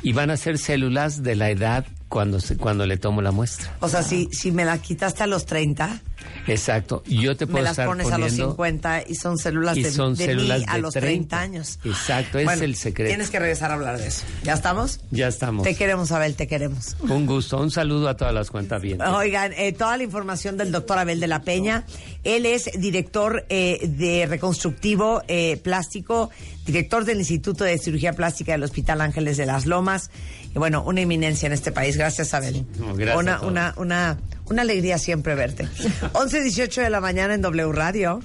y 0.04 0.14
van 0.14 0.32
a 0.32 0.38
ser 0.38 0.58
células 0.58 1.22
de 1.24 1.36
la 1.36 1.50
edad 1.50 1.86
cuando, 2.08 2.40
se, 2.40 2.58
cuando 2.58 2.86
le 2.86 2.98
tomo 2.98 3.22
la 3.22 3.32
muestra. 3.32 3.76
O 3.82 3.90
sea, 3.90 4.04
si, 4.04 4.28
si 4.32 4.52
me 4.52 4.66
la 4.66 4.78
quitaste 4.80 5.24
a 5.24 5.28
los 5.28 5.46
30, 5.46 6.02
Exacto. 6.48 7.04
Y 7.06 7.22
yo 7.22 7.36
te 7.38 7.46
puedo 7.46 7.60
me 7.60 7.64
las 7.64 7.72
estar 7.74 7.88
pones 7.88 8.08
a 8.08 8.18
los 8.18 8.30
poniendo- 8.30 8.52
50 8.52 9.04
y 9.08 9.16
son 9.16 9.38
células 9.38 9.78
Y 9.78 9.84
de, 9.84 9.92
son 9.92 10.16
de 10.16 10.26
células 10.26 10.60
mí 10.60 10.66
a 10.68 10.76
de 10.76 10.82
los 10.82 10.94
30. 10.94 11.08
30 11.38 11.40
años. 11.42 11.80
Exacto, 11.86 12.40
es 12.40 12.62
el 12.62 12.76
secreto. 12.76 13.10
Tienes 13.10 13.30
que 13.30 13.40
regresar 13.40 13.72
a 13.72 13.76
hablar 13.76 13.98
de 14.00 14.08
eso. 14.08 14.24
¿Ya 14.44 14.54
estamos? 14.54 15.00
Ya 15.12 15.28
estamos. 15.28 15.64
Te 15.64 15.76
queremos, 15.76 16.12
Abel, 16.12 16.36
te 16.36 16.48
queremos. 16.48 16.96
Un 17.02 17.26
gusto, 17.26 17.58
un 17.60 17.72
saludo 17.72 18.10
a 18.10 18.18
todas 18.18 18.34
las 18.34 18.50
cuentas 18.50 18.82
bien. 18.82 19.02
Oigan, 19.02 19.54
eh, 19.58 19.74
toda 19.74 19.98
la 19.98 20.04
información 20.04 20.58
del 20.58 20.72
doctor 20.72 20.98
Abel 20.98 21.20
de 21.20 21.28
la 21.28 21.42
Peña. 21.44 21.86
Él 22.24 22.46
es 22.46 22.70
director 22.80 23.46
eh, 23.50 23.88
de 23.88 24.26
reconstructivo 24.28 25.22
eh, 25.28 25.58
plástico, 25.58 26.30
director 26.66 27.06
del 27.06 27.20
Instituto 27.20 27.64
de 27.64 27.78
Cirugía 27.78 28.14
Plástica 28.14 28.52
del 28.54 28.64
Hospital 28.64 29.02
Ángeles 29.02 29.38
de 29.38 29.46
las 29.46 29.66
Lomas. 29.66 30.10
Y 30.54 30.58
bueno, 30.58 30.84
una 30.84 31.02
eminencia 31.02 31.46
en 31.48 31.54
este 31.54 31.72
país. 31.72 31.96
Gracias, 31.96 32.34
Abel. 32.34 32.66
No, 32.80 32.96
gracias 32.96 33.18
una, 33.20 33.34
a 33.36 33.38
todos. 33.40 33.52
una, 33.52 33.74
una, 33.78 34.18
una 34.50 34.62
alegría 34.64 34.98
siempre 34.98 35.36
verte. 35.36 35.68
11, 36.14 36.42
18 36.42 36.82
de 36.82 36.90
la 36.90 37.02
mañana 37.02 37.34
en 37.34 37.42
W 37.42 37.72
Radio. 37.72 38.20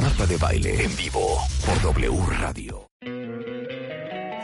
Marta 0.00 0.26
de 0.26 0.36
baile 0.36 0.84
en 0.84 0.96
vivo 0.96 1.38
por 1.64 1.80
W 1.82 2.18
Radio. 2.38 2.86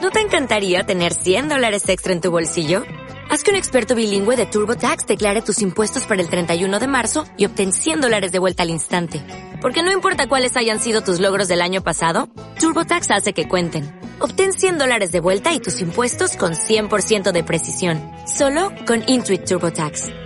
¿No 0.01 0.11
te 0.11 0.21
encantaría 0.21 0.85
tener 0.85 1.15
100 1.15 1.49
dólares 1.49 1.89
extra 1.89 2.13
en 2.13 2.21
tu 2.21 2.31
bolsillo? 2.31 2.85
Haz 3.29 3.43
que 3.43 3.51
un 3.51 3.57
experto 3.57 3.95
bilingüe 3.95 4.37
de 4.37 4.47
TurboTax 4.47 5.07
declare 5.07 5.43
tus 5.43 5.61
impuestos 5.63 6.05
para 6.05 6.23
el 6.23 6.29
31 6.29 6.79
de 6.79 6.87
marzo 6.87 7.25
y 7.37 7.47
obtén 7.47 7.73
100 7.73 8.03
dólares 8.03 8.31
de 8.31 8.39
vuelta 8.39 8.63
al 8.63 8.71
instante. 8.71 9.21
Porque 9.61 9.83
no 9.83 9.91
importa 9.91 10.29
cuáles 10.29 10.57
hayan 10.57 10.81
sido 10.81 11.01
tus 11.01 11.19
logros 11.19 11.49
del 11.49 11.61
año 11.61 11.83
pasado, 11.83 12.29
TurboTax 12.61 13.11
hace 13.11 13.33
que 13.33 13.49
cuenten. 13.49 13.99
Obtén 14.21 14.53
100 14.53 14.79
dólares 14.79 15.11
de 15.13 15.21
vuelta 15.21 15.53
y 15.55 15.61
tus 15.61 15.81
impuestos 15.81 16.37
con 16.37 16.53
100% 16.53 17.33
de 17.33 17.43
precisión. 17.43 18.01
Solo 18.27 18.71
con 18.87 19.03
Intuit 19.09 19.45
TurboTax. 19.45 20.26